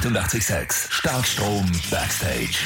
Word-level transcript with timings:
886 0.00 0.90
Starkstrom 0.90 1.70
Backstage. 1.90 2.56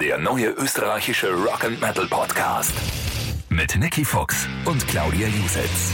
Der 0.00 0.18
neue 0.18 0.48
österreichische 0.48 1.32
Rock 1.32 1.62
and 1.62 1.80
Metal 1.80 2.08
Podcast 2.08 2.72
mit 3.50 3.76
Nicky 3.76 4.04
Fuchs 4.04 4.48
und 4.64 4.84
Claudia 4.88 5.28
Jusitz. 5.28 5.92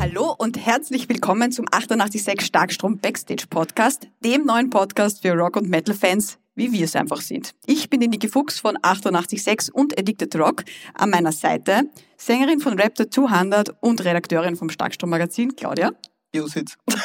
Hallo 0.00 0.34
und 0.36 0.58
herzlich 0.58 1.08
willkommen 1.08 1.52
zum 1.52 1.66
886 1.70 2.44
Starkstrom 2.44 2.98
Backstage 2.98 3.44
Podcast, 3.48 4.08
dem 4.24 4.44
neuen 4.44 4.70
Podcast 4.70 5.22
für 5.22 5.34
Rock- 5.34 5.56
und 5.56 5.68
Metal-Fans, 5.68 6.38
wie 6.56 6.72
wir 6.72 6.86
es 6.86 6.96
einfach 6.96 7.20
sind. 7.20 7.54
Ich 7.64 7.88
bin 7.88 8.00
die 8.00 8.08
Niki 8.08 8.26
Fuchs 8.26 8.58
von 8.58 8.76
886 8.82 9.72
und 9.72 9.96
Addicted 9.96 10.34
Rock. 10.34 10.64
An 10.94 11.10
meiner 11.10 11.30
Seite 11.30 11.90
Sängerin 12.16 12.58
von 12.58 12.76
Raptor 12.76 13.08
200 13.08 13.72
und 13.80 14.04
Redakteurin 14.04 14.56
vom 14.56 14.68
Starkstrom 14.68 15.10
Magazin, 15.10 15.54
Claudia. 15.54 15.92
Jusitz. 16.34 16.76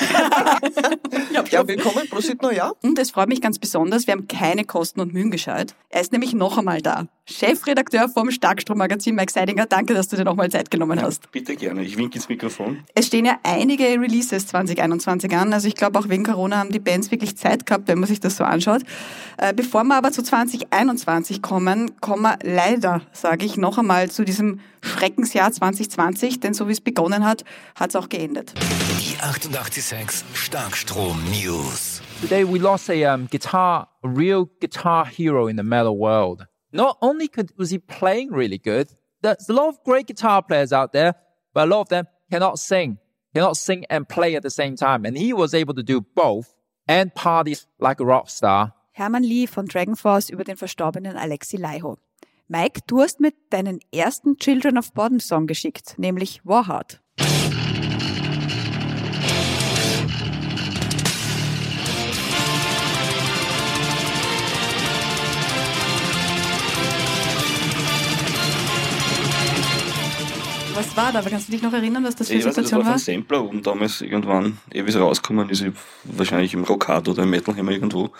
ja, 1.51 1.67
willkommen, 1.67 2.09
Prosit 2.09 2.41
Neujahr. 2.41 2.73
Und 2.81 2.97
es 2.97 3.11
freut 3.11 3.29
mich 3.29 3.41
ganz 3.41 3.59
besonders, 3.59 4.07
wir 4.07 4.13
haben 4.13 4.27
keine 4.27 4.65
Kosten 4.65 4.99
und 4.99 5.13
Mühen 5.13 5.29
gescheut. 5.29 5.75
Er 5.89 6.01
ist 6.01 6.11
nämlich 6.11 6.33
noch 6.33 6.57
einmal 6.57 6.81
da. 6.81 7.07
Chefredakteur 7.25 8.09
vom 8.09 8.31
Starkstrom-Magazin, 8.31 9.13
Mike 9.13 9.31
Seidinger. 9.31 9.67
Danke, 9.67 9.93
dass 9.93 10.07
du 10.07 10.15
dir 10.15 10.23
nochmal 10.23 10.49
Zeit 10.49 10.71
genommen 10.71 10.99
hast. 10.99 11.31
Bitte 11.31 11.55
gerne, 11.55 11.83
ich 11.83 11.95
winke 11.97 12.15
ins 12.15 12.27
Mikrofon. 12.27 12.83
Es 12.95 13.05
stehen 13.07 13.25
ja 13.25 13.37
einige 13.43 13.83
Releases 13.83 14.47
2021 14.47 15.35
an. 15.35 15.53
Also 15.53 15.67
ich 15.67 15.75
glaube, 15.75 15.99
auch 15.99 16.09
wegen 16.09 16.23
Corona 16.23 16.57
haben 16.57 16.71
die 16.71 16.79
Bands 16.79 17.11
wirklich 17.11 17.37
Zeit 17.37 17.67
gehabt, 17.67 17.87
wenn 17.87 17.99
man 17.99 18.07
sich 18.07 18.19
das 18.19 18.37
so 18.37 18.43
anschaut. 18.43 18.81
Äh, 19.37 19.53
bevor 19.53 19.83
wir 19.83 19.95
aber 19.95 20.11
zu 20.11 20.23
2021 20.23 21.43
kommen, 21.43 21.99
kommen 22.01 22.23
wir 22.23 22.39
leider, 22.41 23.01
sage 23.13 23.45
ich, 23.45 23.57
noch 23.57 23.77
einmal 23.77 24.09
zu 24.09 24.25
diesem 24.25 24.59
Schreckensjahr 24.81 25.51
2020, 25.51 26.39
denn 26.39 26.55
so 26.55 26.67
wie 26.67 26.71
es 26.71 26.81
begonnen 26.81 27.25
hat, 27.25 27.43
hat 27.75 27.89
es 27.89 27.95
auch 27.95 28.09
geendet. 28.09 28.53
Die 28.99 29.15
886 29.21 30.25
Starkstrom 30.33 31.23
News. 31.31 32.01
Today 32.19 32.43
we 32.43 32.59
lost 32.59 32.89
a 32.89 33.05
um, 33.05 33.27
guitar, 33.27 33.87
a 34.03 34.09
real 34.09 34.49
guitar 34.59 35.05
hero 35.05 35.47
in 35.47 35.55
the 35.55 35.63
metal 35.63 35.97
world. 35.97 36.47
Not 36.73 36.97
only 37.01 37.29
could, 37.29 37.53
was 37.57 37.69
he 37.69 37.77
playing 37.77 38.33
really 38.33 38.57
good, 38.57 38.89
there's 39.21 39.47
a 39.47 39.53
lot 39.53 39.69
of 39.69 39.81
great 39.85 40.07
guitar 40.07 40.43
players 40.43 40.73
out 40.73 40.91
there, 40.91 41.15
but 41.53 41.69
a 41.69 41.71
lot 41.71 41.79
of 41.79 41.87
them 41.87 42.07
cannot 42.29 42.59
sing, 42.59 42.97
cannot 43.33 43.55
sing 43.55 43.85
and 43.89 44.05
play 44.05 44.35
at 44.35 44.43
the 44.43 44.49
same 44.49 44.75
time. 44.75 45.05
And 45.05 45.17
he 45.17 45.31
was 45.31 45.53
able 45.53 45.75
to 45.75 45.83
do 45.83 46.01
both 46.01 46.53
and 46.85 47.15
party 47.15 47.55
like 47.79 48.01
a 48.01 48.05
rock 48.05 48.29
star. 48.29 48.73
Hermann 48.91 49.23
Lee 49.23 49.45
von 49.45 49.65
Dragon 49.67 49.95
Force 49.95 50.29
über 50.29 50.43
den 50.43 50.57
verstorbenen 50.57 51.15
Alexi 51.15 51.55
Laiho. 51.55 51.99
Mike, 52.49 52.81
du 52.85 52.99
hast 52.99 53.21
mit 53.21 53.35
deinen 53.49 53.79
ersten 53.93 54.35
Children 54.39 54.77
of 54.77 54.91
Bodom 54.91 55.21
Song 55.21 55.47
geschickt, 55.47 55.95
nämlich 55.97 56.41
Warheart. 56.43 57.01
Was 70.79 70.95
war 70.95 71.11
da? 71.11 71.21
Kannst 71.21 71.49
du 71.49 71.51
dich 71.51 71.61
noch 71.61 71.73
erinnern, 71.73 72.05
was 72.05 72.15
das 72.15 72.27
für 72.27 72.33
eine 72.33 72.39
Ich 72.39 72.45
weiß, 72.45 72.55
das 72.55 72.63
Situation 72.65 72.79
war 72.85 72.93
war? 72.93 72.99
von 72.99 73.13
Sampler 73.13 73.43
und 73.43 73.67
damals 73.67 73.99
irgendwann, 73.99 74.57
eh 74.73 74.85
wie 74.85 74.89
es 74.89 74.95
rausgekommen 74.97 75.49
ist, 75.49 75.61
ich- 75.61 75.73
wahrscheinlich 76.05 76.53
im 76.53 76.63
Rockhard 76.63 77.09
oder 77.09 77.23
im 77.23 77.31
Metalhammer 77.31 77.71
irgendwo. 77.71 78.11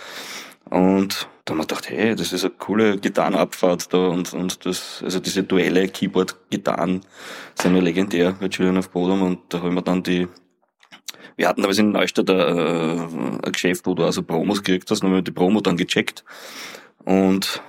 Und 0.69 1.29
da 1.45 1.51
haben 1.53 1.59
wir 1.59 1.63
gedacht, 1.65 1.89
hey, 1.89 2.15
das 2.15 2.33
ist 2.33 2.43
eine 2.43 2.53
coole 2.59 2.97
Gitarrenabfahrt 2.97 3.93
da 3.93 4.07
und, 4.07 4.33
und 4.33 4.65
das, 4.65 5.01
also 5.03 5.21
diese 5.21 5.43
Duelle, 5.43 5.87
Keyboard-Gitarren 5.87 6.99
sind 7.59 7.75
ja 7.75 7.81
legendär 7.81 8.33
bei 8.39 8.49
Children 8.49 8.77
of 8.77 8.89
Bodom 8.89 9.21
und 9.21 9.39
da 9.49 9.61
haben 9.61 9.73
wir 9.75 9.81
dann 9.81 10.03
die, 10.03 10.27
wir 11.37 11.47
hatten 11.47 11.61
damals 11.61 11.77
in 11.79 11.91
Neustadt 11.93 12.29
ein, 12.29 12.39
äh, 12.39 13.45
ein 13.47 13.51
Geschäft, 13.53 13.85
wo 13.87 13.93
du 13.93 14.03
also 14.03 14.21
Promos 14.21 14.61
gekriegt 14.61 14.91
hast, 14.91 15.01
und 15.01 15.07
haben 15.07 15.15
wir 15.15 15.21
die 15.21 15.31
Promo 15.31 15.61
dann 15.61 15.77
gecheckt 15.77 16.25
und 17.05 17.61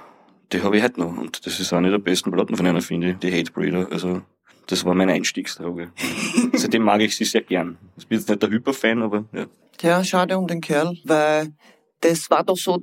die 0.53 0.63
habe 0.63 0.77
ich 0.77 0.83
heute 0.83 0.99
noch 1.01 1.17
und 1.17 1.47
das 1.47 1.61
ist 1.61 1.73
eine 1.73 1.91
der 1.93 1.99
besten 1.99 2.33
Platten 2.33 2.57
von 2.57 2.67
einer, 2.67 2.83
finde 2.83 3.11
ich, 3.13 3.17
die 3.19 3.33
Hatebreeder, 3.33 3.87
also 3.93 4.21
das 4.67 4.85
war 4.85 4.95
meine 4.95 5.13
Einstiegsdroge. 5.13 5.93
Seitdem 6.55 6.83
mag 6.83 7.01
ich 7.01 7.17
sie 7.17 7.25
sehr 7.25 7.43
gern. 7.43 7.79
Ich 7.97 8.07
bin 8.07 8.19
jetzt 8.19 8.29
nicht 8.29 8.43
der 8.43 8.51
Hyperfan, 8.51 9.03
aber 9.03 9.25
ja. 9.33 9.47
Ja, 9.83 10.05
schade 10.05 10.37
um 10.37 10.47
den 10.47 10.61
Kerl, 10.61 10.97
weil 11.05 11.53
das 12.01 12.31
war 12.31 12.45
doch 12.45 12.57
so, 12.57 12.81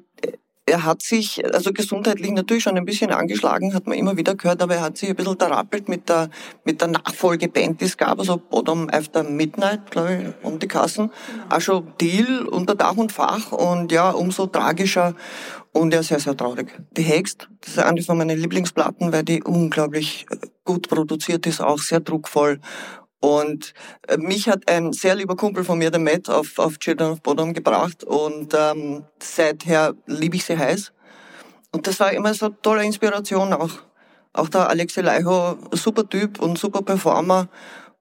er 0.68 0.84
hat 0.84 1.02
sich, 1.02 1.44
also 1.54 1.72
gesundheitlich 1.72 2.32
natürlich 2.32 2.64
schon 2.64 2.76
ein 2.76 2.86
bisschen 2.86 3.12
angeschlagen, 3.12 3.74
hat 3.74 3.88
man 3.88 3.98
immer 3.98 4.18
wieder 4.18 4.36
gehört, 4.36 4.62
aber 4.62 4.76
er 4.76 4.82
hat 4.82 4.98
sich 4.98 5.10
ein 5.10 5.16
bisschen 5.16 5.38
terrappelt 5.38 5.88
mit 5.88 6.10
der, 6.10 6.30
mit 6.66 6.82
der 6.82 6.90
Nachfolgeband, 6.90 7.80
die 7.80 7.86
es 7.86 7.96
gab, 7.96 8.20
also 8.20 8.38
Bottom 8.38 8.90
After 8.90 9.24
Midnight, 9.24 9.90
glaube 9.90 10.34
ich, 10.42 10.46
um 10.46 10.60
die 10.60 10.68
Kassen. 10.68 11.10
Auch 11.50 11.62
schon 11.62 11.94
Deal 12.02 12.46
unter 12.46 12.76
Dach 12.76 12.98
und 12.98 13.14
Fach 13.14 13.54
und 13.54 13.94
ja, 13.94 14.10
umso 14.10 14.48
tragischer 14.48 15.16
und 15.78 15.94
ja, 15.94 16.04
sehr, 16.04 16.20
sehr 16.20 16.36
traurig. 16.36 16.74
Die 16.92 17.04
Hext, 17.04 17.48
das 17.62 17.74
ist 17.74 17.80
eine 17.80 18.02
von 18.02 18.18
meinen 18.18 18.38
Lieblingsplatten, 18.38 19.12
weil 19.12 19.24
die 19.24 19.44
unglaublich 19.44 20.26
äh, 20.30 20.38
gut 20.64 20.90
produziert 20.90 21.46
ist, 21.46 21.62
auch 21.62 21.80
sehr 21.80 22.00
druckvoll. 22.00 22.60
Und 23.20 23.74
äh, 24.08 24.18
mich 24.18 24.48
hat 24.48 24.70
ein 24.70 24.94
sehr 24.94 25.16
lieber 25.16 25.36
Kumpel 25.36 25.64
von 25.64 25.78
mir, 25.78 25.92
der 25.92 26.00
Matt, 26.00 26.30
auf, 26.30 26.60
auf 26.60 26.78
Children 26.78 27.12
of 27.12 27.22
Bodom 27.22 27.54
gebracht 27.54 28.04
und 28.04 28.54
ähm, 28.54 29.06
seither 29.22 29.96
liebe 30.06 30.36
ich 30.36 30.46
sie 30.46 30.58
heiß. 30.58 30.92
Und 31.72 31.88
das 31.88 32.00
war 32.00 32.12
immer 32.12 32.34
so 32.34 32.48
eine 32.48 32.62
tolle 32.62 32.84
Inspiration 32.84 33.54
auch. 33.54 33.72
Auch 34.34 34.50
der 34.50 34.70
Alexei 34.70 35.02
Laiho, 35.02 35.58
super 35.72 36.08
Typ 36.08 36.40
und 36.40 36.58
super 36.58 36.82
Performer. 36.82 37.50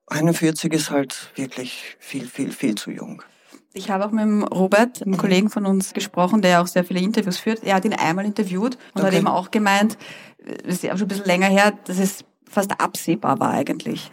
41 0.07 0.71
ist 0.73 0.91
halt 0.91 1.31
wirklich 1.35 1.97
viel, 1.99 2.27
viel, 2.27 2.51
viel 2.51 2.75
zu 2.75 2.91
jung. 2.91 3.23
Ich 3.77 3.91
habe 3.91 4.05
auch 4.05 4.11
mit 4.11 4.23
dem 4.23 4.43
Robert, 4.43 5.03
einem 5.03 5.17
Kollegen 5.17 5.49
von 5.49 5.67
uns, 5.67 5.93
gesprochen, 5.93 6.41
der 6.41 6.61
auch 6.61 6.67
sehr 6.67 6.83
viele 6.83 6.99
Interviews 6.99 7.37
führt. 7.37 7.63
Er 7.63 7.75
hat 7.75 7.85
ihn 7.85 7.93
einmal 7.93 8.25
interviewt 8.25 8.77
und 8.95 9.01
hat 9.03 9.09
Okay. 9.09 9.19
eben 9.19 9.27
auch 9.27 9.51
gemeint, 9.51 9.97
das 10.65 10.75
ist 10.75 10.83
ja 10.83 10.97
schon 10.97 11.05
ein 11.05 11.09
bisschen 11.09 11.25
länger 11.25 11.47
her, 11.47 11.73
dass 11.85 11.99
es 11.99 12.25
fast 12.49 12.71
absehbar 12.81 13.39
war 13.39 13.51
eigentlich. 13.51 14.09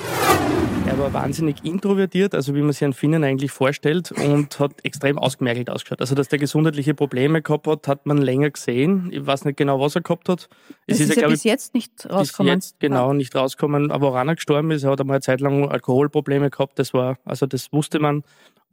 Er 0.86 0.98
war 0.98 1.14
wahnsinnig 1.14 1.64
introvertiert, 1.64 2.34
also 2.34 2.54
wie 2.54 2.60
man 2.60 2.72
sich 2.72 2.84
einen 2.84 2.92
Finnen 2.92 3.24
eigentlich 3.24 3.50
vorstellt 3.53 4.12
und 4.12 4.60
hat 4.60 4.72
extrem 4.84 5.19
ausgemergelt 5.19 5.70
ausgeschaut. 5.70 6.03
Also 6.03 6.14
dass 6.14 6.28
der 6.28 6.38
gesundheitliche 6.38 6.92
Probleme 6.92 7.41
gehabt 7.41 7.66
hat, 7.66 7.88
hat 7.88 8.04
man 8.04 8.19
länger 8.19 8.50
gesehen. 8.50 9.08
Ich 9.10 9.24
weiß 9.24 9.47
nicht 9.47 9.56
genau, 9.56 9.80
was 9.80 9.94
er 9.94 10.03
gehabt 10.03 10.28
hat. 10.28 10.48
Es 10.86 11.00
ist 11.00 11.08
ja 11.08 11.14
glaub 11.14 11.30
bis 11.30 11.44
jetzt 11.44 11.72
nicht 11.72 11.97
bis 11.97 12.10
rausgekommen. 12.10 12.53
jetzt 12.53 12.80
genau 12.80 13.14
nicht 13.14 13.34
rausgekommen. 13.34 13.91
Aber 13.92 14.08
woran 14.08 14.28
er 14.28 14.34
gestorben 14.34 14.70
ist, 14.72 14.82
er 14.82 14.91
hat 14.91 15.00
einmal 15.00 15.14
eine 15.14 15.22
Zeit 15.22 15.41
lang 15.41 15.66
Alkoholprobleme 15.70 16.50
gehabt. 16.50 16.78
Das 16.78 16.92
war, 16.92 17.16
also 17.24 17.47
das 17.47 17.72
wusste 17.72 17.98
man. 17.98 18.22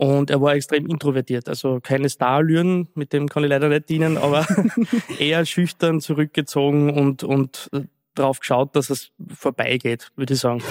Und 0.02 0.32
er 0.32 0.42
war 0.42 0.56
extrem 0.56 0.88
introvertiert. 0.88 1.48
Also 1.48 1.80
keine 1.80 2.10
Starallüren, 2.10 2.88
mit 2.96 3.14
dem 3.14 3.30
kann 3.30 3.44
ich 3.44 3.52
leider 3.52 3.70
nicht 3.70 3.88
dienen, 3.88 4.18
aber 4.18 4.48
eher 5.20 5.46
schüchtern, 5.46 6.02
zurückgezogen 6.02 6.90
und, 6.90 7.24
und 7.24 7.70
drauf 8.16 8.40
geschaut, 8.40 8.76
dass 8.76 8.90
es 8.90 9.12
vorbeigeht, 9.32 10.12
würde 10.16 10.34
ich 10.34 10.40
sagen. 10.40 10.64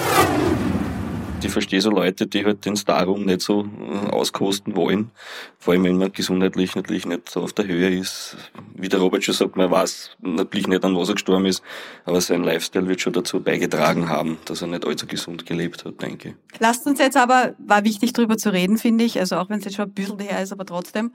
Ich 1.43 1.51
verstehe 1.51 1.81
so 1.81 1.91
Leute, 1.91 2.27
die 2.27 2.45
halt 2.45 2.67
den 2.67 2.77
Starruhm 2.77 3.25
nicht 3.25 3.41
so 3.41 3.65
äh, 3.65 4.11
auskosten 4.11 4.77
wollen. 4.77 5.11
Vor 5.59 5.73
allem, 5.73 5.84
wenn 5.84 5.97
man 5.97 6.12
gesundheitlich 6.12 6.77
natürlich 6.77 7.06
nicht 7.06 7.31
so 7.31 7.41
auf 7.41 7.55
der 7.55 7.67
Höhe 7.67 7.89
ist. 7.89 8.37
Wie 8.75 8.89
der 8.89 9.01
Robert 9.01 9.25
schon 9.25 9.34
sagt, 9.34 9.56
man 9.56 9.71
weiß 9.71 10.11
natürlich 10.21 10.67
nicht, 10.67 10.84
an 10.84 10.97
was 10.97 11.09
er 11.09 11.15
gestorben 11.15 11.47
ist, 11.47 11.62
aber 12.05 12.21
sein 12.21 12.45
Lifestyle 12.45 12.87
wird 12.89 13.01
schon 13.01 13.15
dazu 13.15 13.41
beigetragen 13.41 14.09
haben, 14.09 14.39
dass 14.45 14.61
er 14.61 14.69
nicht 14.69 14.87
allzu 14.87 15.06
gesund 15.06 15.47
gelebt 15.47 15.84
hat, 15.84 16.03
denke 16.03 16.28
ich. 16.31 16.34
Lasst 16.61 16.87
uns 16.87 16.99
jetzt 16.99 17.17
aber, 17.17 17.55
war 17.59 17.84
wichtig 17.84 18.12
drüber 18.12 18.37
zu 18.37 18.53
reden, 18.53 18.77
finde 18.77 19.05
ich, 19.05 19.19
also 19.19 19.37
auch 19.37 19.49
wenn 19.49 19.61
es 19.61 19.65
jetzt 19.65 19.77
schon 19.77 19.87
ein 19.87 19.95
bisschen 19.95 20.19
her 20.19 20.43
ist, 20.43 20.53
aber 20.53 20.67
trotzdem, 20.67 21.12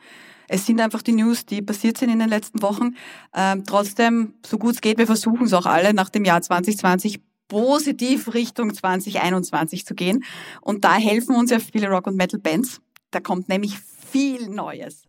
es 0.47 0.65
sind 0.65 0.81
einfach 0.81 1.01
die 1.01 1.13
News, 1.13 1.45
die 1.45 1.61
passiert 1.61 1.97
sind 1.97 2.09
in 2.09 2.19
den 2.19 2.29
letzten 2.29 2.61
Wochen. 2.61 2.95
Ähm, 3.33 3.63
trotzdem, 3.65 4.33
so 4.45 4.57
gut 4.57 4.75
es 4.75 4.81
geht, 4.81 4.97
wir 4.97 5.07
versuchen 5.07 5.45
es 5.45 5.53
auch 5.53 5.65
alle 5.65 5.93
nach 5.93 6.09
dem 6.09 6.25
Jahr 6.25 6.41
2020 6.41 7.19
positiv 7.47 8.33
Richtung 8.33 8.73
2021 8.73 9.85
zu 9.85 9.95
gehen. 9.95 10.23
Und 10.61 10.83
da 10.83 10.95
helfen 10.95 11.35
uns 11.35 11.51
ja 11.51 11.59
viele 11.59 11.89
Rock- 11.89 12.07
und 12.07 12.15
Metal-Bands. 12.15 12.81
Da 13.11 13.19
kommt 13.19 13.49
nämlich 13.49 13.77
viel 13.77 14.49
Neues. 14.49 15.03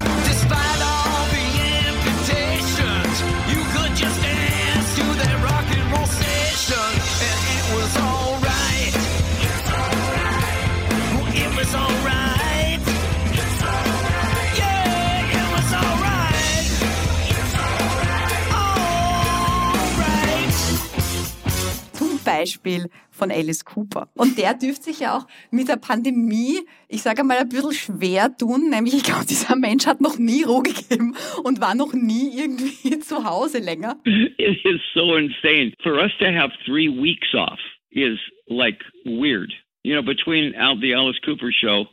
Beispiel 22.40 22.88
von 23.10 23.30
Alice 23.30 23.64
Cooper. 23.64 24.08
Und 24.14 24.36
der 24.38 24.54
dürfte 24.54 24.84
sich 24.84 25.00
ja 25.00 25.16
auch 25.16 25.26
mit 25.50 25.68
der 25.68 25.76
Pandemie, 25.76 26.60
ich 26.88 27.02
sage 27.02 27.24
mal, 27.24 27.38
ein 27.38 27.48
bisschen 27.48 27.72
schwer 27.72 28.36
tun. 28.36 28.70
Nämlich, 28.70 28.94
ich 28.94 29.02
glaube, 29.04 29.24
dieser 29.26 29.56
Mensch 29.56 29.86
hat 29.86 30.00
noch 30.00 30.18
nie 30.18 30.42
Ruhe 30.42 30.62
gegeben 30.62 31.14
und 31.44 31.60
war 31.60 31.74
noch 31.74 31.92
nie 31.94 32.36
irgendwie 32.38 32.98
zu 33.00 33.24
Hause 33.24 33.58
länger. 33.58 33.96
it 34.04 34.58
is 34.64 34.80
so 34.94 35.16
insane. 35.16 35.72
For 35.82 35.94
us 35.94 36.12
to 36.18 36.26
have 36.26 36.50
three 36.64 36.88
weeks 36.88 37.34
off 37.34 37.58
is 37.90 38.18
like 38.48 38.78
weird. 39.04 39.52
You 39.82 39.94
know, 39.94 40.02
between 40.02 40.52
the 40.80 40.94
Alice 40.94 41.18
Cooper 41.24 41.52
show 41.52 41.86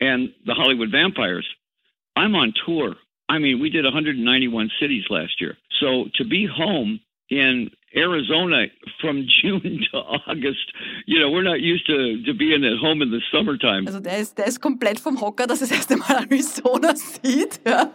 and 0.00 0.32
the 0.46 0.54
Hollywood 0.54 0.90
Vampires, 0.90 1.46
I'm 2.16 2.34
on 2.34 2.52
tour. 2.64 2.96
I 3.28 3.38
mean, 3.38 3.60
we 3.60 3.70
did 3.70 3.84
191 3.84 4.70
cities 4.80 5.04
last 5.10 5.40
year. 5.40 5.56
So 5.80 6.06
to 6.16 6.24
be 6.24 6.46
home 6.46 7.00
in 7.28 7.70
Arizona 7.94 8.66
from 9.00 9.26
June 9.42 9.84
to 9.90 9.98
August, 9.98 10.72
you 11.06 11.18
know, 11.18 11.30
we're 11.30 11.42
not 11.42 11.60
used 11.60 11.86
to, 11.86 12.22
to 12.24 12.34
being 12.34 12.64
at 12.64 12.78
home 12.80 13.02
in 13.02 13.10
the 13.10 13.20
summertime. 13.32 13.86
Also 13.86 14.00
der 14.00 14.18
ist, 14.18 14.38
der 14.38 14.46
ist 14.46 14.60
komplett 14.60 15.00
vom 15.00 15.20
Hocker, 15.20 15.46
dass 15.46 15.60
er 15.60 15.68
das 15.68 15.76
erste 15.76 15.96
Mal 15.96 16.26
Arizona 16.30 16.94
sieht. 17.22 17.60
Ja. 17.66 17.90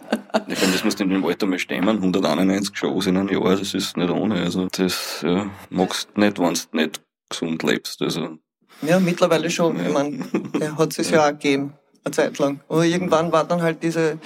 Ich 0.48 0.58
finde, 0.58 0.72
das 0.72 0.84
musst 0.84 1.00
du 1.00 1.04
in 1.04 1.10
dem 1.10 1.24
Alter 1.24 1.46
mal 1.46 1.58
stemmen. 1.58 1.88
191 1.96 2.76
Shows 2.76 3.06
in 3.06 3.16
einem 3.16 3.28
Jahr, 3.28 3.56
das 3.56 3.74
ist 3.74 3.96
nicht 3.96 4.10
ohne. 4.10 4.36
Also, 4.36 4.68
das 4.70 5.22
ja, 5.26 5.50
magst 5.70 6.08
du 6.14 6.20
nicht, 6.20 6.38
wenn 6.38 6.54
du 6.54 6.76
nicht 6.76 7.00
gesund 7.30 7.62
lebst. 7.62 8.02
Also, 8.02 8.38
Ja, 8.82 9.00
mittlerweile 9.00 9.50
schon. 9.50 9.78
Ich 9.84 9.92
meine, 9.92 10.18
der 10.60 10.76
hat 10.76 10.98
es 10.98 11.10
ja 11.10 11.24
auch 11.26 11.30
gegeben, 11.32 11.72
eine 12.04 12.12
Zeit 12.12 12.38
lang. 12.38 12.60
Aber 12.68 12.84
irgendwann 12.84 13.32
war 13.32 13.44
dann 13.46 13.62
halt 13.62 13.82
diese, 13.82 14.18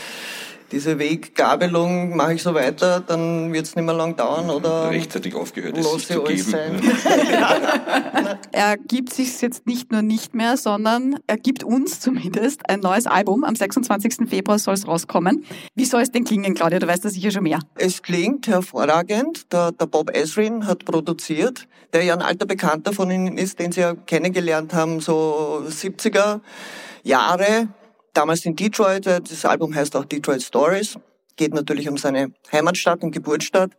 diese 0.72 0.98
Weggabelung, 0.98 2.16
mache 2.16 2.34
ich 2.34 2.42
so 2.42 2.54
weiter, 2.54 3.00
dann 3.00 3.52
wird 3.52 3.66
es 3.66 3.76
nicht 3.76 3.84
mehr 3.84 3.94
lang 3.94 4.16
dauern 4.16 4.50
oder 4.50 4.90
rechtzeitig 4.90 5.34
aufgehört 5.34 5.76
ist, 5.76 5.90
sich 5.90 6.00
ich 6.00 6.06
zu 6.08 6.22
geben. 6.22 6.42
sein. 6.42 6.80
Er 8.52 8.76
gibt 8.76 9.12
sich 9.12 9.40
jetzt 9.40 9.66
nicht 9.66 9.92
nur 9.92 10.02
nicht 10.02 10.34
mehr, 10.34 10.56
sondern 10.56 11.16
er 11.26 11.36
gibt 11.36 11.64
uns 11.64 12.00
zumindest 12.00 12.68
ein 12.68 12.80
neues 12.80 13.06
Album. 13.06 13.44
Am 13.44 13.54
26. 13.54 14.28
Februar 14.28 14.58
soll 14.58 14.74
es 14.74 14.86
rauskommen. 14.86 15.44
Wie 15.74 15.84
soll 15.84 16.02
es 16.02 16.10
denn 16.10 16.24
klingen, 16.24 16.54
Claudia? 16.54 16.78
Du 16.78 16.86
weißt 16.86 17.04
da 17.04 17.08
sicher 17.08 17.30
schon 17.30 17.44
mehr. 17.44 17.60
Es 17.76 18.02
klingt 18.02 18.48
hervorragend. 18.48 19.52
Der, 19.52 19.72
der 19.72 19.86
Bob 19.86 20.14
Ezrin 20.14 20.66
hat 20.66 20.84
produziert, 20.84 21.68
der 21.92 22.04
ja 22.04 22.14
ein 22.14 22.22
alter 22.22 22.46
Bekannter 22.46 22.92
von 22.92 23.10
Ihnen 23.10 23.38
ist, 23.38 23.58
den 23.58 23.72
Sie 23.72 23.80
ja 23.80 23.94
kennengelernt 23.94 24.74
haben, 24.74 25.00
so 25.00 25.62
70er 25.68 26.40
Jahre. 27.02 27.68
Damals 28.12 28.44
in 28.44 28.56
Detroit. 28.56 29.06
Das 29.06 29.44
Album 29.44 29.74
heißt 29.74 29.94
auch 29.96 30.04
Detroit 30.04 30.42
Stories. 30.42 30.98
Geht 31.36 31.54
natürlich 31.54 31.88
um 31.88 31.96
seine 31.96 32.32
Heimatstadt 32.52 33.02
und 33.02 33.12
Geburtsstadt. 33.12 33.70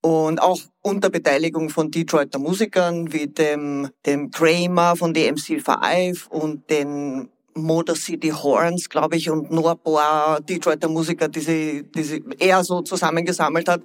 Und 0.00 0.40
auch 0.40 0.60
unter 0.82 1.10
Beteiligung 1.10 1.68
von 1.68 1.90
Detroiter 1.90 2.38
Musikern 2.38 3.12
wie 3.12 3.26
dem, 3.26 3.88
dem 4.04 4.30
Kramer 4.30 4.94
von 4.94 5.12
DMC5 5.12 6.28
und 6.28 6.70
den 6.70 7.28
Motor 7.54 7.96
City 7.96 8.28
Horns, 8.28 8.88
glaube 8.88 9.16
ich, 9.16 9.30
und 9.30 9.50
nur 9.50 9.72
ein 9.72 9.78
paar 9.78 10.40
Detroiter 10.40 10.88
Musiker, 10.88 11.28
die 11.28 11.40
sie, 11.40 11.82
die 11.82 12.02
sie 12.02 12.24
er 12.38 12.62
so 12.62 12.82
zusammengesammelt 12.82 13.68
hat. 13.68 13.82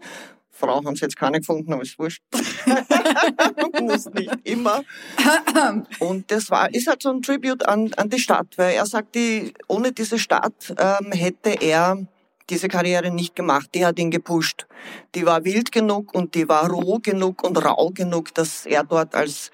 Frau 0.61 0.83
haben 0.85 0.95
sie 0.95 1.01
jetzt 1.01 1.17
keine 1.17 1.39
gefunden, 1.39 1.73
aber 1.73 1.81
ist 1.81 1.99
wurscht. 1.99 2.21
Muss 3.81 4.05
nicht 4.13 4.37
immer. 4.43 4.83
Und 5.99 6.31
das 6.31 6.49
war, 6.49 6.73
ist 6.73 6.87
halt 6.87 7.01
so 7.03 7.09
ein 7.09 7.21
Tribute 7.21 7.67
an, 7.67 7.91
an 7.97 8.09
die 8.09 8.19
Stadt, 8.19 8.47
weil 8.57 8.75
er 8.75 8.85
sagt, 8.85 9.15
die, 9.15 9.53
ohne 9.67 9.91
diese 9.91 10.19
Stadt 10.19 10.73
ähm, 10.77 11.11
hätte 11.11 11.61
er 11.61 11.97
diese 12.49 12.67
Karriere 12.67 13.11
nicht 13.11 13.35
gemacht. 13.35 13.69
Die 13.73 13.85
hat 13.85 13.99
ihn 13.99 14.11
gepusht. 14.11 14.67
Die 15.15 15.25
war 15.25 15.43
wild 15.43 15.71
genug 15.71 16.13
und 16.13 16.35
die 16.35 16.47
war 16.47 16.69
roh 16.69 16.99
genug 16.99 17.43
und 17.43 17.57
rau 17.57 17.89
genug, 17.93 18.33
dass 18.33 18.65
er 18.65 18.83
dort 18.83 19.15
als 19.15 19.51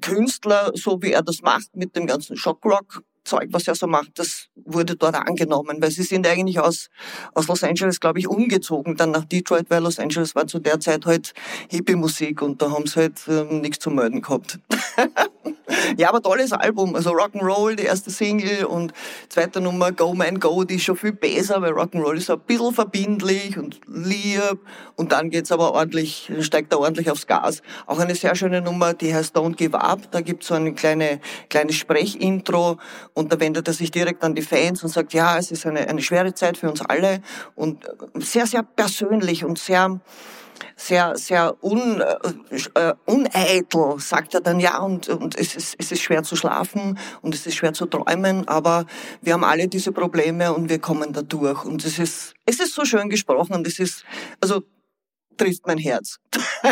Künstler, 0.00 0.70
so 0.74 1.02
wie 1.02 1.12
er 1.12 1.22
das 1.22 1.42
macht 1.42 1.74
mit 1.74 1.96
dem 1.96 2.06
ganzen 2.06 2.36
Shockrock, 2.36 3.02
Zeug, 3.26 3.48
was 3.50 3.68
er 3.68 3.74
so 3.74 3.86
macht, 3.86 4.18
das 4.18 4.48
wurde 4.54 4.96
dort 4.96 5.14
angenommen, 5.14 5.78
weil 5.80 5.90
sie 5.90 6.02
sind 6.02 6.26
eigentlich 6.26 6.60
aus, 6.60 6.88
aus 7.34 7.48
Los 7.48 7.62
Angeles, 7.64 8.00
glaube 8.00 8.18
ich, 8.18 8.28
umgezogen, 8.28 8.96
dann 8.96 9.10
nach 9.10 9.24
Detroit, 9.24 9.66
weil 9.68 9.82
Los 9.82 9.98
Angeles 9.98 10.34
war 10.34 10.46
zu 10.46 10.58
der 10.58 10.80
Zeit 10.80 11.04
halt 11.06 11.34
Hippie-Musik 11.68 12.42
und 12.42 12.62
da 12.62 12.70
haben 12.70 12.86
sie 12.86 13.00
halt 13.00 13.20
ähm, 13.28 13.60
nichts 13.60 13.80
zu 13.80 13.90
melden 13.90 14.22
gehabt. 14.22 14.58
ja, 15.98 16.08
aber 16.08 16.22
tolles 16.22 16.52
Album, 16.52 16.94
also 16.94 17.10
Rock'n'Roll, 17.10 17.74
die 17.74 17.84
erste 17.84 18.10
Single 18.10 18.64
und 18.64 18.92
zweite 19.28 19.60
Nummer 19.60 19.92
Go 19.92 20.14
Man 20.14 20.38
Go, 20.38 20.64
die 20.64 20.76
ist 20.76 20.84
schon 20.84 20.96
viel 20.96 21.12
besser, 21.12 21.60
weil 21.60 21.72
Rock'n'Roll 21.72 22.16
ist 22.16 22.30
ein 22.30 22.40
bisschen 22.40 22.72
verbindlich 22.72 23.58
und 23.58 23.80
lieb 23.86 24.58
und 24.94 25.12
dann 25.12 25.30
geht's 25.30 25.52
aber 25.52 25.72
ordentlich, 25.72 26.30
steigt 26.40 26.72
er 26.72 26.80
ordentlich 26.80 27.10
aufs 27.10 27.26
Gas. 27.26 27.62
Auch 27.86 27.98
eine 27.98 28.14
sehr 28.14 28.34
schöne 28.34 28.62
Nummer, 28.62 28.94
die 28.94 29.14
heißt 29.14 29.36
Don't 29.36 29.56
Give 29.56 29.78
Up, 29.78 30.10
da 30.12 30.20
gibt's 30.20 30.46
so 30.46 30.54
eine 30.54 30.72
kleine, 30.74 31.20
kleine 31.48 31.72
Sprechintro 31.72 32.78
und 33.16 33.32
da 33.32 33.40
wendet 33.40 33.66
er 33.66 33.72
sich 33.72 33.90
direkt 33.90 34.22
an 34.22 34.34
die 34.34 34.42
Fans 34.42 34.84
und 34.84 34.90
sagt, 34.90 35.14
ja, 35.14 35.38
es 35.38 35.50
ist 35.50 35.64
eine, 35.64 35.88
eine 35.88 36.02
schwere 36.02 36.34
Zeit 36.34 36.58
für 36.58 36.68
uns 36.70 36.82
alle 36.82 37.22
und 37.54 37.86
sehr, 38.14 38.46
sehr 38.46 38.62
persönlich 38.62 39.42
und 39.42 39.58
sehr, 39.58 40.00
sehr, 40.76 41.16
sehr 41.16 41.56
un, 41.64 42.02
äh, 42.02 42.92
uneitel, 43.06 43.98
sagt 43.98 44.34
er 44.34 44.42
dann, 44.42 44.60
ja, 44.60 44.80
und, 44.80 45.08
und 45.08 45.34
es, 45.38 45.56
ist, 45.56 45.76
es 45.78 45.92
ist 45.92 46.02
schwer 46.02 46.24
zu 46.24 46.36
schlafen 46.36 46.98
und 47.22 47.34
es 47.34 47.46
ist 47.46 47.54
schwer 47.54 47.72
zu 47.72 47.86
träumen, 47.86 48.46
aber 48.48 48.84
wir 49.22 49.32
haben 49.32 49.44
alle 49.44 49.66
diese 49.66 49.92
Probleme 49.92 50.52
und 50.52 50.68
wir 50.68 50.78
kommen 50.78 51.14
da 51.14 51.22
durch. 51.22 51.64
Und 51.64 51.86
es 51.86 51.98
ist, 51.98 52.34
es 52.44 52.60
ist 52.60 52.74
so 52.74 52.84
schön 52.84 53.08
gesprochen 53.08 53.54
und 53.54 53.66
es 53.66 53.78
ist, 53.78 54.04
also, 54.42 54.62
trifft 55.36 55.66
mein 55.66 55.78
Herz. 55.78 56.18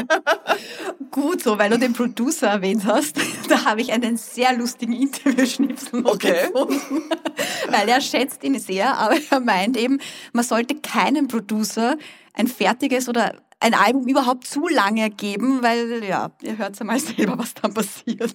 Gut 1.10 1.42
so, 1.42 1.58
weil 1.58 1.70
du 1.70 1.78
den 1.78 1.92
Producer 1.92 2.48
erwähnt 2.48 2.84
hast. 2.84 3.20
Da 3.48 3.66
habe 3.66 3.82
ich 3.82 3.92
einen 3.92 4.16
sehr 4.16 4.56
lustigen 4.56 4.94
Interviewschnipsel 4.94 6.02
Okay. 6.06 6.48
gefunden. 6.50 7.02
Weil 7.68 7.88
er 7.90 8.00
schätzt 8.00 8.42
ihn 8.42 8.58
sehr, 8.58 8.96
aber 8.96 9.16
er 9.30 9.40
meint 9.40 9.76
eben, 9.76 9.98
man 10.32 10.44
sollte 10.44 10.76
keinem 10.76 11.28
Producer 11.28 11.96
ein 12.32 12.46
fertiges 12.46 13.06
oder 13.06 13.34
ein 13.60 13.74
Album 13.74 14.08
überhaupt 14.08 14.46
zu 14.46 14.66
lange 14.68 15.10
geben, 15.10 15.62
weil 15.62 16.02
ja, 16.08 16.30
ihr 16.42 16.56
hört 16.58 16.78
ja 16.78 16.84
mal 16.86 16.98
selber, 16.98 17.38
was 17.38 17.52
dann 17.54 17.74
passiert. 17.74 18.34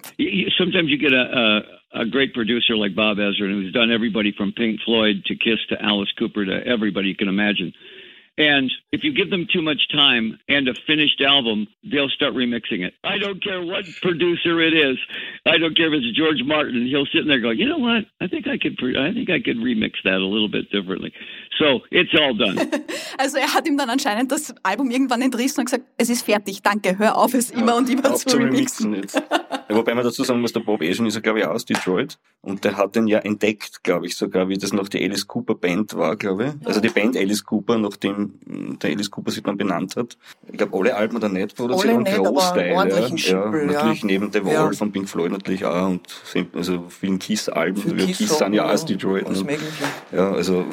Sometimes 0.57 0.89
you 0.89 0.97
get 0.97 1.11
a, 1.13 1.23
a, 1.23 1.63
a 2.01 2.05
great 2.05 2.33
producer 2.33 2.75
like 2.75 2.95
Bob 2.95 3.17
Ezrin, 3.17 3.53
who's 3.53 3.73
done 3.73 3.91
everybody 3.91 4.31
from 4.31 4.53
Pink 4.53 4.79
Floyd 4.81 5.23
to 5.25 5.35
Kiss 5.35 5.59
to 5.69 5.75
Alice 5.81 6.11
Cooper 6.17 6.45
to 6.45 6.65
everybody 6.65 7.09
you 7.09 7.15
can 7.15 7.27
imagine. 7.27 7.73
And 8.39 8.71
if 8.93 9.03
you 9.03 9.11
give 9.13 9.29
them 9.29 9.45
too 9.51 9.61
much 9.61 9.89
time 9.91 10.39
and 10.47 10.69
a 10.69 10.73
finished 10.87 11.19
album, 11.21 11.67
they'll 11.83 12.07
start 12.07 12.33
remixing 12.33 12.85
it. 12.87 12.93
I 13.03 13.17
don't 13.17 13.43
care 13.43 13.61
what 13.61 13.83
producer 14.01 14.61
it 14.61 14.73
is. 14.73 14.97
I 15.45 15.57
don't 15.57 15.75
care 15.75 15.93
if 15.93 16.01
it's 16.01 16.17
George 16.17 16.41
Martin. 16.45 16.87
He'll 16.87 17.05
sit 17.05 17.23
in 17.23 17.27
there 17.27 17.41
going, 17.41 17.59
you 17.59 17.67
know 17.67 17.77
what? 17.77 18.05
I 18.21 18.27
think 18.27 18.47
I 18.47 18.57
could. 18.57 18.77
Pre- 18.77 18.97
I 18.97 19.11
think 19.13 19.29
I 19.29 19.41
could 19.41 19.57
remix 19.57 20.01
that 20.05 20.21
a 20.21 20.25
little 20.25 20.47
bit 20.47 20.71
differently. 20.71 21.11
So 21.59 21.81
it's 21.91 22.15
all 22.15 22.33
done. 22.33 22.57
Also 23.19 23.37
er 23.37 23.53
hat 23.53 23.67
ihm 23.67 23.75
dann 23.77 23.89
anscheinend 23.89 24.31
das 24.31 24.55
Album 24.63 24.89
irgendwann 24.91 25.21
entrissen 25.21 25.59
und 25.59 25.65
gesagt, 25.65 25.83
es 25.97 26.09
ist 26.09 26.23
fertig, 26.23 26.61
danke, 26.63 26.97
hör 26.97 27.17
auf, 27.17 27.33
es 27.33 27.51
immer 27.51 27.75
und 27.75 27.89
immer 27.89 28.13
Auf 28.13 28.25
zu 28.25 28.37
remixen. 28.37 28.93
jetzt. 28.95 29.21
Ja, 29.69 29.75
wobei 29.75 29.93
man 29.93 30.03
dazu 30.03 30.23
sagen 30.23 30.41
muss, 30.41 30.51
der 30.51 30.61
Bob 30.61 30.81
Asian 30.81 31.05
ist 31.05 31.13
ja, 31.15 31.21
glaube 31.21 31.39
ich, 31.39 31.45
aus 31.45 31.63
Detroit. 31.65 32.17
Und 32.41 32.63
der 32.63 32.77
hat 32.77 32.95
den 32.95 33.05
ja 33.07 33.19
entdeckt, 33.19 33.83
glaube 33.83 34.07
ich, 34.07 34.15
sogar, 34.15 34.47
wie 34.49 34.57
das 34.57 34.73
noch 34.73 34.87
die 34.87 35.03
Alice 35.03 35.27
Cooper 35.27 35.53
Band 35.55 35.95
war, 35.95 36.15
glaube 36.15 36.45
ich. 36.59 36.67
Also 36.67 36.79
die 36.79 36.89
Band 36.89 37.15
Alice 37.17 37.43
Cooper, 37.43 37.77
nachdem 37.77 38.33
mh, 38.45 38.75
der 38.81 38.91
Alice 38.91 39.11
Cooper 39.11 39.29
sich 39.31 39.43
dann 39.43 39.57
benannt 39.57 39.95
hat. 39.95 40.17
Ich 40.51 40.57
glaube, 40.57 40.75
alle 40.77 40.95
Alben 40.95 41.17
hat 41.17 41.23
er 41.23 41.29
nicht 41.29 41.55
produziert, 41.55 41.93
aber 41.93 42.31
Großteil. 42.31 42.71
ja, 42.71 42.87
ja, 42.87 43.17
Schippel, 43.17 43.59
ja. 43.59 43.65
natürlich 43.83 44.03
neben 44.05 44.31
The 44.31 44.43
Wall 44.45 44.53
Ja. 44.53 44.71
von 44.71 44.91
Pink 44.91 45.07
Floyd 45.09 45.31
natürlich 45.31 45.65
auch 45.65 45.89
und 45.89 46.01
also 46.55 46.85
vielen 46.89 47.19
Kiss-Alben. 47.19 47.81
Für 47.81 47.95
Kiss, 47.95 48.17
Kiss 48.17 48.37
sind 48.37 48.53
ja 48.53 48.71
aus 48.71 48.85
Detroit. 48.85 49.27
alles 49.27 49.43
ne? 49.43 49.57
Ja, 50.11 50.31
also 50.31 50.65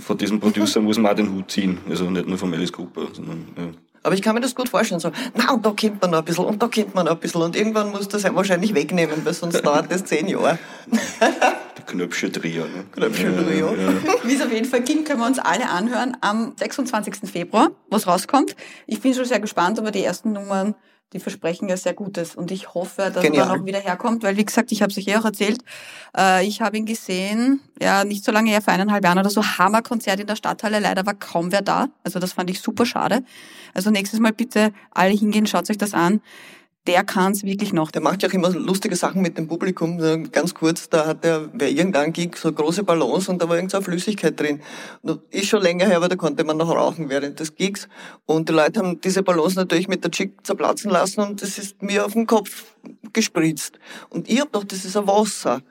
von 0.00 0.18
diesem 0.18 0.38
Producer 0.38 0.80
muss 0.80 0.98
man 0.98 1.10
auch 1.10 1.16
den 1.16 1.32
Hut 1.32 1.50
ziehen. 1.50 1.78
Also 1.88 2.08
nicht 2.10 2.28
nur 2.28 2.38
von 2.38 2.52
Alice 2.54 2.72
Cooper, 2.72 3.08
sondern 3.12 3.46
ja. 3.56 3.64
Aber 4.06 4.14
ich 4.14 4.22
kann 4.22 4.36
mir 4.36 4.40
das 4.40 4.54
gut 4.54 4.68
vorstellen, 4.68 5.00
so, 5.00 5.10
na, 5.34 5.52
und 5.52 5.66
da 5.66 5.72
kennt 5.72 6.00
man 6.00 6.12
noch 6.12 6.20
ein 6.20 6.24
bisschen, 6.24 6.44
und 6.44 6.62
da 6.62 6.68
kennt 6.68 6.94
man 6.94 7.06
noch 7.06 7.14
ein 7.14 7.18
bisschen, 7.18 7.42
und 7.42 7.56
irgendwann 7.56 7.90
muss 7.90 8.06
das 8.06 8.24
einem 8.24 8.36
wahrscheinlich 8.36 8.72
wegnehmen, 8.72 9.24
weil 9.24 9.34
sonst 9.34 9.60
dauert 9.66 9.90
das 9.90 10.04
zehn 10.04 10.28
Jahre. 10.28 10.60
der 10.92 11.84
Knöpfchen-Trio. 11.86 12.66
Ne? 12.66 12.84
Knöpfchen-Trio. 12.92 13.74
Ja, 13.74 13.82
ja, 13.82 13.90
ja. 13.90 14.14
Wie 14.22 14.34
es 14.36 14.40
auf 14.40 14.52
jeden 14.52 14.66
Fall 14.66 14.82
ging, 14.82 15.02
können 15.02 15.18
wir 15.18 15.26
uns 15.26 15.40
alle 15.40 15.68
anhören 15.68 16.16
am 16.20 16.52
26. 16.56 17.28
Februar, 17.28 17.72
was 17.90 18.06
rauskommt. 18.06 18.54
Ich 18.86 19.00
bin 19.00 19.12
schon 19.12 19.24
sehr 19.24 19.40
gespannt, 19.40 19.80
aber 19.80 19.90
die 19.90 20.04
ersten 20.04 20.30
Nummern, 20.30 20.76
die 21.12 21.20
versprechen 21.20 21.68
ja 21.68 21.76
sehr 21.76 21.94
Gutes. 21.94 22.34
Und 22.34 22.50
ich 22.50 22.74
hoffe, 22.74 23.10
dass 23.12 23.22
Genial. 23.22 23.48
er 23.48 23.56
noch 23.56 23.64
wieder 23.64 23.78
herkommt, 23.78 24.22
weil 24.22 24.36
wie 24.36 24.44
gesagt, 24.44 24.72
ich 24.72 24.82
habe 24.82 24.90
es 24.90 24.98
euch 24.98 25.08
eh 25.08 25.16
auch 25.16 25.24
erzählt, 25.24 25.60
äh, 26.16 26.46
ich 26.46 26.60
habe 26.60 26.76
ihn 26.76 26.86
gesehen, 26.86 27.60
ja, 27.80 28.04
nicht 28.04 28.24
so 28.24 28.32
lange 28.32 28.50
her, 28.50 28.60
vor 28.60 28.72
eineinhalb 28.74 29.04
Jahren 29.04 29.18
oder 29.18 29.30
so, 29.30 29.42
Hammerkonzert 29.42 30.20
in 30.20 30.26
der 30.26 30.36
Stadthalle, 30.36 30.80
leider 30.80 31.06
war 31.06 31.14
kaum 31.14 31.52
wer 31.52 31.62
da. 31.62 31.88
Also 32.02 32.18
das 32.18 32.32
fand 32.32 32.50
ich 32.50 32.60
super 32.60 32.86
schade. 32.86 33.24
Also 33.72 33.90
nächstes 33.90 34.20
Mal 34.20 34.32
bitte 34.32 34.72
alle 34.90 35.12
hingehen, 35.12 35.46
schaut 35.46 35.70
euch 35.70 35.78
das 35.78 35.94
an. 35.94 36.20
Der 36.86 37.02
kann 37.02 37.32
es 37.32 37.42
wirklich 37.42 37.72
noch. 37.72 37.90
Der 37.90 38.00
macht 38.00 38.22
ja 38.22 38.28
auch 38.28 38.32
immer 38.32 38.50
lustige 38.50 38.94
Sachen 38.94 39.20
mit 39.20 39.36
dem 39.36 39.48
Publikum. 39.48 39.98
Ganz 40.30 40.54
kurz, 40.54 40.88
da 40.88 41.06
hat 41.06 41.24
er 41.24 41.48
bei 41.48 41.68
irgendeinem 41.68 42.12
Gig 42.12 42.36
so 42.36 42.52
große 42.52 42.84
Ballons 42.84 43.28
und 43.28 43.42
da 43.42 43.48
war 43.48 43.56
irgend 43.56 43.72
so 43.72 43.78
eine 43.78 43.84
Flüssigkeit 43.84 44.38
drin. 44.38 44.60
Ist 45.30 45.48
schon 45.48 45.62
länger 45.62 45.86
her, 45.86 45.96
aber 45.96 46.08
da 46.08 46.14
konnte 46.14 46.44
man 46.44 46.56
noch 46.56 46.70
rauchen 46.70 47.08
während 47.08 47.40
des 47.40 47.56
Gigs. 47.56 47.88
Und 48.24 48.48
die 48.48 48.52
Leute 48.52 48.78
haben 48.78 49.00
diese 49.00 49.24
Ballons 49.24 49.56
natürlich 49.56 49.88
mit 49.88 50.04
der 50.04 50.12
Chick 50.12 50.46
zerplatzen 50.46 50.90
lassen 50.90 51.20
und 51.20 51.42
das 51.42 51.58
ist 51.58 51.82
mir 51.82 52.06
auf 52.06 52.12
den 52.12 52.26
Kopf 52.26 52.76
gespritzt. 53.12 53.80
Und 54.08 54.30
ich 54.30 54.40
hab 54.40 54.52
doch, 54.52 54.62
das 54.62 54.84
ist 54.84 54.96
ein 54.96 55.08
Wasser. 55.08 55.62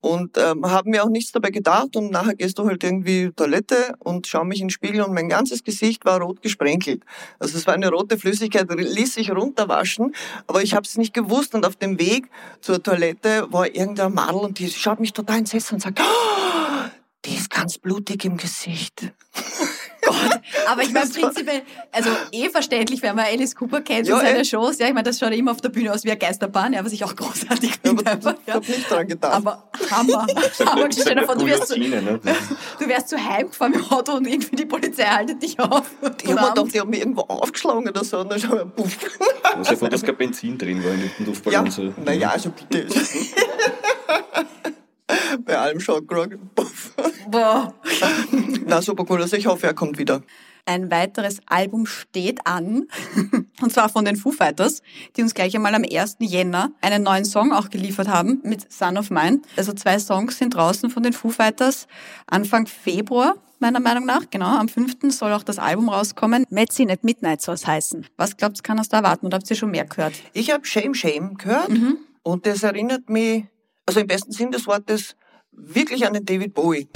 Und 0.00 0.38
ähm, 0.38 0.64
habe 0.64 0.88
mir 0.88 1.04
auch 1.04 1.10
nichts 1.10 1.32
dabei 1.32 1.50
gedacht 1.50 1.94
und 1.94 2.10
nachher 2.10 2.34
gehst 2.34 2.58
du 2.58 2.66
halt 2.66 2.82
irgendwie 2.82 3.30
Toilette 3.36 3.94
und 3.98 4.26
schau 4.26 4.44
mich 4.44 4.60
in 4.60 4.66
den 4.66 4.70
Spiegel 4.70 5.02
und 5.02 5.12
mein 5.12 5.28
ganzes 5.28 5.62
Gesicht 5.62 6.04
war 6.06 6.20
rot 6.22 6.40
gesprenkelt. 6.40 7.04
Also 7.38 7.58
es 7.58 7.66
war 7.66 7.74
eine 7.74 7.90
rote 7.90 8.16
Flüssigkeit, 8.18 8.66
ließ 8.70 9.14
sich 9.14 9.30
runterwaschen, 9.30 10.14
aber 10.46 10.62
ich 10.62 10.74
habe 10.74 10.86
es 10.86 10.96
nicht 10.96 11.12
gewusst 11.12 11.54
und 11.54 11.66
auf 11.66 11.76
dem 11.76 11.98
Weg 11.98 12.30
zur 12.62 12.82
Toilette 12.82 13.46
war 13.50 13.66
irgendein 13.66 14.14
Madel 14.14 14.40
und 14.40 14.58
die 14.58 14.70
schaut 14.70 15.00
mich 15.00 15.12
total 15.12 15.38
entsetzt 15.38 15.72
und 15.72 15.82
sagt, 15.82 16.00
oh, 16.00 16.88
die 17.26 17.34
ist 17.34 17.50
ganz 17.50 17.76
blutig 17.76 18.24
im 18.24 18.38
Gesicht. 18.38 19.12
Gott, 20.02 20.40
aber 20.66 20.82
ich 20.82 20.92
meine 20.92 21.08
prinzipiell, 21.10 21.62
also 21.92 22.10
eh 22.32 22.48
verständlich, 22.48 23.02
wenn 23.02 23.14
man 23.16 23.26
Alice 23.26 23.54
Cooper 23.54 23.80
kennt 23.82 24.06
Ja, 24.08 24.14
und 24.16 24.20
seine 24.22 24.40
eh. 24.40 24.44
Shows, 24.44 24.78
ja, 24.78 24.86
ich 24.86 24.94
meine, 24.94 25.04
das 25.04 25.18
schaut 25.18 25.32
immer 25.32 25.50
auf 25.52 25.60
der 25.60 25.68
Bühne 25.68 25.92
aus 25.92 26.04
wie 26.04 26.10
eine 26.10 26.18
Geisterbahn, 26.18 26.72
ja, 26.72 26.84
was 26.84 26.92
ich 26.92 27.04
auch 27.04 27.14
großartig 27.14 27.70
Ja, 27.70 27.76
finde. 27.82 28.02
aber 28.02 28.10
einfach, 28.12 28.34
ich 28.40 28.46
ja. 28.46 28.54
hab 28.54 28.68
nicht 28.68 28.90
dran 28.90 29.06
gedacht. 29.08 29.32
Aber 29.34 29.68
Hammer. 29.90 30.26
Hammer, 30.66 30.88
stell 30.92 31.14
dir 31.16 31.24
vor, 31.24 31.36
du 31.36 31.46
zu, 31.46 31.74
Routine, 31.74 32.02
ne? 32.02 32.20
Du 32.78 32.88
wärst 32.88 33.08
zu 33.08 33.16
heimgefahren 33.22 33.72
mit 33.72 33.80
dem 33.84 33.90
Auto 33.92 34.12
und 34.12 34.26
irgendwie 34.26 34.56
die 34.56 34.66
Polizei 34.66 35.04
haltet 35.04 35.42
dich 35.42 35.58
auf. 35.58 35.82
ich 36.02 36.30
hab 36.32 36.40
mir 36.40 36.48
gedacht, 36.50 36.74
die 36.74 36.80
haben 36.80 36.90
mich 36.90 37.00
irgendwo 37.00 37.22
aufgeschlagen 37.22 37.88
oder 37.88 38.04
so, 38.04 38.18
und 38.20 38.30
dann 38.32 38.40
schau 38.40 38.56
ich, 38.56 38.74
puff. 38.74 38.96
Das 39.56 39.70
ist 39.72 39.82
ja 39.82 39.88
dass 39.88 40.02
kein 40.02 40.16
Benzin 40.16 40.56
drin 40.56 40.82
war 40.84 40.92
in 40.92 41.00
den 41.00 41.10
Ja, 41.18 41.26
Luftballon. 41.26 41.70
so. 41.70 41.92
naja, 42.04 42.30
also 42.30 42.50
bitte. 42.50 42.86
Bei 45.44 45.58
allem 45.58 45.80
Schockrock. 45.80 46.38
Boah. 47.30 47.74
Na, 48.66 48.82
super 48.82 49.04
cool. 49.08 49.22
Also 49.22 49.36
ich 49.36 49.46
hoffe, 49.46 49.66
er 49.66 49.74
kommt 49.74 49.98
wieder. 49.98 50.22
Ein 50.66 50.90
weiteres 50.90 51.40
Album 51.46 51.86
steht 51.86 52.46
an, 52.46 52.86
und 53.62 53.72
zwar 53.72 53.88
von 53.88 54.04
den 54.04 54.16
Foo 54.16 54.30
Fighters, 54.30 54.82
die 55.16 55.22
uns 55.22 55.34
gleich 55.34 55.54
einmal 55.56 55.74
am 55.74 55.84
1. 55.90 56.18
Jänner 56.20 56.70
einen 56.80 57.02
neuen 57.02 57.24
Song 57.24 57.52
auch 57.52 57.70
geliefert 57.70 58.08
haben 58.08 58.40
mit 58.44 58.70
Son 58.72 58.98
of 58.98 59.10
Mine. 59.10 59.40
Also 59.56 59.72
zwei 59.72 59.98
Songs 59.98 60.38
sind 60.38 60.54
draußen 60.54 60.90
von 60.90 61.02
den 61.02 61.12
Foo 61.12 61.30
Fighters 61.30 61.88
Anfang 62.26 62.66
Februar, 62.66 63.36
meiner 63.58 63.80
Meinung 63.80 64.04
nach. 64.04 64.22
Genau, 64.30 64.58
am 64.58 64.68
5. 64.68 64.96
soll 65.08 65.32
auch 65.32 65.42
das 65.42 65.58
Album 65.58 65.88
rauskommen. 65.88 66.44
Medicine 66.50 66.92
at 66.92 67.04
Midnight 67.04 67.40
soll 67.40 67.54
es 67.54 67.66
heißen. 67.66 68.06
Was 68.16 68.36
glaubt 68.36 68.58
ihr, 68.58 68.62
kann 68.62 68.78
uns 68.78 68.88
da 68.88 68.98
erwarten? 68.98 69.26
Oder 69.26 69.38
habt 69.38 69.50
ihr 69.50 69.56
schon 69.56 69.70
mehr 69.70 69.86
gehört? 69.86 70.14
Ich 70.34 70.52
habe 70.52 70.64
Shame 70.66 70.94
Shame 70.94 71.36
gehört 71.36 71.70
und 72.22 72.46
das 72.46 72.62
erinnert 72.62 73.08
mich, 73.08 73.44
also 73.90 73.98
im 73.98 74.06
besten 74.06 74.30
Sinn 74.30 74.52
des 74.52 74.68
Wortes, 74.68 75.16
wirklich 75.50 76.06
an 76.06 76.12
den 76.12 76.24
David 76.24 76.54
Bowie. 76.54 76.88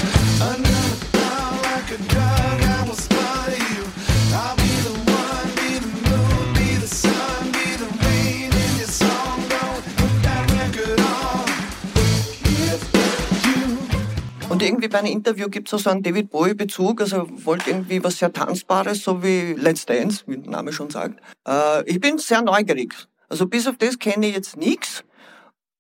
Und 14.49 14.63
irgendwie 14.63 14.87
bei 14.87 15.01
einem 15.01 15.11
Interview 15.11 15.49
gibt 15.49 15.73
es 15.73 15.83
so 15.83 15.91
einen 15.91 16.05
David 16.05 16.31
Bowie-Bezug, 16.31 17.01
also 17.01 17.27
wollte 17.45 17.71
irgendwie 17.71 18.05
was 18.05 18.21
sehr 18.21 18.33
Tanzbares, 18.33 19.03
so 19.03 19.21
wie 19.21 19.55
Let's 19.55 19.85
Dance, 19.85 20.23
wie 20.29 20.37
der 20.37 20.49
Name 20.49 20.73
schon 20.73 20.91
sagt. 20.91 21.21
Äh, 21.45 21.91
ich 21.91 21.99
bin 21.99 22.19
sehr 22.19 22.41
neugierig. 22.41 22.95
Also 23.29 23.47
bis 23.49 23.67
auf 23.67 23.79
das 23.79 23.99
kenne 23.99 24.29
ich 24.29 24.37
jetzt 24.37 24.57
nichts, 24.57 25.03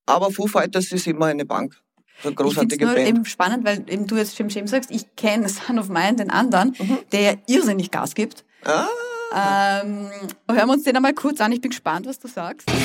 aber 0.06 0.30
Foo 0.30 0.46
Fighters 0.46 0.92
ist 0.92 1.06
immer 1.06 1.26
eine 1.26 1.44
Bank. 1.44 1.74
So 2.22 2.28
eine 2.28 2.32
Ich 2.32 2.36
großartige 2.36 2.86
nur 2.86 2.94
Band. 2.94 3.08
eben 3.08 3.24
spannend, 3.24 3.64
weil 3.64 3.84
eben 3.88 4.06
du 4.06 4.16
jetzt 4.16 4.36
Shim 4.36 4.48
Shim 4.50 4.66
sagst, 4.66 4.90
ich 4.90 5.16
kenne 5.16 5.48
Son 5.48 5.78
of 5.78 5.88
Mine, 5.88 6.16
den 6.16 6.30
anderen, 6.30 6.76
der 7.12 7.20
ja 7.20 7.32
irrsinnig 7.46 7.90
Gas 7.90 8.14
gibt. 8.14 8.44
Ah. 8.64 8.86
Ähm, 9.82 10.08
hören 10.48 10.68
wir 10.68 10.72
uns 10.74 10.84
den 10.84 10.94
einmal 10.94 11.12
kurz 11.12 11.40
an. 11.40 11.50
Ich 11.50 11.60
bin 11.60 11.70
gespannt, 11.70 12.06
was 12.06 12.20
du 12.20 12.28
sagst. 12.28 12.70
Und 12.70 12.76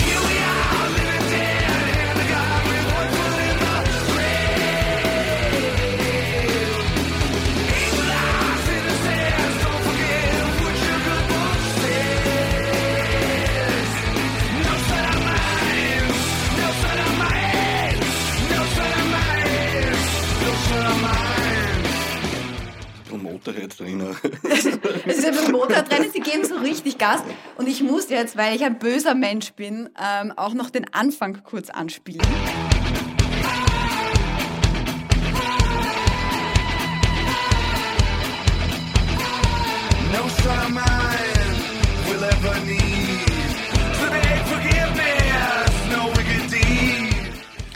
Motorhead 23.49 23.79
drin. 23.79 23.99
Es 25.05 25.17
ist 25.17 25.25
einfach 25.25 25.45
ein 25.45 25.51
Motorradrennen, 25.51 26.11
sie 26.11 26.19
geben 26.19 26.45
so 26.45 26.55
richtig 26.57 26.97
Gas. 26.97 27.21
Und 27.57 27.67
ich 27.67 27.81
muss 27.81 28.09
jetzt, 28.09 28.37
weil 28.37 28.55
ich 28.55 28.63
ein 28.63 28.79
böser 28.79 29.15
Mensch 29.15 29.53
bin, 29.53 29.89
ähm, 29.99 30.33
auch 30.35 30.53
noch 30.53 30.69
den 30.69 30.93
Anfang 30.93 31.41
kurz 31.43 31.69
anspielen. 31.69 32.21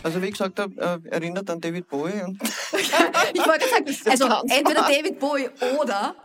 Also 0.03 0.21
wie 0.21 0.31
gesagt, 0.31 0.59
er 0.59 0.67
äh, 0.77 1.09
erinnert 1.09 1.49
an 1.49 1.61
David 1.61 1.87
Bowie. 1.87 2.21
Und 2.23 2.41
Ich 3.33 3.47
wollte 3.47 3.67
sagen, 3.69 3.85
also 4.09 4.25
entweder 4.53 4.81
David 4.81 5.17
Bowie 5.17 5.49
oder 5.79 6.15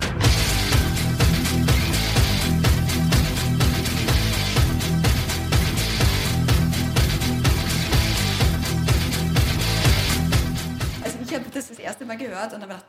Also 11.05 11.19
ich 11.25 11.35
habe 11.35 11.45
das 11.55 11.69
das 11.69 11.79
erste 11.79 12.05
Mal 12.05 12.17
gehört 12.17 12.53
und 12.53 12.63
habe 12.63 12.73
gedacht, 12.75 12.87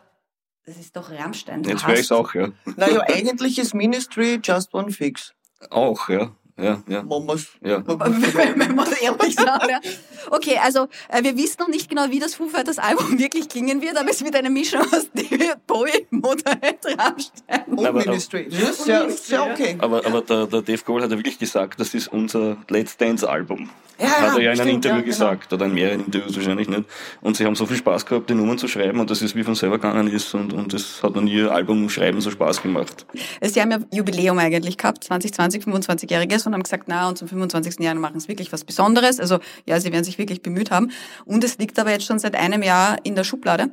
das 0.66 0.78
ist 0.78 0.96
doch 0.96 1.12
Rammstein. 1.12 1.64
Jetzt 1.64 1.86
höre 1.86 1.94
ich 1.94 2.00
es 2.02 2.12
auch, 2.12 2.34
ja. 2.34 2.50
naja, 2.76 3.02
eigentlich 3.08 3.60
ist 3.60 3.76
Ministry 3.76 4.40
just 4.44 4.74
one 4.74 4.92
fix. 4.92 5.36
Auch, 5.70 6.10
ja. 6.10 6.32
Ja, 6.62 6.82
ja. 6.88 7.04
Mamas. 7.04 7.48
Ja. 7.62 7.84
wenn 7.88 8.60
wenn 8.60 8.76
man 8.76 8.88
ehrlich 9.02 9.36
sagt. 9.36 9.70
Ja. 9.70 9.80
Okay, 10.32 10.58
also 10.64 10.88
äh, 11.10 11.24
wir 11.24 11.36
wissen 11.38 11.58
noch 11.60 11.68
nicht 11.68 11.90
genau, 11.90 12.10
wie 12.10 12.20
das 12.20 12.36
Foo 12.36 12.48
Fighters 12.48 12.80
Album 12.80 13.18
wirklich 13.20 13.50
klingen 13.50 13.82
wird, 13.82 13.98
aber 13.98 14.10
es 14.10 14.24
wird 14.24 14.36
eine 14.36 14.50
Mischung 14.50 14.82
aus 14.82 15.10
David 15.14 15.66
Bowie, 15.68 16.08
Motorhead, 16.10 16.80
Rammstein. 16.86 17.64
Und 17.68 17.86
Aber- 17.86 18.00
Ministry. 18.00 18.48
Das 18.50 18.70
ist 18.72 18.86
sehr, 18.86 19.08
ja. 19.30 19.52
okay. 19.52 19.78
Aber, 19.80 20.06
aber 20.06 20.22
der, 20.22 20.48
der 20.48 20.62
Dave 20.62 20.84
Grohl 20.84 21.02
hat 21.02 21.12
ja 21.12 21.18
wirklich 21.18 21.40
gesagt, 21.40 21.80
das 21.80 21.94
ist 21.94 22.08
unser 22.10 22.58
Let's 22.70 22.98
Dance 22.98 23.28
Album. 23.30 23.70
Ja, 24.02 24.08
hat 24.08 24.38
er 24.38 24.42
ja 24.42 24.54
in 24.54 24.60
einem 24.60 24.70
stimmt, 24.70 24.86
Interview 24.86 24.96
ja, 24.96 25.02
genau. 25.02 25.06
gesagt, 25.06 25.54
oder 25.54 25.66
in 25.66 25.74
mehreren 25.74 26.06
Interviews 26.06 26.36
wahrscheinlich 26.38 26.70
nicht. 26.70 26.86
Und 27.20 27.36
sie 27.36 27.46
haben 27.46 27.56
so 27.56 27.66
viel 27.66 27.76
Spaß 27.76 28.06
gehabt, 28.06 28.30
die 28.30 28.34
Nummern 28.34 28.58
zu 28.58 28.70
schreiben 28.70 29.00
und 29.00 29.10
dass 29.10 29.22
es 29.22 29.36
wie 29.36 29.44
von 29.44 29.56
selber 29.56 29.78
gegangen 29.78 30.08
ist 30.08 30.34
und, 30.34 30.54
und 30.54 30.74
das 30.74 31.04
hat 31.04 31.16
noch 31.16 31.22
nie 31.22 31.34
ihr 31.34 31.52
Album 31.52 31.90
schreiben 31.90 32.22
so 32.22 32.32
Spaß 32.32 32.62
gemacht. 32.62 33.06
Sie 33.42 33.62
haben 33.62 33.72
ja 33.72 33.80
Jubiläum 33.92 34.40
eigentlich 34.40 34.78
gehabt, 34.78 35.04
2020, 35.04 35.64
25-jähriges 35.64 36.48
und 36.50 36.54
haben 36.56 36.64
gesagt, 36.64 36.86
na, 36.88 37.08
und 37.08 37.18
zum 37.18 37.28
25. 37.28 37.80
Jahr 37.80 37.96
machen 37.96 38.18
es 38.18 38.28
wirklich 38.28 38.52
was 38.52 38.64
Besonderes. 38.64 39.20
Also 39.20 39.40
ja, 39.66 39.80
sie 39.80 39.92
werden 39.92 40.04
sich 40.04 40.18
wirklich 40.18 40.42
bemüht 40.42 40.72
haben. 40.72 40.92
Und 41.26 41.44
es 41.44 41.58
liegt 41.58 41.80
aber 41.80 41.92
jetzt 41.92 42.06
schon 42.06 42.20
seit 42.20 42.36
einem 42.36 42.64
Jahr 42.64 42.98
in 43.04 43.16
der 43.16 43.24
Schublade, 43.24 43.72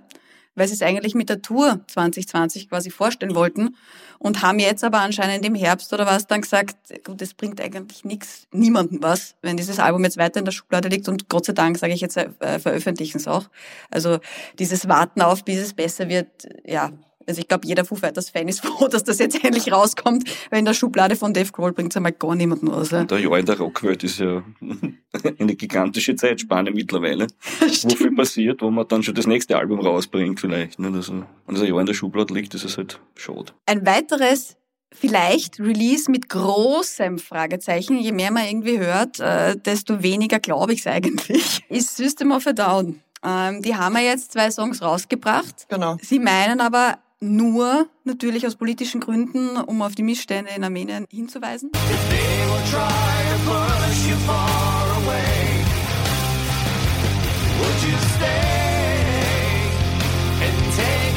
weil 0.54 0.68
sie 0.68 0.74
es 0.74 0.82
eigentlich 0.82 1.14
mit 1.14 1.28
der 1.28 1.42
Tour 1.42 1.80
2020 1.88 2.68
quasi 2.68 2.90
vorstellen 2.90 3.34
wollten 3.34 3.76
und 4.18 4.42
haben 4.42 4.58
jetzt 4.58 4.84
aber 4.84 5.00
anscheinend 5.00 5.44
im 5.44 5.54
Herbst 5.54 5.92
oder 5.92 6.06
was 6.06 6.26
dann 6.26 6.40
gesagt, 6.40 6.76
gut, 7.04 7.20
das 7.20 7.34
bringt 7.34 7.60
eigentlich 7.60 8.04
nichts, 8.04 8.46
niemandem 8.52 9.02
was, 9.02 9.34
wenn 9.42 9.56
dieses 9.56 9.78
Album 9.78 10.04
jetzt 10.04 10.16
weiter 10.16 10.38
in 10.38 10.44
der 10.44 10.52
Schublade 10.52 10.88
liegt 10.88 11.08
und 11.08 11.28
Gott 11.28 11.46
sei 11.46 11.52
Dank, 11.52 11.78
sage 11.78 11.92
ich 11.92 12.00
jetzt, 12.00 12.16
äh, 12.16 12.58
veröffentlichen 12.58 13.18
es 13.18 13.28
auch. 13.28 13.48
Also 13.90 14.18
dieses 14.58 14.88
Warten 14.88 15.20
auf, 15.22 15.44
bis 15.44 15.58
es 15.58 15.74
besser 15.74 16.08
wird, 16.08 16.48
ja, 16.64 16.92
also 17.26 17.40
ich 17.40 17.48
glaube, 17.48 17.66
jeder 17.66 17.84
Foo 17.84 17.96
Fighters 17.96 18.30
Fan 18.30 18.48
ist 18.48 18.60
froh, 18.64 18.88
dass 18.88 19.04
das 19.04 19.18
jetzt 19.18 19.42
endlich 19.42 19.72
rauskommt, 19.72 20.28
weil 20.50 20.60
in 20.60 20.64
der 20.64 20.74
Schublade 20.74 21.16
von 21.16 21.34
Dave 21.34 21.50
Grohl 21.52 21.72
bringt 21.72 21.92
es 21.92 21.96
einmal 21.96 22.12
gar 22.12 22.34
niemanden 22.34 22.68
raus. 22.68 22.90
ja. 22.90 23.00
Und 23.00 23.10
der 23.10 23.18
Jahr 23.18 23.38
in 23.38 23.46
der 23.46 23.58
Rockwelt 23.58 24.04
ist 24.04 24.18
ja 24.18 24.42
eine 25.38 25.56
gigantische 25.56 26.16
Zeitspanne 26.16 26.70
mittlerweile, 26.70 27.26
wo 27.60 27.88
viel 27.96 28.14
passiert, 28.14 28.62
wo 28.62 28.70
man 28.70 28.86
dann 28.88 29.02
schon 29.02 29.14
das 29.14 29.26
nächste 29.26 29.56
Album 29.56 29.80
rausbringt 29.80 30.40
vielleicht. 30.40 30.78
Nicht? 30.78 30.94
Also, 30.94 31.12
wenn 31.46 31.54
das 31.54 31.62
ein 31.62 31.68
Jahr 31.68 31.80
in 31.80 31.86
der 31.86 31.94
Schublade 31.94 32.34
liegt, 32.34 32.54
ist 32.54 32.64
es 32.64 32.76
halt 32.76 33.00
schade. 33.14 33.52
Ein 33.66 33.84
weiteres 33.86 34.56
vielleicht 34.92 35.60
Release 35.60 36.10
mit 36.10 36.28
großem 36.28 37.18
Fragezeichen, 37.18 37.98
je 37.98 38.12
mehr 38.12 38.30
man 38.30 38.46
irgendwie 38.46 38.78
hört, 38.78 39.20
äh, 39.20 39.56
desto 39.56 40.02
weniger 40.02 40.38
glaube 40.38 40.72
ich 40.72 40.80
es 40.80 40.86
eigentlich, 40.86 41.64
ist 41.68 41.96
System 41.96 42.32
of 42.32 42.46
a 42.46 42.52
Down. 42.52 43.00
Ähm, 43.24 43.62
die 43.62 43.74
haben 43.74 43.94
ja 43.96 44.02
jetzt 44.02 44.32
zwei 44.32 44.50
Songs 44.50 44.82
rausgebracht. 44.82 45.66
Genau. 45.68 45.96
Sie 46.00 46.18
meinen 46.18 46.60
aber 46.60 46.98
nur 47.20 47.88
natürlich 48.04 48.46
aus 48.46 48.56
politischen 48.56 49.00
Gründen, 49.00 49.56
um 49.56 49.82
auf 49.82 49.94
die 49.94 50.02
Missstände 50.02 50.50
in 50.54 50.64
Armenien 50.64 51.06
hinzuweisen. 51.10 51.70
Would 57.58 57.82
you 57.82 57.98
stay 58.16 58.36
and 60.42 60.74
take 60.76 61.16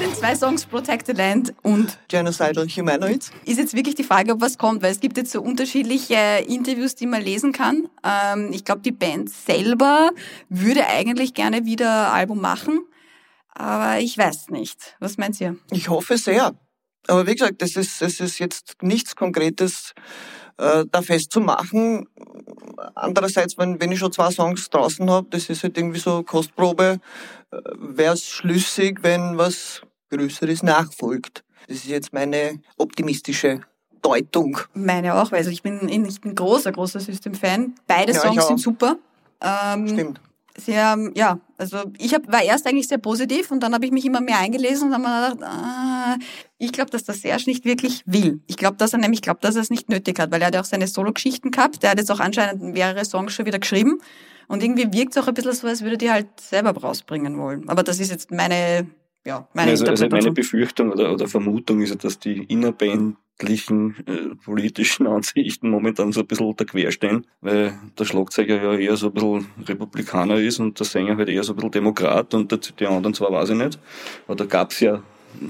den 0.00 0.14
zwei 0.14 0.34
Songs, 0.34 0.66
Protect 0.66 1.06
the 1.06 1.12
Land 1.12 1.54
und 1.62 1.98
Genocidal 2.08 2.66
Humanoids. 2.68 3.30
ist 3.46 3.58
jetzt 3.58 3.74
wirklich 3.74 3.94
die 3.94 4.04
Frage, 4.04 4.32
ob 4.32 4.40
was 4.40 4.58
kommt, 4.58 4.82
weil 4.82 4.92
es 4.92 5.00
gibt 5.00 5.16
jetzt 5.16 5.32
so 5.32 5.40
unterschiedliche 5.40 6.44
Interviews, 6.46 6.94
die 6.94 7.06
man 7.06 7.22
lesen 7.22 7.52
kann. 7.52 7.88
Ähm, 8.04 8.50
ich 8.52 8.64
glaube, 8.64 8.82
die 8.82 8.92
Band 8.92 9.30
selber 9.30 10.10
würde 10.48 10.86
eigentlich 10.86 11.32
gerne 11.32 11.64
wieder 11.64 12.08
ein 12.08 12.20
Album 12.20 12.40
machen, 12.40 12.80
aber 13.48 13.98
ich 14.00 14.18
weiß 14.18 14.50
nicht. 14.50 14.96
Was 15.00 15.16
meint 15.16 15.40
ihr? 15.40 15.56
Ich 15.70 15.88
hoffe 15.88 16.18
sehr. 16.18 16.54
Aber 17.08 17.26
wie 17.26 17.34
gesagt, 17.34 17.62
es 17.62 17.76
ist, 17.76 18.02
es 18.02 18.20
ist 18.20 18.38
jetzt 18.38 18.76
nichts 18.82 19.16
Konkretes 19.16 19.94
äh, 20.58 20.84
da 20.90 21.02
festzumachen. 21.02 22.08
Andererseits, 22.94 23.56
wenn, 23.56 23.80
wenn 23.80 23.92
ich 23.92 23.98
schon 23.98 24.12
zwei 24.12 24.30
Songs 24.30 24.68
draußen 24.68 25.08
habe, 25.10 25.28
das 25.30 25.48
ist 25.48 25.62
halt 25.62 25.78
irgendwie 25.78 26.00
so 26.00 26.22
Kostprobe, 26.22 26.98
äh, 27.50 27.56
wäre 27.78 28.14
es 28.14 28.26
schlüssig, 28.26 28.98
wenn 29.02 29.38
was 29.38 29.82
Größeres 30.16 30.62
nachfolgt. 30.62 31.44
Das 31.68 31.78
ist 31.78 31.86
jetzt 31.86 32.12
meine 32.12 32.60
optimistische 32.76 33.60
Deutung. 34.02 34.58
Meine 34.74 35.14
auch, 35.14 35.32
also 35.32 35.50
ich 35.50 35.62
bin, 35.62 35.88
ich 35.88 36.20
bin 36.20 36.34
großer, 36.34 36.72
großer 36.72 37.00
System-Fan. 37.00 37.74
Beide 37.86 38.12
Ja, 38.12 38.18
ich 38.18 38.22
Songs 38.22 38.46
sind 38.46 38.60
super. 38.60 38.98
Ähm, 39.40 39.88
Stimmt. 39.88 40.20
sehr, 40.56 40.96
ja, 41.14 41.40
also 41.58 41.78
ich 41.98 42.14
hab, 42.14 42.30
war 42.30 42.42
erst 42.42 42.66
eigentlich 42.66 42.88
sehr 42.88 42.98
positiv 42.98 43.50
und 43.50 43.60
dann 43.60 43.74
habe 43.74 43.84
ich 43.84 43.92
mich 43.92 44.04
immer 44.04 44.20
mehr 44.20 44.38
eingelesen 44.38 44.86
und 44.86 44.92
dann 44.92 45.06
habe 45.06 45.34
mir 45.34 45.34
gedacht, 45.34 45.52
ah, 45.52 46.16
ich 46.58 46.72
glaube, 46.72 46.90
dass 46.90 47.04
der 47.04 47.14
Serge 47.14 47.44
nicht 47.46 47.64
wirklich 47.64 48.02
will. 48.06 48.40
Ich 48.46 48.56
glaube, 48.56 48.76
dass 48.76 48.92
er 48.92 48.98
nämlich 49.00 49.22
glaubt, 49.22 49.44
dass 49.44 49.56
er 49.56 49.62
es 49.62 49.70
nicht 49.70 49.88
nötig 49.88 50.18
hat, 50.20 50.30
weil 50.30 50.40
er 50.40 50.48
hat 50.48 50.54
ja 50.54 50.60
auch 50.60 50.66
seine 50.66 50.86
Solo-Geschichten 50.86 51.50
gehabt. 51.50 51.82
Der 51.82 51.90
hat 51.90 51.98
jetzt 51.98 52.10
auch 52.10 52.20
anscheinend 52.20 52.62
mehrere 52.62 53.04
Songs 53.04 53.32
schon 53.32 53.46
wieder 53.46 53.58
geschrieben 53.58 53.98
und 54.48 54.62
irgendwie 54.62 54.92
wirkt 54.92 55.16
es 55.16 55.22
auch 55.22 55.28
ein 55.28 55.34
bisschen 55.34 55.52
so, 55.52 55.66
als 55.66 55.82
würde 55.82 55.98
die 55.98 56.10
halt 56.10 56.28
selber 56.40 56.70
rausbringen 56.70 57.38
wollen. 57.38 57.68
Aber 57.68 57.82
das 57.82 58.00
ist 58.00 58.10
jetzt 58.10 58.30
meine, 58.30 58.86
ja, 59.26 59.48
meine 59.54 59.72
Also, 59.72 59.86
also 59.86 60.08
meine. 60.08 60.30
Befürchtung 60.30 60.92
oder, 60.92 61.12
oder 61.12 61.26
Vermutung 61.26 61.82
ist 61.82 61.90
ja, 61.90 61.96
dass 61.96 62.20
die 62.20 62.44
innerbändlichen 62.44 63.96
äh, 64.06 64.34
politischen 64.44 65.06
Ansichten 65.08 65.68
momentan 65.68 66.12
so 66.12 66.20
ein 66.20 66.26
bisschen 66.26 66.46
unter 66.46 66.64
Quer 66.64 66.92
stehen, 66.92 67.26
weil 67.40 67.74
der 67.98 68.04
Schlagzeuger 68.04 68.62
ja 68.62 68.74
eher 68.74 68.96
so 68.96 69.08
ein 69.08 69.14
bisschen 69.14 69.46
Republikaner 69.66 70.36
ist 70.36 70.60
und 70.60 70.78
der 70.78 70.86
Sänger 70.86 71.16
halt 71.16 71.28
eher 71.28 71.42
so 71.42 71.52
ein 71.52 71.56
bisschen 71.56 71.72
Demokrat 71.72 72.34
und 72.34 72.52
der, 72.52 72.58
die 72.58 72.86
anderen 72.86 73.14
zwar 73.14 73.32
weiß 73.32 73.50
ich 73.50 73.56
nicht, 73.56 73.80
aber 74.26 74.36
da 74.36 74.44
gab's 74.44 74.78
ja 74.78 75.02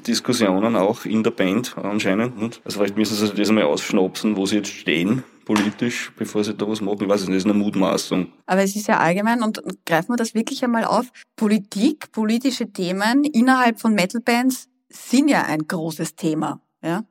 Diskussionen 0.06 0.74
auch 0.74 1.04
in 1.04 1.22
der 1.22 1.30
Band 1.30 1.76
anscheinend. 1.76 2.40
Nicht? 2.40 2.62
Also 2.64 2.78
vielleicht 2.78 2.96
müssen 2.96 3.14
sie 3.14 3.26
sich 3.26 3.34
das 3.34 3.50
einmal 3.50 3.64
ausschnapsen, 3.64 4.36
wo 4.36 4.46
sie 4.46 4.56
jetzt 4.56 4.72
stehen 4.72 5.22
politisch, 5.46 6.12
bevor 6.16 6.44
sie 6.44 6.54
da 6.54 6.68
was 6.68 6.82
machen. 6.82 6.98
Ich 7.02 7.08
weiß 7.08 7.22
nicht, 7.22 7.30
das 7.30 7.36
ist 7.38 7.44
eine 7.46 7.54
Mutmaßung. 7.54 8.30
Aber 8.44 8.62
es 8.62 8.76
ist 8.76 8.88
ja 8.88 8.98
allgemein 8.98 9.42
und, 9.42 9.62
greifen 9.86 10.10
wir 10.10 10.16
das 10.16 10.34
wirklich 10.34 10.62
einmal 10.62 10.84
auf. 10.84 11.06
Politik, 11.36 12.12
politische 12.12 12.70
Themen 12.70 13.24
innerhalb 13.24 13.80
von 13.80 13.94
Metal-Bands 13.94 14.68
sind 14.90 15.28
ja 15.28 15.44
ein 15.44 15.66
großes 15.66 16.16
Thema. 16.16 16.60
Ja? 16.82 17.04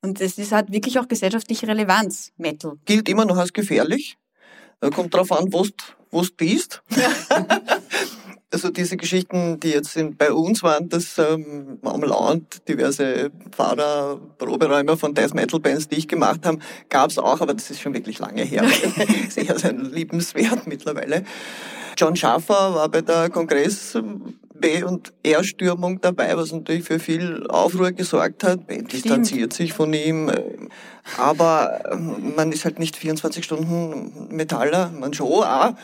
Und 0.00 0.20
es 0.22 0.38
ist, 0.38 0.52
hat 0.52 0.72
wirklich 0.72 0.98
auch 0.98 1.08
gesellschaftliche 1.08 1.68
Relevanz, 1.68 2.32
Metal. 2.38 2.78
Gilt 2.86 3.08
immer 3.08 3.26
noch 3.26 3.36
als 3.36 3.52
gefährlich. 3.52 4.16
Äh, 4.80 4.90
Kommt 4.90 5.12
drauf 5.12 5.30
an, 5.32 5.52
wo 5.52 5.64
du 5.64 6.26
bist. 6.36 6.82
Also 8.52 8.70
diese 8.70 8.96
Geschichten, 8.96 9.60
die 9.60 9.70
jetzt 9.70 9.96
bei 10.18 10.32
uns 10.32 10.64
waren, 10.64 10.88
dass 10.88 11.18
ähm, 11.18 11.78
am 11.84 12.02
Land 12.02 12.66
diverse 12.68 13.30
Pfarrer, 13.52 14.18
Proberäume 14.38 14.96
von 14.96 15.14
Death 15.14 15.34
Metal 15.34 15.60
Bands, 15.60 15.88
die 15.88 15.96
ich 15.96 16.08
gemacht 16.08 16.44
habe, 16.44 16.58
gab's 16.88 17.16
auch, 17.16 17.40
aber 17.40 17.54
das 17.54 17.70
ist 17.70 17.80
schon 17.80 17.94
wirklich 17.94 18.18
lange 18.18 18.42
her. 18.42 18.64
ist 19.28 19.38
eher 19.38 19.56
sein 19.56 19.78
liebenswert 19.92 20.66
mittlerweile. 20.66 21.24
John 21.96 22.16
Schaffer 22.16 22.74
war 22.74 22.88
bei 22.88 23.02
der 23.02 23.30
Kongress 23.30 23.96
B- 24.60 24.82
und 24.82 25.12
R-Stürmung 25.22 26.00
dabei, 26.00 26.36
was 26.36 26.52
natürlich 26.52 26.84
für 26.84 26.98
viel 26.98 27.46
Aufruhr 27.48 27.92
gesorgt 27.92 28.44
hat. 28.44 28.66
Band 28.66 28.92
distanziert 28.92 29.52
sich 29.52 29.72
von 29.72 29.92
ihm. 29.92 30.28
äh, 30.28 30.42
Aber 31.18 31.80
ähm, 31.90 32.34
man 32.36 32.52
ist 32.52 32.64
halt 32.64 32.78
nicht 32.78 32.96
24 32.96 33.44
Stunden 33.44 34.34
Metaller, 34.34 34.90
man 34.90 35.14
schon 35.14 35.28
auch. 35.28 35.74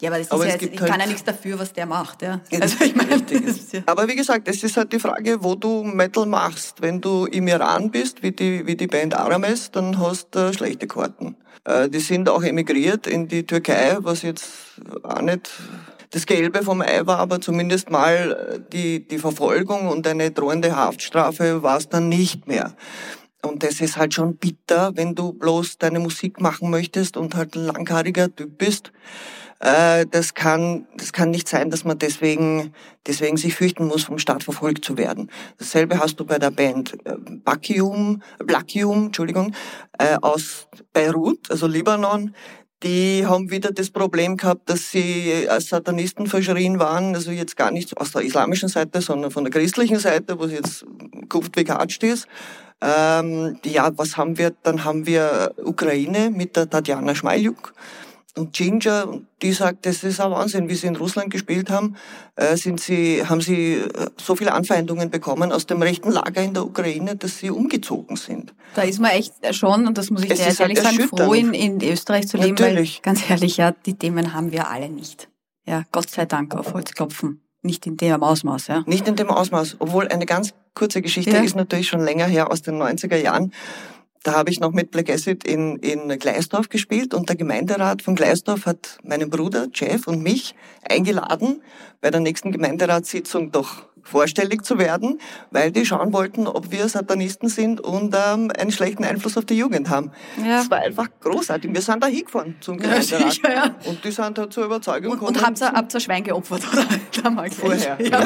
Ja, 0.00 0.10
aber 0.10 0.18
das 0.18 0.26
ist 0.26 0.32
Aber 0.32 0.44
ja, 0.46 0.52
jetzt, 0.52 0.62
ich 0.62 0.80
halt- 0.80 0.90
kann 0.90 1.00
ja 1.00 1.06
nichts 1.06 1.24
dafür, 1.24 1.58
was 1.58 1.72
der 1.72 1.86
macht. 1.86 2.22
Ja. 2.22 2.40
Also 2.60 2.84
ich 2.84 2.94
meine, 2.94 3.14
ist 3.14 3.72
ja, 3.72 3.80
Aber 3.86 4.06
wie 4.08 4.16
gesagt, 4.16 4.46
es 4.48 4.62
ist 4.62 4.76
halt 4.76 4.92
die 4.92 4.98
Frage, 4.98 5.42
wo 5.42 5.54
du 5.54 5.82
Metal 5.84 6.26
machst. 6.26 6.82
Wenn 6.82 7.00
du 7.00 7.26
im 7.26 7.48
Iran 7.48 7.90
bist, 7.90 8.22
wie 8.22 8.32
die, 8.32 8.66
wie 8.66 8.76
die 8.76 8.86
Band 8.86 9.14
Arames, 9.14 9.70
dann 9.70 9.98
hast 9.98 10.28
du 10.34 10.52
schlechte 10.52 10.86
Karten. 10.86 11.36
Äh, 11.64 11.88
Die 11.88 12.00
sind 12.00 12.28
auch 12.28 12.42
emigriert 12.42 13.06
in 13.06 13.26
die 13.28 13.44
Türkei, 13.46 13.96
was 14.00 14.22
jetzt 14.22 14.44
auch 15.02 15.22
nicht 15.22 15.50
das 16.10 16.24
Gelbe 16.26 16.62
vom 16.62 16.82
Ei 16.82 17.04
war, 17.06 17.18
aber 17.18 17.40
zumindest 17.40 17.90
mal 17.90 18.54
äh, 18.54 18.60
die, 18.72 19.06
die 19.08 19.18
Verfolgung 19.18 19.88
und 19.88 20.06
eine 20.06 20.30
drohende 20.30 20.76
Haftstrafe 20.76 21.62
war 21.62 21.78
es 21.78 21.88
dann 21.88 22.08
nicht 22.08 22.46
mehr. 22.46 22.74
Und 23.42 23.62
das 23.62 23.80
ist 23.80 23.96
halt 23.96 24.12
schon 24.14 24.36
bitter, 24.36 24.92
wenn 24.94 25.14
du 25.14 25.32
bloß 25.32 25.78
deine 25.78 26.00
Musik 26.00 26.40
machen 26.40 26.68
möchtest 26.70 27.16
und 27.16 27.34
halt 27.34 27.54
ein 27.56 27.66
langhaariger 27.66 28.34
Typ 28.34 28.58
bist. 28.58 28.92
Äh, 29.60 30.06
das 30.10 30.34
kann, 30.34 30.86
das 30.96 31.12
kann 31.12 31.30
nicht 31.30 31.48
sein, 31.48 31.70
dass 31.70 31.84
man 31.84 31.98
deswegen, 31.98 32.72
deswegen 33.06 33.36
sich 33.36 33.54
fürchten 33.54 33.86
muss, 33.86 34.04
vom 34.04 34.18
Staat 34.18 34.44
verfolgt 34.44 34.84
zu 34.84 34.98
werden. 34.98 35.30
Dasselbe 35.58 35.98
hast 35.98 36.20
du 36.20 36.24
bei 36.24 36.38
der 36.38 36.50
Band 36.50 36.94
äh, 37.04 37.16
Bakium, 37.44 38.22
Blakium, 38.38 39.06
Entschuldigung, 39.06 39.54
äh, 39.98 40.16
aus 40.20 40.68
Beirut, 40.92 41.50
also 41.50 41.66
Libanon. 41.66 42.34
Die 42.82 43.24
haben 43.26 43.50
wieder 43.50 43.72
das 43.72 43.90
Problem 43.90 44.36
gehabt, 44.36 44.68
dass 44.68 44.90
sie 44.90 45.48
als 45.48 45.70
Satanisten 45.70 46.26
verschrien 46.26 46.78
waren, 46.78 47.14
also 47.14 47.30
jetzt 47.30 47.56
gar 47.56 47.70
nicht 47.70 47.96
aus 47.96 48.12
der 48.12 48.20
islamischen 48.20 48.68
Seite, 48.68 49.00
sondern 49.00 49.30
von 49.30 49.44
der 49.44 49.50
christlichen 49.50 49.98
Seite, 49.98 50.38
wo 50.38 50.44
es 50.44 50.52
jetzt 50.52 50.84
kupft 51.30 51.56
wie 51.56 51.64
gehatscht 51.64 52.02
ist. 52.02 52.28
Ähm, 52.82 53.58
ja, 53.64 53.90
was 53.96 54.18
haben 54.18 54.36
wir? 54.36 54.52
Dann 54.62 54.84
haben 54.84 55.06
wir 55.06 55.54
Ukraine 55.64 56.30
mit 56.30 56.54
der 56.56 56.68
Tatjana 56.68 57.14
Schmeiljuk 57.14 57.72
und 58.36 58.52
Ginger, 58.52 59.20
die 59.42 59.52
sagt, 59.52 59.86
das 59.86 60.04
ist 60.04 60.20
ein 60.20 60.30
Wahnsinn, 60.30 60.68
wie 60.68 60.74
sie 60.74 60.86
in 60.86 60.96
Russland 60.96 61.30
gespielt 61.30 61.70
haben, 61.70 61.96
äh, 62.36 62.56
sind 62.56 62.80
sie, 62.80 63.24
haben 63.26 63.40
sie 63.40 63.74
äh, 63.74 63.88
so 64.18 64.36
viele 64.36 64.52
Anfeindungen 64.52 65.10
bekommen 65.10 65.52
aus 65.52 65.66
dem 65.66 65.80
rechten 65.82 66.10
Lager 66.10 66.42
in 66.42 66.52
der 66.54 66.64
Ukraine, 66.64 67.16
dass 67.16 67.38
sie 67.38 67.50
umgezogen 67.50 68.16
sind. 68.16 68.54
da 68.74 68.82
ist 68.82 69.00
man 69.00 69.12
echt 69.12 69.32
schon, 69.54 69.86
und 69.86 69.96
das 69.96 70.10
muss 70.10 70.22
ich 70.22 70.28
dir 70.28 70.44
halt 70.44 70.60
ehrlich 70.60 70.80
sagen, 70.80 71.08
froh 71.08 71.32
in, 71.32 71.54
in 71.54 71.82
Österreich 71.82 72.28
zu 72.28 72.36
leben, 72.36 72.50
Natürlich. 72.50 72.96
weil 72.96 73.02
ganz 73.02 73.30
ehrlich, 73.30 73.56
ja, 73.56 73.72
die 73.72 73.94
Themen 73.94 74.34
haben 74.34 74.52
wir 74.52 74.70
alle 74.70 74.88
nicht. 74.88 75.28
Ja, 75.64 75.84
Gott 75.90 76.10
sei 76.10 76.26
Dank 76.26 76.54
auf 76.54 76.74
Holz 76.74 76.92
klopfen. 76.92 77.40
Nicht 77.62 77.86
in 77.86 77.96
dem 77.96 78.22
Ausmaß, 78.22 78.68
ja. 78.68 78.84
Nicht 78.86 79.08
in 79.08 79.16
dem 79.16 79.28
Ausmaß, 79.30 79.76
obwohl 79.80 80.06
eine 80.08 80.26
ganz 80.26 80.54
kurze 80.74 81.02
Geschichte 81.02 81.32
Ja. 81.32 81.42
ist 81.42 81.56
natürlich 81.56 81.88
schon 81.88 82.00
länger 82.00 82.26
her 82.26 82.52
aus 82.52 82.62
den 82.62 82.80
90er 82.80 83.16
Jahren. 83.16 83.52
Da 84.26 84.32
habe 84.32 84.50
ich 84.50 84.58
noch 84.58 84.72
mit 84.72 84.90
Black 84.90 85.08
Acid 85.08 85.44
in, 85.44 85.76
in 85.76 86.08
Gleisdorf 86.18 86.68
gespielt 86.68 87.14
und 87.14 87.28
der 87.28 87.36
Gemeinderat 87.36 88.02
von 88.02 88.16
Gleisdorf 88.16 88.66
hat 88.66 88.98
meinen 89.04 89.30
Bruder 89.30 89.68
Jeff 89.72 90.08
und 90.08 90.20
mich 90.20 90.56
eingeladen, 90.82 91.62
bei 92.00 92.10
der 92.10 92.18
nächsten 92.18 92.50
Gemeinderatssitzung 92.50 93.52
doch 93.52 93.84
vorstellig 94.06 94.64
zu 94.64 94.78
werden, 94.78 95.20
weil 95.50 95.70
die 95.72 95.84
schauen 95.84 96.12
wollten, 96.12 96.46
ob 96.46 96.70
wir 96.70 96.88
Satanisten 96.88 97.48
sind 97.48 97.80
und 97.80 98.14
ähm, 98.14 98.50
einen 98.56 98.70
schlechten 98.70 99.04
Einfluss 99.04 99.36
auf 99.36 99.44
die 99.44 99.54
Jugend 99.58 99.90
haben. 99.90 100.10
Ja. 100.38 100.58
Das 100.58 100.70
war 100.70 100.78
einfach 100.78 101.08
großartig. 101.20 101.72
Wir 101.74 101.80
sind 101.82 102.02
da 102.02 102.06
hingefahren 102.06 102.56
zum 102.60 102.76
Ja, 102.78 102.82
Gemeinderat. 102.84 103.32
sicher, 103.32 103.52
ja. 103.52 103.74
Und 103.84 104.04
die 104.04 104.10
sind 104.10 104.38
halt 104.38 104.52
zur 104.52 104.64
Überzeugung 104.64 105.12
Und, 105.12 105.18
gekommen. 105.20 105.36
und 105.36 105.46
habt 105.46 105.60
ihr, 105.60 105.72
habt 105.72 105.94
ihr 105.94 106.00
Schwein 106.00 106.24
geopfert, 106.24 106.62
oder? 106.72 106.84
Damals. 107.22 107.56
Vorher. 107.56 107.98
Ja. 108.00 108.22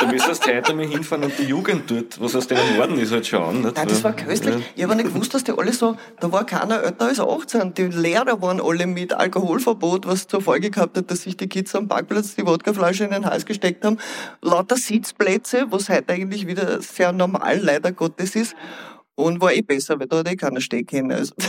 Da 0.00 0.06
müsstest 0.10 0.46
du 0.46 0.54
heute 0.54 0.70
einmal 0.72 0.86
hinfahren 0.86 1.24
und 1.24 1.32
die 1.38 1.44
Jugend 1.44 1.90
dort, 1.90 2.20
was 2.20 2.34
aus 2.36 2.46
denen 2.46 2.76
Norden 2.76 2.98
ist, 2.98 3.12
halt 3.12 3.26
schauen. 3.26 3.62
Nicht? 3.62 3.76
Nein, 3.76 3.88
das 3.88 4.04
war 4.04 4.12
köstlich. 4.12 4.56
Ich 4.74 4.82
habe 4.82 4.94
nicht 4.96 5.06
gewusst, 5.12 5.32
dass 5.34 5.44
die 5.44 5.52
alle 5.52 5.72
so, 5.72 5.96
da 6.20 6.30
war 6.32 6.44
keiner 6.44 6.82
älter 6.82 7.06
als 7.06 7.20
18. 7.20 7.74
Die 7.74 7.82
Lehrer 7.84 8.40
waren 8.42 8.60
alle 8.60 8.86
mit 8.86 9.12
Alkoholverbot, 9.14 10.06
was 10.06 10.26
zur 10.26 10.40
Folge 10.42 10.70
gehabt 10.70 10.96
hat, 10.96 11.10
dass 11.10 11.22
sich 11.22 11.36
die 11.36 11.48
Kids 11.48 11.74
am 11.74 11.88
Parkplatz 11.88 12.34
die 12.34 12.46
Wodkaflasche 12.46 13.04
in 13.04 13.10
den 13.10 13.26
Hals 13.26 13.46
gesteckt 13.46 13.84
haben. 13.84 13.98
Lauter 14.42 14.76
Sitzplätze, 14.86 15.66
was 15.70 15.88
heute 15.88 16.12
eigentlich 16.12 16.46
wieder 16.46 16.80
sehr 16.82 17.12
normal 17.12 17.58
leider 17.58 17.92
Gottes 17.92 18.36
ist. 18.36 18.54
Und 19.14 19.40
war 19.40 19.52
eh 19.52 19.62
besser, 19.62 20.00
weil 20.00 20.06
da 20.06 20.18
hat 20.18 20.30
eh 20.30 20.36
keiner 20.36 20.60
stehen 20.60 20.86
können. 20.86 21.12
Also. 21.12 21.34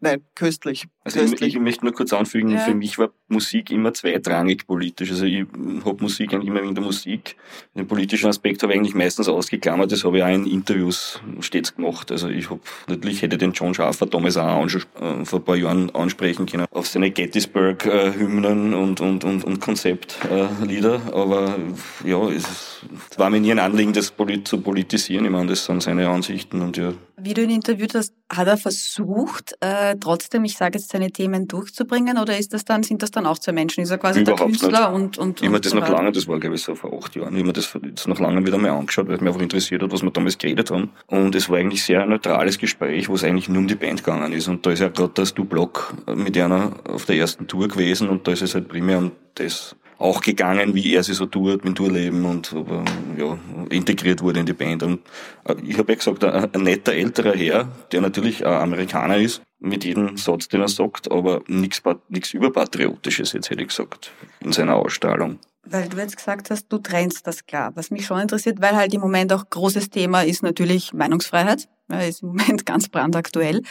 Nein, 0.00 0.22
köstlich. 0.34 0.86
Also 1.04 1.20
ich, 1.20 1.30
köstlich. 1.30 1.54
ich 1.54 1.60
möchte 1.60 1.84
nur 1.84 1.94
kurz 1.94 2.12
anfügen, 2.12 2.50
Ja. 2.50 2.58
für 2.58 2.74
mich 2.74 2.98
war 2.98 3.10
Musik 3.28 3.70
immer 3.70 3.94
zweitrangig 3.94 4.66
politisch. 4.66 5.10
Also 5.10 5.24
ich 5.24 5.44
habe 5.84 6.02
Musik 6.02 6.32
eigentlich 6.34 6.48
immer 6.48 6.62
wegen 6.62 6.74
der 6.74 6.82
Musik. 6.82 7.36
Den 7.74 7.86
politischen 7.86 8.28
Aspekt 8.28 8.62
habe 8.62 8.72
ich 8.72 8.78
eigentlich 8.78 8.94
meistens 8.94 9.28
ausgeklammert. 9.28 9.92
Das 9.92 10.02
habe 10.04 10.18
ich 10.18 10.24
auch 10.24 10.28
in 10.34 10.46
Interviews 10.46 11.20
stets 11.40 11.74
gemacht. 11.76 12.10
Also 12.10 12.28
ich 12.28 12.50
habe 12.50 12.60
natürlich 12.88 13.22
hätte 13.22 13.38
den 13.38 13.52
John 13.52 13.72
Schaffer 13.74 14.06
damals 14.06 14.36
auch 14.36 14.64
ansch- 14.64 14.86
äh, 15.00 15.24
vor 15.24 15.38
ein 15.40 15.44
paar 15.44 15.56
Jahren 15.56 15.90
ansprechen 15.94 16.46
können 16.46 16.66
auf 16.72 16.88
seine 16.88 17.10
Gettysburg-Hymnen 17.12 18.74
und, 18.74 19.00
und, 19.00 19.22
und, 19.24 19.44
und 19.44 19.60
Konzeptlieder. 19.60 21.00
Aber 21.12 21.56
ja, 22.04 22.28
es, 22.30 22.42
es 22.44 22.71
war 23.16 23.30
mir 23.30 23.40
nie 23.40 23.52
ein 23.52 23.58
Anliegen, 23.58 23.92
das 23.92 24.10
polit 24.10 24.46
zu 24.48 24.60
politisieren. 24.60 25.24
Ich 25.24 25.30
meine, 25.30 25.46
das 25.48 25.64
sind 25.64 25.82
seine 25.82 26.08
Ansichten 26.08 26.60
und 26.62 26.76
ja, 26.76 26.92
Wie 27.16 27.34
du 27.34 27.42
ihn 27.42 27.50
interviewt 27.50 27.94
hast, 27.94 28.14
hat 28.30 28.46
er 28.48 28.56
versucht, 28.56 29.54
äh, 29.60 29.96
trotzdem, 30.00 30.44
ich 30.44 30.56
sage 30.56 30.78
jetzt, 30.78 30.90
seine 30.90 31.10
Themen 31.10 31.48
durchzubringen 31.48 32.18
oder 32.18 32.38
ist 32.38 32.52
das 32.52 32.64
dann, 32.64 32.82
sind 32.82 33.02
das 33.02 33.10
dann 33.10 33.26
auch 33.26 33.38
zwei 33.38 33.52
Menschen? 33.52 33.82
Ist 33.82 33.90
er 33.90 33.98
quasi 33.98 34.24
der 34.24 34.34
Überhaupt 34.34 34.50
Künstler 34.50 34.90
nicht. 34.90 35.00
und, 35.00 35.18
und, 35.18 35.40
Ich 35.40 35.42
habe 35.42 35.50
mir 35.50 35.56
und 35.56 35.64
das 35.64 35.72
so 35.72 35.78
noch 35.78 35.88
lange, 35.88 36.12
das 36.12 36.26
war 36.28 36.40
glaube 36.40 36.56
ich 36.56 36.62
so 36.62 36.74
vor 36.74 36.92
acht 36.92 37.14
Jahren, 37.14 37.34
ich 37.34 37.40
habe 37.40 37.46
mir 37.46 37.52
das 37.52 37.72
jetzt 37.84 38.08
noch 38.08 38.18
lange 38.18 38.44
wieder 38.46 38.58
mal 38.58 38.70
angeschaut, 38.70 39.08
weil 39.08 39.16
es 39.16 39.20
mich 39.20 39.28
einfach 39.28 39.42
interessiert 39.42 39.82
hat, 39.82 39.92
was 39.92 40.02
wir 40.02 40.10
damals 40.10 40.38
geredet 40.38 40.70
haben. 40.70 40.90
Und 41.06 41.34
es 41.34 41.48
war 41.48 41.58
eigentlich 41.58 41.84
sehr 41.84 42.02
ein 42.02 42.10
neutrales 42.10 42.58
Gespräch, 42.58 43.08
wo 43.08 43.14
es 43.14 43.24
eigentlich 43.24 43.48
nur 43.48 43.58
um 43.58 43.68
die 43.68 43.74
Band 43.74 44.02
gegangen 44.04 44.32
ist. 44.32 44.48
Und 44.48 44.64
da 44.66 44.72
ist 44.72 44.80
ja 44.80 44.88
gerade 44.88 45.12
das 45.14 45.34
Du-Block 45.34 45.94
mit 46.14 46.36
einer 46.38 46.72
auf 46.88 47.04
der 47.04 47.16
ersten 47.16 47.46
Tour 47.46 47.68
gewesen 47.68 48.08
und 48.08 48.26
da 48.26 48.32
ist 48.32 48.42
es 48.42 48.54
halt 48.54 48.68
primär 48.68 48.98
um 48.98 49.12
das 49.34 49.76
auch 50.02 50.20
gegangen, 50.20 50.74
wie 50.74 50.94
er 50.94 51.02
sich 51.02 51.16
so 51.16 51.26
tut 51.26 51.64
mit 51.64 51.76
Tourleben 51.76 52.24
und 52.24 52.52
er 52.52 52.84
ja, 53.16 53.38
integriert 53.70 54.20
wurde 54.22 54.40
in 54.40 54.46
die 54.46 54.52
Band. 54.52 54.82
Und 54.82 55.00
äh, 55.44 55.54
ich 55.64 55.78
habe 55.78 55.92
ja 55.92 55.96
gesagt, 55.96 56.24
ein, 56.24 56.52
ein 56.52 56.62
netter 56.62 56.92
älterer 56.92 57.34
Herr, 57.34 57.68
der 57.92 58.00
natürlich 58.00 58.46
Amerikaner 58.46 59.16
ist, 59.16 59.42
mit 59.60 59.84
jedem 59.84 60.16
Satz, 60.16 60.48
den 60.48 60.60
er 60.60 60.68
sagt, 60.68 61.10
aber 61.10 61.42
nichts 61.46 61.80
überpatriotisches, 62.32 63.32
jetzt 63.32 63.50
hätte 63.50 63.62
ich 63.62 63.68
gesagt, 63.68 64.12
in 64.40 64.52
seiner 64.52 64.74
Ausstrahlung. 64.74 65.38
Weil 65.64 65.88
du 65.88 65.96
jetzt 65.98 66.16
gesagt 66.16 66.50
hast, 66.50 66.66
du 66.68 66.78
trennst 66.78 67.26
das 67.26 67.46
klar. 67.46 67.70
Was 67.76 67.92
mich 67.92 68.04
schon 68.04 68.20
interessiert, 68.20 68.60
weil 68.60 68.74
halt 68.74 68.92
im 68.94 69.00
Moment 69.00 69.32
auch 69.32 69.48
großes 69.48 69.90
Thema 69.90 70.22
ist 70.22 70.42
natürlich 70.42 70.92
Meinungsfreiheit. 70.92 71.68
Ist 72.08 72.22
im 72.22 72.30
Moment 72.30 72.66
ganz 72.66 72.88
brandaktuell. 72.88 73.62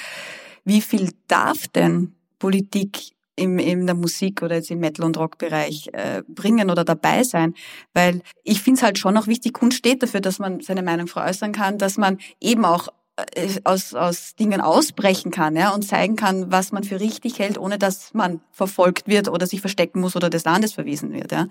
Wie 0.63 0.79
viel 0.79 1.09
darf 1.27 1.67
denn 1.67 2.13
Politik 2.39 3.11
im, 3.35 3.59
in 3.59 3.85
der 3.85 3.95
Musik 3.95 4.41
oder 4.41 4.55
jetzt 4.55 4.71
im 4.71 4.79
Metal- 4.79 5.05
und 5.05 5.17
Rockbereich 5.17 5.89
äh, 5.93 6.23
bringen 6.27 6.69
oder 6.69 6.83
dabei 6.83 7.23
sein? 7.23 7.53
Weil 7.93 8.21
ich 8.43 8.61
finde 8.61 8.79
es 8.79 8.83
halt 8.83 8.97
schon 8.97 9.17
auch 9.17 9.27
wichtig, 9.27 9.53
Kunst 9.53 9.77
steht 9.77 10.03
dafür, 10.03 10.21
dass 10.21 10.39
man 10.39 10.61
seine 10.61 10.83
Meinung 10.83 11.07
frei 11.07 11.29
äußern 11.29 11.51
kann, 11.51 11.77
dass 11.77 11.97
man 11.97 12.17
eben 12.39 12.65
auch 12.65 12.89
äh, 13.35 13.59
aus, 13.65 13.93
aus 13.93 14.35
Dingen 14.35 14.61
ausbrechen 14.61 15.31
kann 15.31 15.55
ja, 15.55 15.71
und 15.71 15.83
zeigen 15.83 16.15
kann, 16.15 16.51
was 16.51 16.71
man 16.71 16.83
für 16.83 16.99
richtig 16.99 17.39
hält, 17.39 17.57
ohne 17.57 17.77
dass 17.77 18.13
man 18.13 18.41
verfolgt 18.51 19.07
wird 19.07 19.27
oder 19.27 19.47
sich 19.47 19.61
verstecken 19.61 19.99
muss 19.99 20.15
oder 20.15 20.29
des 20.29 20.45
Landes 20.45 20.73
verwiesen 20.73 21.11
wird. 21.11 21.31
Ja. 21.31 21.47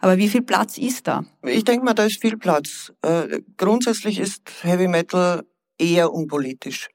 Aber 0.00 0.16
wie 0.18 0.28
viel 0.28 0.42
Platz 0.42 0.76
ist 0.76 1.06
da? 1.06 1.24
Ich 1.42 1.64
denke 1.64 1.84
mal, 1.84 1.94
da 1.94 2.04
ist 2.04 2.20
viel 2.20 2.36
Platz. 2.36 2.92
Äh, 3.02 3.40
grundsätzlich 3.56 4.18
ist 4.18 4.42
Heavy 4.62 4.88
Metal 4.88 5.44
eher 5.78 6.12
unpolitisch. 6.12 6.88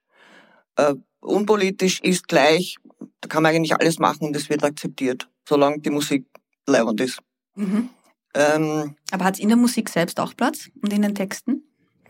Äh, 0.75 0.95
unpolitisch 1.21 2.01
ist 2.01 2.27
gleich, 2.27 2.77
da 3.21 3.27
kann 3.29 3.43
man 3.43 3.53
eigentlich 3.55 3.75
alles 3.75 3.99
machen 3.99 4.27
und 4.27 4.35
es 4.35 4.49
wird 4.49 4.63
akzeptiert, 4.63 5.27
solange 5.47 5.79
die 5.79 5.89
Musik 5.89 6.25
leibend 6.67 7.01
ist. 7.01 7.19
Mhm. 7.55 7.89
Ähm, 8.35 8.95
Aber 9.11 9.25
hat 9.25 9.35
es 9.35 9.39
in 9.39 9.49
der 9.49 9.57
Musik 9.57 9.89
selbst 9.89 10.19
auch 10.19 10.35
Platz 10.35 10.69
und 10.81 10.93
in 10.93 11.01
den 11.01 11.15
Texten? 11.15 11.63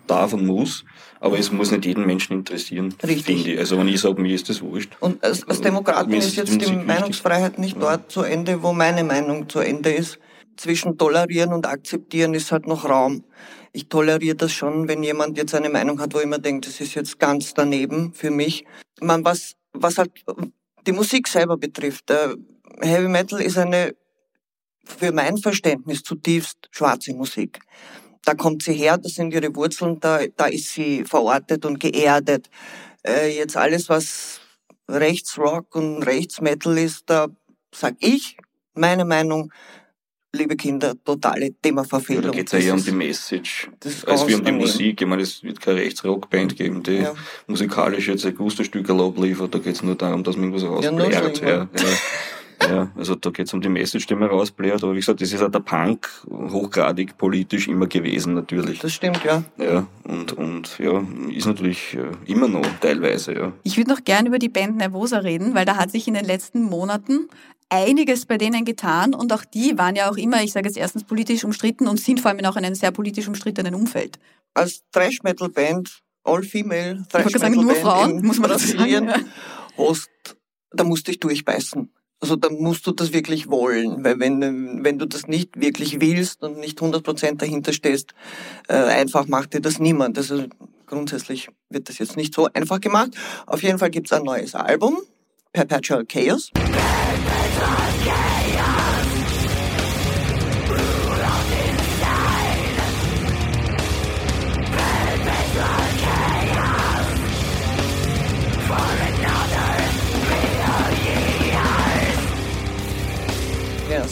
Darf 0.08 0.34
und 0.34 0.46
muss, 0.46 0.84
aber 1.20 1.38
es 1.38 1.52
muss 1.52 1.70
nicht 1.72 1.86
jeden 1.86 2.06
Menschen 2.06 2.34
interessieren, 2.34 2.94
Richtig. 3.04 3.26
finde 3.26 3.54
ich. 3.54 3.60
Also 3.60 3.78
wenn 3.78 3.88
ich 3.88 4.02
sage, 4.02 4.20
mir 4.20 4.34
ist 4.34 4.50
das 4.50 4.60
wurscht. 4.62 4.98
und 5.00 5.24
als, 5.24 5.48
als 5.48 5.62
Demokratin 5.62 6.10
mir 6.10 6.18
ist 6.18 6.28
ist 6.30 6.36
jetzt 6.36 6.48
die 6.52 6.58
die 6.58 6.66
Musik 6.66 6.76
wichtig. 6.80 6.88
Meinungsfreiheit 6.88 7.60
nicht 7.60 7.76
Ja. 7.76 7.80
dort 7.82 8.12
zu 8.12 8.24
Ende, 8.24 8.64
wo 8.64 8.74
meine 8.74 9.04
Meinung 9.04 9.48
zu 9.48 9.60
Ende 9.60 9.92
ist. 9.92 10.20
Zwischen 10.58 10.98
tolerieren 10.98 11.54
und 11.54 11.66
akzeptieren 11.68 12.34
ist 12.34 12.52
halt 12.52 12.68
noch 12.68 12.84
Raum. 12.90 13.24
Ich 13.72 13.88
toleriere 13.88 14.36
das 14.36 14.52
schon, 14.52 14.88
wenn 14.90 15.04
jemand 15.04 15.38
jetzt 15.38 15.54
eine 15.56 15.70
Meinung 15.70 16.02
hat, 16.02 16.14
wo 16.14 16.20
ich 16.20 16.26
mir 16.26 16.40
denke, 16.40 16.68
das 16.68 16.82
ist 16.82 16.96
jetzt 16.96 17.18
ganz 17.20 17.54
daneben 17.54 18.12
für 18.14 18.32
mich. 18.32 18.66
Man, 19.00 19.24
was, 19.24 19.54
was 19.74 19.98
halt 20.00 20.12
die 20.86 20.92
Musik 20.92 21.28
selber 21.28 21.58
betrifft, 21.58 22.10
äh, 22.10 22.36
Heavy 22.82 23.08
Metal 23.08 23.42
ist 23.42 23.58
eine 23.58 23.96
für 24.98 25.12
mein 25.12 25.38
Verständnis 25.38 26.04
zutiefst 26.04 26.68
schwarze 26.72 27.14
Musik. 27.14 27.60
Da 28.26 28.34
kommt 28.34 28.64
sie 28.64 28.74
her, 28.74 28.98
das 28.98 29.14
sind 29.14 29.34
ihre 29.34 29.56
Wurzeln, 29.56 30.00
da, 30.00 30.20
da 30.36 30.48
ist 30.48 30.74
sie 30.74 31.04
verortet 31.06 31.66
und 31.66 31.80
geerdet. 31.80 32.50
Äh, 33.06 33.38
jetzt 33.38 33.56
alles, 33.56 33.88
was 33.90 34.42
Rechtsrock 34.90 35.76
und 35.76 36.04
Rechtsmetal 36.04 36.78
ist, 36.78 37.04
da 37.10 37.28
sag 37.74 37.96
ich, 38.00 38.38
meine 38.74 39.06
Meinung, 39.06 39.52
liebe 40.34 40.56
Kinder, 40.56 40.94
totale 41.04 41.46
Ja, 41.48 41.52
Themaverfehlung. 41.62 42.24
da 42.24 42.30
geht 42.32 42.48
es 42.48 42.54
ja 42.54 42.60
eher 42.60 42.74
um 42.76 42.84
die 42.84 42.92
Message, 42.92 43.70
als 44.06 44.28
wie 44.28 44.36
um 44.36 44.44
die. 44.44 44.52
Musik. 44.52 45.02
Ich 45.02 45.08
meine, 45.08 45.22
es 45.24 45.44
wird 45.44 45.60
keine 45.60 45.80
Rechtsrockband 45.80 46.56
geben, 46.56 46.84
die 46.84 46.98
Ja. 46.98 47.14
musikalisch 47.48 48.08
jetzt 48.08 48.26
ein 48.26 48.36
gutes 48.36 48.66
Stück 48.66 48.90
abliefert. 48.90 49.54
Da 49.54 49.60
geht 49.60 49.76
es 49.76 49.84
nur 49.84 49.96
darum, 49.96 50.24
dass 50.24 50.36
man 50.36 50.52
irgendwas 50.54 50.64
Ja, 50.84 50.90
rausblärt. 50.92 51.42
Ja, 51.42 51.48
ja. 51.48 51.58
ja, 51.58 51.88
ja, 52.68 52.92
also 52.96 53.16
da 53.16 53.30
geht 53.30 53.48
es 53.48 53.54
um 53.54 53.62
die 53.62 53.70
Message, 53.70 54.08
die 54.08 54.16
man 54.16 54.30
rausblärt. 54.30 54.84
Aber 54.84 54.94
wie 54.94 55.00
gesagt, 55.00 55.22
das 55.22 55.32
ist 55.32 55.42
halt 55.42 55.54
der 55.54 55.60
Punk 55.60 56.10
hochgradig 56.30 57.18
politisch 57.18 57.68
immer 57.68 57.88
gewesen, 57.88 58.34
natürlich. 58.34 58.80
Das 58.80 58.94
stimmt, 58.94 59.24
ja. 59.24 59.44
Ja, 59.58 59.88
und, 60.04 60.34
und 60.34 60.78
ja, 60.80 61.04
ist 61.30 61.48
natürlich 61.48 61.96
äh, 61.96 62.32
immer 62.32 62.48
noch 62.48 62.66
teilweise, 62.82 63.34
ja. 63.34 63.54
Ich 63.64 63.78
würde 63.78 63.92
noch 63.92 64.04
gern 64.04 64.26
über 64.26 64.40
die 64.40 64.50
Band 64.50 64.78
Nervosa 64.78 65.20
reden, 65.20 65.56
weil 65.56 65.66
da 65.66 65.78
hat 65.78 65.92
sich 65.92 66.08
in 66.08 66.14
den 66.14 66.26
letzten 66.26 66.64
Monaten 66.64 67.30
einiges 67.70 68.26
bei 68.26 68.38
denen 68.38 68.66
getan 68.66 69.14
und 69.14 69.32
auch 69.32 69.46
die 69.46 69.78
waren 69.78 69.96
ja 69.96 70.10
auch 70.10 70.18
immer, 70.18 70.44
ich 70.44 70.52
sage 70.52 70.68
jetzt 70.68 70.78
erstens 70.78 71.04
politisch 71.04 71.44
umstritten 71.44 71.88
und 71.88 72.00
sind 72.00 72.20
vor 72.20 72.30
allem 72.30 72.40
in 72.40 72.46
auch 72.46 72.58
in 72.58 72.66
einem 72.66 72.76
sehr 72.76 72.92
politisch 72.92 73.28
umstrittenen 73.28 73.76
Umfeld. 73.76 74.20
Als 74.54 74.82
Thrash-Metal-Band, 74.92 76.02
All-Female 76.24 77.06
Ich 77.08 77.14
wollte 77.14 77.40
sagen, 77.40 77.56
nur 77.56 77.76
Frauen, 77.76 78.22
Thrash-Metal-Band 78.22 78.24
muss 78.24 78.40
man 78.40 78.50
dazu 78.50 78.68
sagen. 78.68 78.78
Brasilien, 78.78 79.14
hast, 79.78 80.10
da 80.72 80.84
musst 80.84 81.08
du 81.08 81.12
dich 81.12 81.20
durchbeißen. 81.20 81.90
Also 82.22 82.36
da 82.36 82.50
musst 82.50 82.86
du 82.86 82.92
das 82.92 83.14
wirklich 83.14 83.50
wollen, 83.50 84.04
weil 84.04 84.20
wenn, 84.20 84.84
wenn 84.84 85.00
du 85.00 85.06
das 85.06 85.28
nicht 85.28 85.60
wirklich 85.60 86.02
willst 86.02 86.44
und 86.44 86.58
nicht 86.58 86.80
100% 86.80 87.38
dahinter 87.38 87.72
stehst, 87.72 88.14
äh, 88.68 88.74
einfach 88.74 89.28
macht 89.28 89.54
dir 89.54 89.62
das 89.62 89.80
niemand. 89.80 90.18
Also 90.18 90.44
grundsätzlich 90.86 91.48
wird 91.70 91.88
das 91.88 91.98
jetzt 91.98 92.18
nicht 92.18 92.34
so 92.34 92.50
einfach 92.54 92.82
gemacht. 92.82 93.12
Auf 93.46 93.64
jeden 93.64 93.80
Fall 93.80 93.90
gibt's 93.90 94.12
ein 94.12 94.24
neues 94.24 94.54
Album, 94.54 94.98
Perpetual 95.54 96.06
Chaos. 96.06 96.52
Ja, 98.06 98.96
ein 98.98 98.99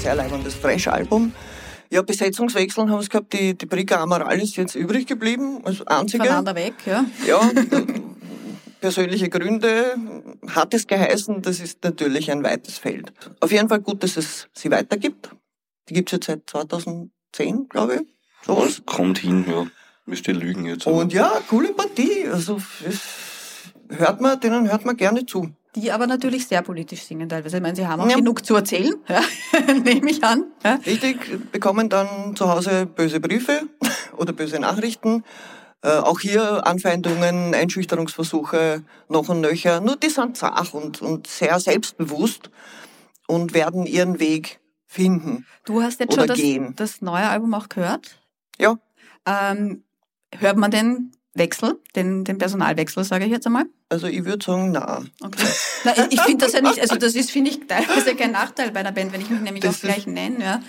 sehr 0.01 0.15
leibendes 0.15 0.55
Fresh-Album. 0.55 1.33
Ja, 1.89 2.01
Besetzungswechseln 2.01 2.91
haben 2.91 2.99
es 2.99 3.09
gehabt. 3.09 3.33
Die, 3.33 3.57
die 3.57 3.65
Briga 3.65 4.01
Amaral 4.01 4.39
ist 4.41 4.55
jetzt 4.57 4.75
übrig 4.75 5.07
geblieben, 5.07 5.61
als 5.63 5.85
einzige. 5.87 6.23
Voneinander 6.23 6.55
weg, 6.55 6.73
ja. 6.85 7.05
Ja, 7.25 7.49
persönliche 8.81 9.29
Gründe 9.29 9.95
hat 10.49 10.73
es 10.73 10.85
geheißen, 10.87 11.41
das 11.41 11.59
ist 11.59 11.83
natürlich 11.83 12.29
ein 12.31 12.43
weites 12.43 12.77
Feld. 12.77 13.11
Auf 13.39 13.51
jeden 13.51 13.69
Fall 13.69 13.79
gut, 13.79 14.03
dass 14.03 14.17
es 14.17 14.47
sie 14.53 14.69
weitergibt. 14.69 15.29
Die 15.89 15.93
gibt's 15.93 16.11
jetzt 16.11 16.27
seit 16.27 16.41
2010, 16.49 17.69
glaube 17.69 17.95
ich. 17.95 18.01
Sowas. 18.45 18.81
Kommt 18.85 19.19
hin, 19.19 19.45
ja. 19.49 19.67
Müsst 20.05 20.27
ihr 20.27 20.33
lügen 20.35 20.65
jetzt. 20.65 20.87
aber- 20.87 20.97
Und 20.97 21.13
ja, 21.13 21.31
coole 21.49 21.73
Partie. 21.73 22.27
Also 22.31 22.61
es 22.87 22.99
hört 23.89 24.21
man, 24.21 24.39
denen 24.39 24.69
hört 24.69 24.85
man 24.85 24.95
gerne 24.95 25.25
zu. 25.25 25.49
Die 25.75 25.91
aber 25.91 26.07
natürlich 26.07 26.47
sehr 26.47 26.61
politisch 26.63 27.03
singen 27.03 27.29
teilweise. 27.29 27.57
Ich 27.57 27.61
meine, 27.63 27.75
sie 27.75 27.85
haben 27.85 28.01
auch 28.01 28.09
Ja. 28.09 28.15
genug 28.15 28.45
zu 28.45 28.55
erzählen, 28.55 28.93
ja. 29.07 29.21
nehme 29.73 30.09
ich 30.09 30.23
an. 30.23 30.45
Ja. 30.63 30.79
Richtig, 30.85 31.17
bekommen 31.51 31.89
dann 31.89 32.35
zu 32.35 32.49
Hause 32.49 32.85
böse 32.87 33.19
Briefe 33.19 33.61
oder 34.17 34.33
böse 34.33 34.59
Nachrichten. 34.59 35.23
Äh, 35.83 35.97
auch 35.97 36.19
hier 36.19 36.65
Anfeindungen, 36.65 37.53
Einschüchterungsversuche, 37.53 38.83
noch 39.09 39.29
und 39.29 39.41
nöcher. 39.41 39.79
Nur 39.81 39.95
die 39.97 40.09
sind 40.09 40.35
zach 40.37 40.73
und, 40.73 41.01
und 41.03 41.27
sehr 41.27 41.59
selbstbewusst 41.59 42.49
und 43.27 43.53
werden 43.53 43.85
ihren 43.85 44.19
Weg 44.19 44.59
finden. 44.87 45.45
Du 45.65 45.83
hast 45.83 45.99
jetzt 45.99 46.15
schon 46.15 46.27
das, 46.27 46.39
das 46.75 47.01
neue 47.01 47.27
Album 47.27 47.53
auch 47.53 47.69
gehört. 47.69 48.19
Ja, 48.57 48.77
Ähm, 49.27 49.83
hört 50.35 50.57
man 50.57 50.71
den 50.71 51.11
Wechsel, 51.37 51.79
den, 51.95 52.23
den 52.23 52.37
Personalwechsel, 52.37 53.03
sage 53.03 53.25
ich 53.25 53.31
jetzt 53.31 53.45
einmal? 53.45 53.65
also 53.89 54.07
ich 54.07 54.25
würde 54.25 54.43
sagen, 54.45 54.71
na. 54.71 55.03
Okay. 55.21 55.43
Na, 55.85 55.91
ich- 55.97 56.13
ich 56.13 56.21
finde 56.21 56.45
das 56.45 56.53
ja 56.53 56.61
nicht, 56.61 56.79
also 56.81 56.95
das 56.97 57.15
ist, 57.15 57.31
finde 57.31 57.51
ich, 57.51 57.65
teilweise 57.67 58.15
kein 58.15 58.31
Nachteil 58.31 58.71
bei 58.71 58.81
einer 58.81 58.91
Band, 58.91 59.13
wenn 59.13 59.21
ich 59.21 59.29
mich 59.29 59.39
nämlich 59.41 59.63
Das 59.63 59.77
auch 59.77 59.81
gleich 59.81 60.05
nenne. 60.07 60.43
Ja. 60.43 60.61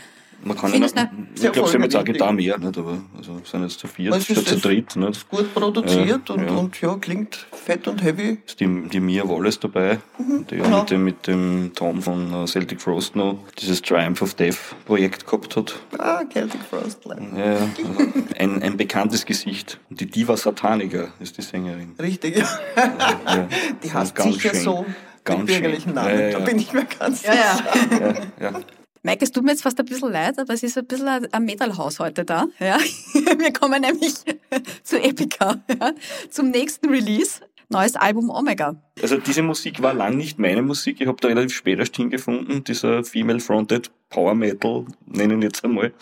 Man 0.44 0.57
kann 0.57 0.70
Findest 0.70 0.96
ja, 0.96 1.11
ich 1.35 1.53
glaube, 1.53 1.68
sie 1.68 1.74
haben 1.74 1.83
jetzt 1.83 1.96
auch. 1.96 2.05
Gitarre 2.05 2.33
mehr, 2.33 2.59
nicht? 2.59 2.79
aber 2.79 2.98
also 3.16 3.40
sind 3.44 3.62
jetzt 3.64 3.81
zu 3.81 3.88
viert, 3.88 4.22
statt 4.22 4.46
zu 4.46 4.57
dritt. 4.57 4.94
Nicht? 4.96 5.29
Gut 5.29 5.53
produziert 5.53 6.29
Ja, 6.29 6.35
und, 6.35 6.42
ja. 6.46 6.51
und 6.57 6.81
ja, 6.81 6.94
klingt 6.96 7.46
fett 7.53 7.88
und 7.88 8.03
heavy. 8.03 8.38
Ist 8.46 8.61
die, 8.61 8.88
die 8.88 9.01
Mia 9.01 9.29
Wallace 9.29 9.59
dabei, 9.59 9.98
die 10.18 10.57
ja 10.57 10.62
genau. 10.64 10.81
mit, 10.81 10.90
dem, 10.90 11.05
mit 11.05 11.27
dem 11.27 11.72
Tom 11.74 12.01
von 12.03 12.33
äh, 12.33 12.46
Celtic 12.46 12.81
Frost 12.81 13.16
noch 13.16 13.38
dieses 13.59 13.83
Triumph 13.83 14.22
of 14.22 14.35
Death 14.35 14.59
Projekt 14.87 15.27
gehabt 15.27 15.57
hat. 15.57 15.74
Ah, 15.98 16.22
Celtic 16.33 16.61
Frost. 16.70 17.01
Ja, 17.05 17.44
also 17.44 17.66
ein, 18.38 18.62
ein 18.62 18.77
bekanntes 18.77 19.27
Gesicht. 19.27 19.81
Und 19.90 20.01
die 20.01 20.07
Diva 20.07 20.37
Satanica 20.37 21.09
ist 21.20 21.37
die 21.37 21.42
Sängerin. 21.42 21.94
Richtig, 22.01 22.37
ja. 22.38 22.48
Ja, 23.27 23.48
Die 23.83 23.92
heißt 23.92 24.16
sicher 24.22 24.51
schön. 24.51 24.61
so 24.62 24.87
Ganz 25.24 25.40
mit 25.40 25.46
bürgerlichen 25.48 25.85
schön. 25.88 25.94
Namen. 25.94 26.11
Ja, 26.18 26.29
ja, 26.29 26.38
Da 26.38 26.44
bin 26.44 26.59
ich 26.59 26.72
mir 26.72 26.85
ganz 26.85 27.22
Ja, 27.22 27.35
ja. 27.35 27.57
sicher. 27.57 28.14
Ja, 28.40 28.51
ja. 28.51 28.61
Mike, 29.03 29.25
es 29.25 29.33
tut 29.33 29.45
mir 29.45 29.53
jetzt 29.53 29.63
fast 29.63 29.79
ein 29.79 29.87
bisschen 29.87 30.13
leid, 30.13 30.39
aber 30.39 30.55
es 30.55 30.63
ist 30.63 30.77
ein 30.77 30.87
bisschen 30.87 31.09
ein 31.09 31.45
Metal-Haus 31.45 31.99
heute 32.01 32.25
da. 32.25 32.47
Ja. 32.59 32.79
Wir 33.39 33.53
kommen 33.53 33.81
nämlich 33.81 34.15
zu 34.83 35.01
Epica, 35.01 35.61
ja, 35.69 35.93
zum 36.31 36.51
nächsten 36.51 36.89
Release. 36.89 37.41
neues 37.71 37.97
Album 37.97 38.31
Omega. 38.31 38.77
Also 39.01 39.19
diese 39.19 39.43
Musik 39.43 39.83
war 39.83 39.95
lang 39.95 40.17
nicht 40.17 40.39
meine 40.39 40.63
Musik. 40.63 41.01
Ich 41.01 41.07
habe 41.07 41.19
da 41.21 41.29
relativ 41.29 41.55
spät 41.55 41.79
erst 41.79 41.97
hingefunden. 41.97 42.65
Dieser 42.65 43.05
Female-Fronted 43.05 43.91
Power 44.11 44.35
Metal, 44.35 44.87
nennen 45.07 45.42
jetzt 45.42 45.64
einmal. 45.64 45.92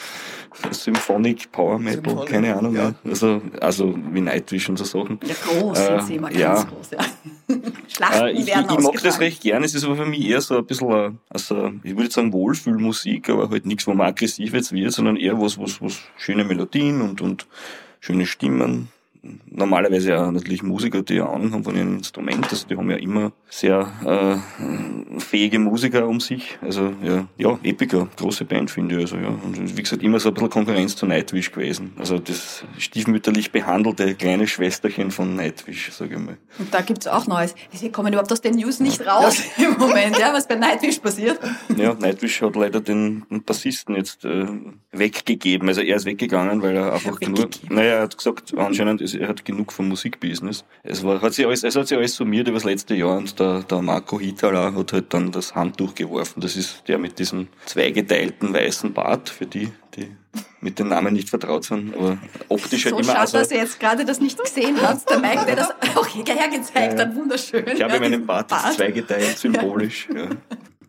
Symphonic 0.70 1.50
Power 1.50 1.78
Metal, 1.78 2.02
Symphonic, 2.04 2.30
keine 2.30 2.56
Ahnung. 2.56 2.74
ja. 2.74 2.94
Also, 3.04 3.42
also 3.60 3.94
wie 4.12 4.20
Nightwish 4.20 4.68
und 4.68 4.76
so 4.78 4.84
Sachen. 4.84 5.18
Ja, 5.26 5.34
groß 5.34 5.78
Äh, 5.78 5.84
sind 5.84 6.06
sie 6.06 6.14
immer, 6.16 6.28
ganz 6.28 6.40
ja. 6.40 6.62
groß. 6.62 6.90
Ja. 6.92 6.98
Schlachten 7.88 8.26
Äh, 8.26 8.32
ich, 8.32 8.40
ich, 8.40 8.46
werden 8.46 8.66
ich 8.70 8.78
mag 8.78 9.02
das 9.02 9.20
recht 9.20 9.42
gerne. 9.42 9.66
Es 9.66 9.74
ist 9.74 9.84
aber 9.84 9.96
für 9.96 10.06
mich 10.06 10.24
eher 10.26 10.40
so 10.40 10.56
ein 10.56 10.64
bisschen, 10.64 11.18
also, 11.28 11.72
ich 11.82 11.96
würde 11.96 12.10
sagen 12.10 12.32
Wohlfühlmusik, 12.32 13.28
aber 13.28 13.50
halt 13.50 13.66
nichts, 13.66 13.86
wo 13.86 13.94
man 13.94 14.06
aggressiv 14.08 14.54
jetzt 14.54 14.72
wird, 14.72 14.92
sondern 14.92 15.16
eher 15.16 15.40
was, 15.40 15.58
was, 15.58 15.82
was 15.82 15.98
schöne 16.16 16.44
Melodien 16.44 17.02
und, 17.02 17.20
und 17.20 17.46
schöne 18.00 18.26
Stimmen. 18.26 18.88
Normalerweise 19.50 20.10
ja 20.10 20.30
natürlich 20.30 20.62
Musiker, 20.62 21.02
die 21.02 21.14
ja 21.14 21.26
Ahnung 21.26 21.52
haben 21.52 21.64
von 21.64 21.76
ihrem 21.76 21.96
Instrument. 21.96 22.46
Also 22.50 22.66
die 22.66 22.76
haben 22.76 22.90
ja 22.90 22.96
immer 22.96 23.32
sehr 23.48 23.86
äh, 24.04 25.20
fähige 25.20 25.58
Musiker 25.58 26.06
um 26.06 26.20
sich. 26.20 26.58
Also 26.60 26.92
ja, 27.02 27.26
ja, 27.36 27.58
Epica, 27.62 28.08
große 28.16 28.44
Band 28.44 28.70
finde 28.70 28.96
ich. 28.96 29.02
Also 29.02 29.16
ja. 29.16 29.28
Und 29.28 29.76
wie 29.76 29.82
gesagt, 29.82 30.02
immer 30.02 30.20
so 30.20 30.28
ein 30.28 30.34
bisschen 30.34 30.50
Konkurrenz 30.50 30.96
zu 30.96 31.06
Nightwish 31.06 31.52
gewesen. 31.52 31.92
Also 31.98 32.18
das 32.18 32.64
stiefmütterlich 32.78 33.52
behandelte 33.52 34.14
kleine 34.14 34.46
Schwesterchen 34.46 35.10
von 35.10 35.36
Nightwish, 35.36 35.92
sage 35.92 36.14
ich 36.14 36.20
mal. 36.20 36.36
Und 36.58 36.72
da 36.72 36.80
gibt's 36.80 37.06
auch 37.06 37.26
Neues. 37.26 37.54
Sie 37.72 37.90
kommen 37.90 38.12
überhaupt 38.12 38.32
aus 38.32 38.40
den 38.40 38.56
News 38.56 38.80
nicht 38.80 39.06
raus 39.06 39.40
im 39.58 39.78
Moment, 39.78 40.18
ja, 40.18 40.32
was 40.32 40.46
bei 40.46 40.54
Nightwish 40.54 40.98
passiert. 40.98 41.38
Ja, 41.76 41.94
Nightwish 41.94 42.40
hat 42.42 42.56
leider 42.56 42.80
den, 42.80 43.24
Bassisten 43.44 43.94
jetzt 43.94 44.24
äh, 44.24 44.46
weggegeben. 44.92 45.68
Also 45.68 45.80
er 45.80 45.96
ist 45.96 46.04
weggegangen, 46.04 46.62
weil 46.62 46.76
er 46.76 46.92
einfach 46.92 47.20
nur, 47.20 47.48
naja, 47.68 47.94
er 47.94 48.02
hat 48.02 48.16
gesagt, 48.16 48.54
anscheinend, 48.56 49.00
ist, 49.00 49.14
er 49.16 49.28
hat 49.28 49.44
genug 49.44 49.72
vom 49.72 49.88
Musikbusiness. 49.88 50.64
Es 50.82 51.04
war, 51.04 51.20
hat 51.20 51.34
sich 51.34 51.46
alles, 51.46 51.64
es 51.64 51.76
hat 51.76 51.88
sich 51.88 51.96
alles 51.96 52.14
summiert 52.14 52.48
über 52.48 52.56
das 52.56 52.64
letzte 52.64 52.94
Jahr 52.94 53.18
und 53.18 53.38
der, 53.38 53.62
der 53.62 53.82
Marco 53.82 54.20
Hitala 54.20 54.74
hat 54.74 54.92
halt 54.92 55.12
dann 55.12 55.32
das 55.32 55.54
Handtuch 55.54 55.94
geworfen. 55.94 56.40
Das 56.40 56.56
ist 56.56 56.82
der 56.88 56.98
mit 56.98 57.18
diesem 57.18 57.48
zweigeteilten 57.66 58.52
weißen 58.52 58.92
Bart, 58.92 59.28
für 59.28 59.46
die, 59.46 59.70
die 59.96 60.08
mit 60.60 60.78
den 60.78 60.88
Namen 60.88 61.14
nicht 61.14 61.30
vertraut 61.30 61.64
sind, 61.64 61.94
aber 61.94 62.18
optisch 62.48 62.84
So 62.84 62.90
halt 62.90 63.04
immer, 63.04 63.12
schade, 63.12 63.20
also, 63.20 63.38
dass 63.38 63.50
ihr 63.50 63.58
jetzt 63.58 63.80
gerade 63.80 64.04
das 64.04 64.20
nicht 64.20 64.38
gesehen 64.38 64.76
habt. 64.82 65.08
Der 65.08 65.18
Mike, 65.18 65.46
der 65.46 65.56
das 65.56 65.70
auch 65.96 66.06
hergezeigt 66.06 66.98
hat, 66.98 67.14
wunderschön. 67.14 67.64
ich 67.66 67.82
habe 67.82 67.94
ja, 67.94 68.00
meinen 68.00 68.26
Bart 68.26 68.50
jetzt 68.50 68.74
zweigeteilt, 68.74 69.38
symbolisch, 69.38 70.08
ja. 70.14 70.28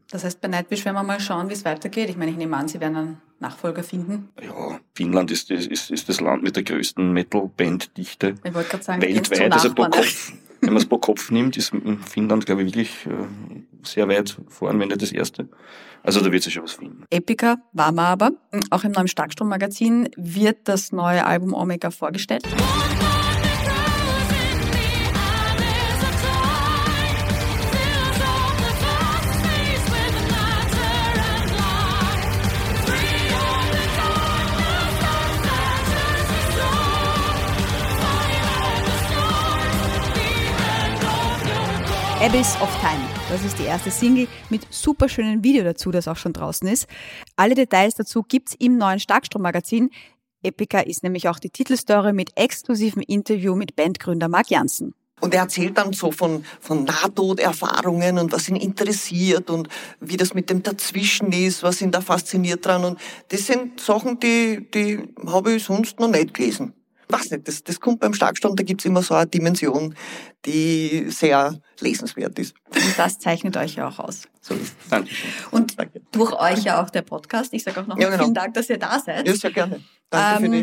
Das 0.10 0.24
heißt, 0.24 0.40
bei 0.40 0.48
Nightwish 0.48 0.86
werden 0.86 0.96
wir 0.96 1.04
mal 1.04 1.20
schauen, 1.20 1.50
wie 1.50 1.54
es 1.54 1.66
weitergeht. 1.66 2.10
Ich 2.10 2.16
meine, 2.18 2.32
ich 2.32 2.38
nehme 2.38 2.56
an, 2.56 2.68
sie 2.68 2.80
werden 2.80 2.96
einen 2.96 3.22
Nachfolger 3.40 3.84
finden. 3.84 4.30
Ja, 4.42 4.80
Finnland 4.96 5.32
ist, 5.32 5.50
das- 5.52 5.66
ist, 5.68 5.92
ist 5.92 6.08
das 6.08 6.22
Land 6.22 6.44
mit 6.44 6.56
der 6.56 6.64
größten 6.64 7.12
Metal-Band-Dichte. 7.12 8.36
Weltweit. 8.44 9.52
Also 9.54 9.74
pro. 9.74 9.84
Kopf, 9.90 10.32
wenn 10.62 10.70
man 10.74 10.78
es 10.78 10.86
pro 10.88 10.98
Kopf 10.98 11.30
nimmt, 11.30 11.58
ist 11.58 11.72
Finnland, 12.06 12.46
glaube 12.46 12.64
ich, 12.64 12.68
wirklich 12.70 13.06
äh, 13.06 13.10
sehr 13.84 14.08
weit 14.08 14.38
vorn, 14.48 14.80
wenn 14.80 14.88
nicht 14.88 15.02
das 15.02 15.12
erste. 15.12 15.50
Also 16.04 16.22
da 16.22 16.32
wird 16.32 16.42
sich 16.44 16.54
schon 16.54 16.64
was 16.64 16.72
finden. 16.74 17.04
Epica 17.10 17.58
war 17.74 17.92
man 17.92 18.06
aber. 18.06 18.32
Auch 18.70 18.84
im 18.86 18.94
neuen 18.94 19.08
Starkstrom-Magazin 19.10 20.10
wird 20.16 20.60
das 20.70 20.92
neue 20.94 21.26
Album 21.26 21.54
Omega 21.54 21.92
vorgestellt. 21.92 22.44
Abyss 42.28 42.58
of 42.62 42.70
Time. 42.82 43.02
Das 43.30 43.46
ist 43.46 43.58
die 43.58 43.64
erste 43.64 43.90
Single 43.90 44.28
mit 44.50 44.68
super 44.70 45.08
schönem 45.08 45.46
Video 45.46 45.64
dazu, 45.64 45.92
das 45.92 46.10
auch 46.10 46.18
schon 46.18 46.34
draußen 46.34 46.68
ist. 46.68 46.86
Alle 47.38 47.56
Details 47.56 47.96
dazu 47.96 48.22
gibt's 48.22 48.54
im 48.60 48.78
neuen 48.78 49.00
Starkstrom-Magazin. 49.00 49.92
Epica 50.44 50.82
ist 50.82 51.04
nämlich 51.04 51.30
auch 51.30 51.40
die 51.40 51.50
Titelstory 51.50 52.12
mit 52.12 52.32
exklusivem 52.36 53.02
Interview 53.08 53.56
mit 53.56 53.78
Bandgründer 53.78 54.28
Mark 54.28 54.50
Janssen. 54.50 54.94
Und 55.22 55.34
er 55.36 55.44
erzählt 55.44 55.78
dann 55.78 55.94
so 55.94 56.12
von, 56.12 56.44
von 56.60 56.84
Nahtoderfahrungen 56.84 58.18
und 58.20 58.34
was 58.34 58.50
ihn 58.50 58.58
interessiert 58.58 59.50
und 59.50 59.70
wie 60.02 60.18
das 60.18 60.34
mit 60.34 60.50
dem 60.50 60.62
Dazwischen 60.62 61.32
ist, 61.32 61.64
was 61.64 61.82
ihn 61.82 61.92
da 61.92 62.02
fasziniert 62.02 62.66
dran. 62.66 62.84
Und 62.84 63.00
das 63.30 63.46
sind 63.46 63.80
Sachen, 63.80 64.20
die, 64.20 64.70
die 64.70 65.00
habe 65.26 65.54
ich 65.54 65.64
sonst 65.64 65.98
noch 66.02 66.10
nicht 66.10 66.34
gelesen. 66.34 66.74
Weiß 67.10 67.32
nicht, 67.32 67.48
das, 67.48 67.64
das 67.64 67.80
kommt 67.80 68.00
beim 68.02 68.14
Starkstrom, 68.14 68.56
da 68.56 68.64
gibt's 68.64 68.84
immer 68.86 69.02
so 69.02 69.14
eine 69.14 69.28
Dimension, 69.28 69.96
die 70.46 71.06
sehr 71.10 71.60
lesenswert 71.80 72.38
ist. 72.40 72.54
Und 72.70 72.98
das 72.98 73.18
zeichnet 73.20 73.56
euch 73.56 73.76
ja 73.76 73.88
auch 73.88 74.00
aus. 74.00 74.24
So 74.42 74.54
ist 74.56 74.76
es. 74.84 74.90
Dankeschön. 74.90 75.30
Und 75.52 75.80
Danke. 75.80 76.02
durch 76.12 76.34
euch 76.34 76.64
ja 76.64 76.82
auch 76.84 76.90
der 76.90 77.04
Podcast. 77.04 77.54
Ich 77.54 77.64
sage 77.64 77.80
auch 77.82 77.88
nochmal 77.88 78.04
Ja, 78.04 78.10
genau. 78.10 78.24
vielen 78.24 78.34
Dank, 78.34 78.54
dass 78.56 78.70
ihr 78.70 78.78
da 78.78 79.00
seid. 79.00 79.28
Ja, 79.28 79.36
sehr 79.36 79.52
gerne. 79.52 79.82
Danke 80.10 80.46
Ähm, 80.46 80.52
für 80.52 80.58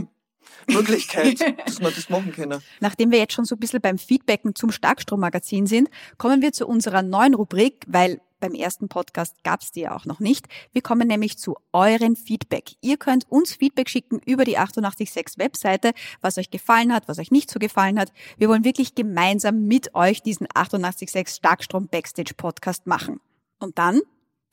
die 0.69 0.75
Möglichkeit, 0.75 1.41
dass 1.67 1.81
wir 1.81 1.91
das 1.91 2.09
machen 2.11 2.33
können. 2.33 2.61
Nachdem 2.81 3.11
wir 3.11 3.19
jetzt 3.19 3.33
schon 3.33 3.45
so 3.45 3.55
ein 3.57 3.59
bisschen 3.59 3.81
beim 3.81 3.99
Feedbacken 3.99 4.55
zum 4.55 4.71
Starkstrommagazin 4.71 5.67
sind, 5.67 5.89
kommen 6.19 6.43
wir 6.43 6.53
zu 6.53 6.67
unserer 6.67 7.03
neuen 7.03 7.35
Rubrik, 7.35 7.85
weil 7.87 8.21
beim 8.45 8.53
ersten 8.55 8.89
Podcast 8.89 9.43
gab 9.43 9.63
es 9.63 9.73
die 9.73 9.81
ja 9.81 9.97
auch 9.97 10.05
noch 10.05 10.21
nicht. 10.21 10.49
Wir 10.73 10.83
kommen 10.83 11.09
nämlich 11.09 11.39
zu 11.39 11.57
euren 11.73 12.15
Feedback. 12.15 12.73
Ihr 12.83 12.99
könnt 12.99 13.25
uns 13.31 13.55
Feedback 13.55 13.89
schicken 13.89 14.21
über 14.27 14.45
die 14.45 14.59
886 14.59 15.39
Webseite, 15.39 15.93
was 16.21 16.37
euch 16.37 16.51
gefallen 16.51 16.93
hat, 16.93 17.09
was 17.09 17.19
euch 17.19 17.31
nicht 17.31 17.51
so 17.51 17.59
gefallen 17.59 17.99
hat. 17.99 18.13
Wir 18.37 18.51
wollen 18.51 18.65
wirklich 18.65 18.95
gemeinsam 18.95 19.65
mit 19.65 19.95
euch 19.95 20.23
diesen 20.23 20.47
886 20.53 21.29
Starkstrom 21.29 21.89
Backstage 21.89 22.35
Podcast 22.37 22.87
machen. 22.87 23.21
Und 23.61 23.79
dann 23.79 24.03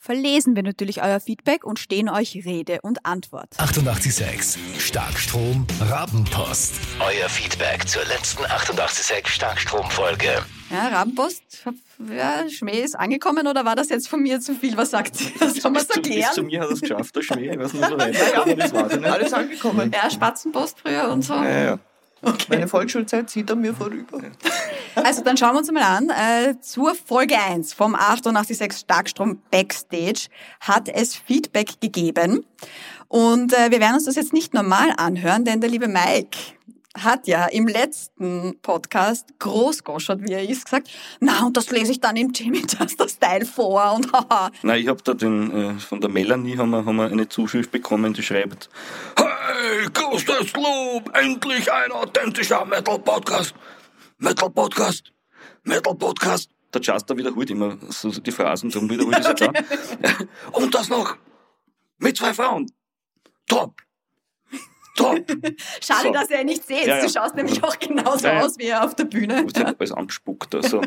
verlesen 0.01 0.55
wir 0.55 0.63
natürlich 0.63 1.01
euer 1.03 1.19
Feedback 1.19 1.63
und 1.63 1.77
stehen 1.79 2.09
euch 2.09 2.41
Rede 2.43 2.79
und 2.81 3.05
Antwort. 3.05 3.49
886 3.57 4.59
Starkstrom 4.79 5.67
Rabenpost. 5.79 6.73
Euer 6.99 7.29
Feedback 7.29 7.87
zur 7.87 8.03
letzten 8.05 8.43
886 8.43 9.27
Starkstrom-Folge. 9.27 10.43
Ja, 10.71 10.87
Rabenpost, 10.87 11.43
ja, 12.09 12.49
Schmäh 12.49 12.81
ist 12.81 12.97
angekommen 12.97 13.45
oder 13.45 13.63
war 13.63 13.75
das 13.75 13.89
jetzt 13.89 14.07
von 14.07 14.21
mir 14.21 14.39
zu 14.39 14.55
viel? 14.55 14.75
Was 14.75 14.89
sagt 14.89 15.21
ihr? 15.21 15.49
Soll 15.49 15.71
man 15.71 15.81
es 15.81 15.87
zu, 15.87 16.01
bis 16.01 16.03
zu 16.03 16.11
erklären? 16.11 16.45
mir 16.47 16.61
hat 16.61 16.69
er 16.69 16.73
es 16.73 16.81
geschafft, 16.81 17.15
der 17.15 17.21
Schmäh. 17.21 17.51
Ich 17.51 17.59
weiß 17.59 17.73
nicht, 17.73 17.89
so 17.89 17.97
weit. 18.79 19.05
Alles 19.05 19.33
angekommen. 19.33 19.91
Ja, 19.93 20.09
Spatzenpost 20.09 20.79
früher 20.79 21.09
und 21.11 21.21
so. 21.23 21.35
Ja, 21.35 21.63
ja. 21.63 21.79
Meine 22.49 22.67
Volksschulzeit 22.67 23.29
zieht 23.29 23.49
an 23.51 23.62
mir 23.62 23.73
vorüber. 23.73 24.19
Also 24.93 25.23
dann 25.23 25.38
schauen 25.38 25.53
wir 25.53 25.60
uns 25.60 25.71
mal 25.71 25.84
an. 25.84 26.10
Äh, 26.10 26.60
zur 26.60 26.95
Folge 26.95 27.38
1 27.38 27.73
vom 27.73 27.95
886 27.95 28.81
Starkstrom 28.81 29.41
Backstage 29.49 30.27
hat 30.60 30.89
es 30.89 31.15
Feedback 31.15 31.79
gegeben. 31.79 32.45
Und 33.07 33.53
äh, 33.53 33.71
wir 33.71 33.79
werden 33.79 33.95
uns 33.95 34.03
das 34.03 34.15
jetzt 34.15 34.34
nicht 34.34 34.53
normal 34.53 34.93
anhören, 34.97 35.45
denn 35.45 35.62
der 35.62 35.69
liebe 35.69 35.88
Mike 35.88 36.38
hat 36.97 37.27
ja 37.27 37.45
im 37.45 37.67
letzten 37.67 38.57
Podcast 38.62 39.27
großgoschert, 39.39 40.21
wie 40.23 40.34
er 40.34 40.47
ist, 40.47 40.65
gesagt, 40.65 40.89
na, 41.19 41.45
und 41.45 41.55
das 41.55 41.71
lese 41.71 41.93
ich 41.93 42.01
dann 42.01 42.17
im 42.17 42.31
Jimmy 42.34 42.63
Juster 42.79 43.07
Style 43.07 43.45
vor 43.45 43.93
und 43.93 44.12
haha. 44.12 44.51
Nein, 44.63 44.81
ich 44.81 44.88
habe 44.88 45.01
da 45.03 45.13
den, 45.13 45.51
äh, 45.51 45.79
von 45.79 46.01
der 46.01 46.10
Melanie 46.10 46.57
haben 46.57 46.71
wir, 46.71 46.86
haben 46.86 46.97
wir 46.97 47.05
eine 47.05 47.29
Zuschrift 47.29 47.71
bekommen, 47.71 48.13
die 48.13 48.23
schreibt, 48.23 48.69
Hey, 49.62 49.86
großes 49.93 50.54
Lob, 50.54 51.15
endlich 51.15 51.71
ein 51.71 51.91
authentischer 51.91 52.65
Metal-Podcast. 52.65 53.54
Metal-Podcast, 54.17 55.12
Metal-Podcast. 55.63 56.50
Der 56.74 56.82
Juster 56.82 57.15
wiederholt 57.15 57.47
immer 57.52 57.78
so 57.89 58.10
die 58.10 58.32
Phrasen, 58.32 58.71
darum 58.71 58.89
wiederholt 58.89 59.17
er 59.17 59.24
sie 59.24 59.34
da. 59.36 59.52
Und 60.54 60.74
das 60.74 60.89
noch 60.89 61.15
mit 62.00 62.17
zwei 62.17 62.34
Frauen. 62.34 62.71
Top. 63.47 63.76
Top. 64.95 65.19
Schade, 65.80 66.08
So. 66.08 66.12
dass 66.12 66.30
ihr 66.32 66.39
ihn 66.41 66.47
nicht 66.47 66.65
seht. 66.65 66.88
Ja, 66.88 66.97
ja. 66.97 67.04
Du 67.06 67.10
schaust 67.10 67.36
nämlich 67.36 67.63
auch 67.63 67.78
genauso 67.78 68.26
Ja, 68.26 68.34
ja. 68.34 68.41
aus 68.45 68.58
wie 68.58 68.65
er 68.65 68.84
auf 68.84 68.95
der 68.95 69.06
Bühne. 69.06 69.45
Ich 69.47 69.62
hab 69.62 69.80
alles 69.80 69.91
angespuckt. 69.91 70.56
Also. 70.56 70.82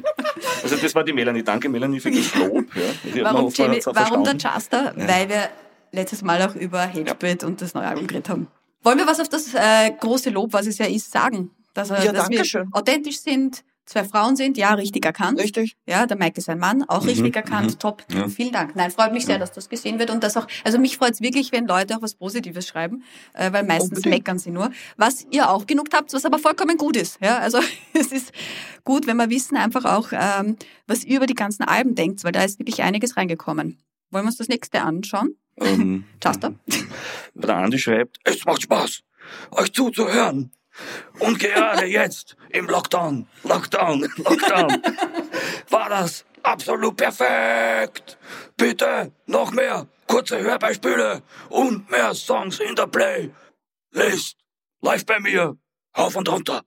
also 0.65 0.77
das 0.77 0.95
war 0.97 1.05
die 1.05 1.13
Melanie. 1.13 1.45
Danke 1.45 1.69
Melanie 1.69 2.01
für 2.01 2.11
das 2.11 2.35
Lob. 2.35 2.65
Ja. 2.75 3.23
Warum, 3.25 3.53
Jamie, 3.55 3.81
warum 3.85 4.25
der. 4.25 4.35
Juster? 4.35 4.93
Weil 4.97 5.29
wir 5.29 5.49
letztes 5.93 6.23
Mal 6.23 6.43
auch 6.43 6.57
über 6.57 6.83
Hatebreed 6.93 7.45
und 7.45 7.63
das 7.63 7.73
neue 7.75 7.87
Album 7.87 8.09
geredet 8.09 8.29
haben. 8.29 8.49
Wollen 8.85 8.99
wir 8.99 9.07
was 9.07 9.18
auf 9.18 9.29
das 9.29 9.53
äh, 9.55 9.90
große 9.99 10.31
Lob, 10.31 10.53
was 10.53 10.66
es 10.66 10.79
ja 10.79 10.87
ist, 10.87 11.11
sagen? 11.11 11.51
Dass, 11.73 11.88
Ja, 11.88 11.97
dass 11.97 12.05
wir 12.05 12.12
danke 12.12 12.44
schön. 12.44 12.68
authentisch 12.73 13.18
sind, 13.20 13.64
zwei 13.87 14.05
Frauen 14.05 14.37
sind, 14.37 14.57
ja, 14.57 14.75
richtig 14.75 15.05
erkannt. 15.05 15.38
Richtig? 15.38 15.77
Ja, 15.87 16.07
der 16.07 16.16
Mike 16.16 16.38
ist 16.38 16.49
ein 16.49 16.59
Mann, 16.59 16.85
auch 16.85 17.05
richtig 17.07 17.35
erkannt, 17.35 17.81
top. 17.81 18.05
Mhm. 18.09 18.16
Ja. 18.16 18.29
Vielen 18.29 18.53
Dank. 18.53 18.77
Nein, 18.77 18.90
freut 18.90 19.12
mich 19.12 19.27
sehr, 19.27 19.38
dass 19.38 19.53
das 19.53 19.68
gesehen 19.68 19.99
wird 19.99 20.11
und 20.11 20.23
das 20.23 20.37
auch, 20.37 20.47
also 20.64 20.79
mich 20.79 20.97
freut 20.97 21.12
es 21.14 21.20
wirklich, 21.20 21.51
wenn 21.53 21.66
Leute 21.66 21.97
auch 21.97 22.03
was 22.03 22.14
Positives 22.14 22.66
schreiben, 22.66 23.03
äh, 23.35 23.53
weil 23.53 23.64
meistens 23.64 23.99
Unbedingt. 23.99 24.14
meckern 24.14 24.38
sie 24.38 24.51
nur. 24.51 24.70
Was 24.97 25.27
ihr 25.31 25.51
auch 25.51 25.66
genug 25.66 25.88
habt, 25.92 26.12
was 26.12 26.25
aber 26.25 26.38
vollkommen 26.38 26.77
gut 26.77 26.97
ist. 26.97 27.18
Ja, 27.20 27.38
also 27.38 27.59
es 27.92 28.12
ist 28.12 28.33
gut, 28.85 29.07
wenn 29.07 29.16
wir 29.16 29.29
wissen 29.31 29.57
einfach 29.57 29.85
auch, 29.85 30.09
ähm, 30.12 30.57
was 30.87 31.05
ihr 31.05 31.16
über 31.16 31.27
die 31.27 31.35
ganzen 31.35 31.64
Alben 31.64 31.94
denkt, 31.94 32.23
weil 32.25 32.33
da 32.33 32.42
ist 32.42 32.59
wirklich 32.59 32.83
einiges 32.83 33.16
reingekommen. 33.16 33.79
Wollen 34.11 34.25
wir 34.25 34.29
uns 34.29 34.37
das 34.37 34.49
nächste 34.49 34.83
anschauen? 34.83 35.37
Ähm, 35.61 36.05
Juster? 36.25 36.55
der 37.35 37.57
Andi 37.57 37.79
schreibt, 37.79 38.19
es 38.25 38.45
macht 38.45 38.62
Spaß, 38.62 39.03
euch 39.53 39.73
zuzuhören. 39.73 40.53
Und 41.21 41.38
gerade 41.38 41.87
jetzt 41.87 42.37
im 42.51 42.67
Lockdown, 42.67 43.29
Lockdown, 43.45 44.01
Lockdown 44.17 44.83
war 45.71 45.88
das 45.88 46.25
absolut 46.43 46.97
perfekt. 46.97 48.19
Bitte 48.57 49.12
noch 49.27 49.53
mehr 49.53 49.87
kurze 50.07 50.40
Hörbeispiele 50.40 51.23
und 51.49 51.90
mehr 51.90 52.14
Songs 52.14 52.59
in 52.61 52.75
der 52.75 52.88
Playlist. 52.88 54.37
Live 54.81 55.07
bei 55.07 55.21
mir, 55.21 55.57
auf 55.93 56.17
und 56.17 56.29
runter. 56.29 56.62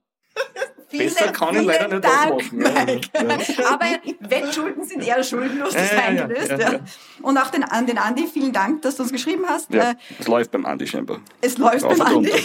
Besser 0.90 1.32
kann 1.32 1.54
ich 1.56 1.62
leider 1.66 1.88
nicht 1.88 2.04
Dank, 2.04 2.32
ausmachen. 2.32 3.00
Ja, 3.14 3.24
Mike. 3.24 3.68
Aber 3.68 3.86
Wettschulden 4.20 4.84
sind 4.84 5.06
eher 5.06 5.22
schuldenlos, 5.22 5.74
das 5.74 5.90
Ja, 5.90 5.96
ja, 5.96 6.02
eingelöst. 6.24 6.50
ja. 6.58 6.80
Und 7.22 7.36
auch 7.36 7.50
den, 7.50 7.64
an 7.64 7.86
den 7.86 7.98
Andi, 7.98 8.26
vielen 8.26 8.52
Dank, 8.52 8.82
dass 8.82 8.96
du 8.96 9.02
uns 9.02 9.12
geschrieben 9.12 9.42
hast. 9.46 9.72
Ja, 9.72 9.90
Äh, 9.90 9.94
es 10.18 10.26
läuft 10.28 10.50
beim 10.50 10.64
Andi 10.64 10.86
scheinbar. 10.86 11.20
es 11.40 11.58
läuft 11.58 11.84
Auf 11.84 11.98
beim 11.98 12.16
Andi. 12.18 12.32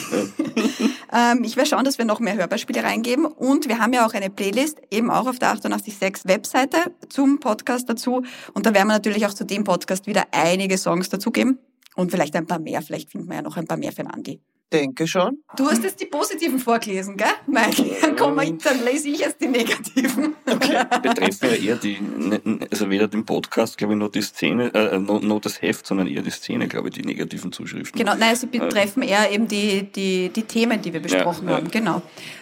Ähm, 1.15 1.43
ich 1.43 1.55
werde 1.55 1.69
schauen, 1.69 1.85
dass 1.85 1.99
wir 1.99 2.05
noch 2.05 2.19
mehr 2.19 2.35
Hörbeispiele 2.35 2.83
reingeben. 2.83 3.25
Und 3.25 3.67
wir 3.67 3.77
haben 3.77 3.93
ja 3.93 4.03
auch 4.03 4.15
eine 4.15 4.31
Playlist, 4.31 4.79
eben 4.89 5.11
auch 5.11 5.27
auf 5.27 5.37
der 5.37 5.51
886 5.51 6.25
Webseite 6.27 6.77
zum 7.07 7.39
Podcast 7.39 7.87
dazu. 7.87 8.23
Und 8.55 8.65
da 8.65 8.73
werden 8.73 8.87
wir 8.87 8.93
natürlich 8.93 9.23
auch 9.27 9.33
zu 9.33 9.43
dem 9.45 9.63
Podcast 9.63 10.07
wieder 10.07 10.23
einige 10.31 10.75
Songs 10.75 11.09
dazugeben. 11.09 11.59
Und 11.95 12.09
vielleicht 12.09 12.35
ein 12.35 12.47
paar 12.47 12.57
mehr. 12.57 12.81
Vielleicht 12.81 13.11
finden 13.11 13.27
wir 13.29 13.35
ja 13.35 13.41
noch 13.43 13.57
ein 13.57 13.67
paar 13.67 13.77
mehr 13.77 13.91
für 13.91 13.97
den 14.01 14.07
Andi. 14.09 14.41
Denke 14.73 15.07
schon. 15.07 15.37
Du 15.55 15.67
hast 15.67 15.83
jetzt 15.83 16.01
die 16.01 16.07
positiven 16.07 16.57
vorgelesen, 16.57 17.15
gell, 17.15 17.27
Mike? 17.45 17.83
Dann, 18.01 18.15
komm 18.15 18.35
dann 18.35 18.83
lese 18.83 19.07
ich 19.07 19.19
jetzt 19.19 19.39
die 19.39 19.47
negativen. 19.47 20.33
betreffen 20.43 21.49
ja 21.49 21.55
eher 21.55 21.75
die, 21.75 21.99
ne- 22.01 22.41
also 22.71 22.89
weder 22.89 23.07
den 23.07 23.23
Podcast, 23.23 23.77
glaube 23.77 23.93
ich, 23.93 23.99
noch 23.99 24.09
die 24.09 24.23
Szene, 24.23 24.73
äh, 24.73 24.97
noch, 24.97 25.21
noch 25.21 25.39
das 25.39 25.61
Heft, 25.61 25.85
sondern 25.85 26.07
eher 26.07 26.23
die 26.23 26.31
Szene, 26.31 26.67
glaube 26.67 26.89
ich, 26.89 26.95
die 26.95 27.03
negativen 27.03 27.51
Zuschriften. 27.51 27.99
Genau, 27.99 28.15
nein, 28.15 28.35
sie 28.35 28.47
betreffen 28.47 29.03
eher 29.03 29.31
eben 29.31 29.47
die, 29.47 29.83
die, 29.83 30.29
die 30.29 30.43
Themen, 30.43 30.81
die 30.81 30.91
wir 30.91 31.01
besprochen 31.01 31.47
ja. 31.47 31.57
haben. 31.57 31.69
Genau. 31.69 32.01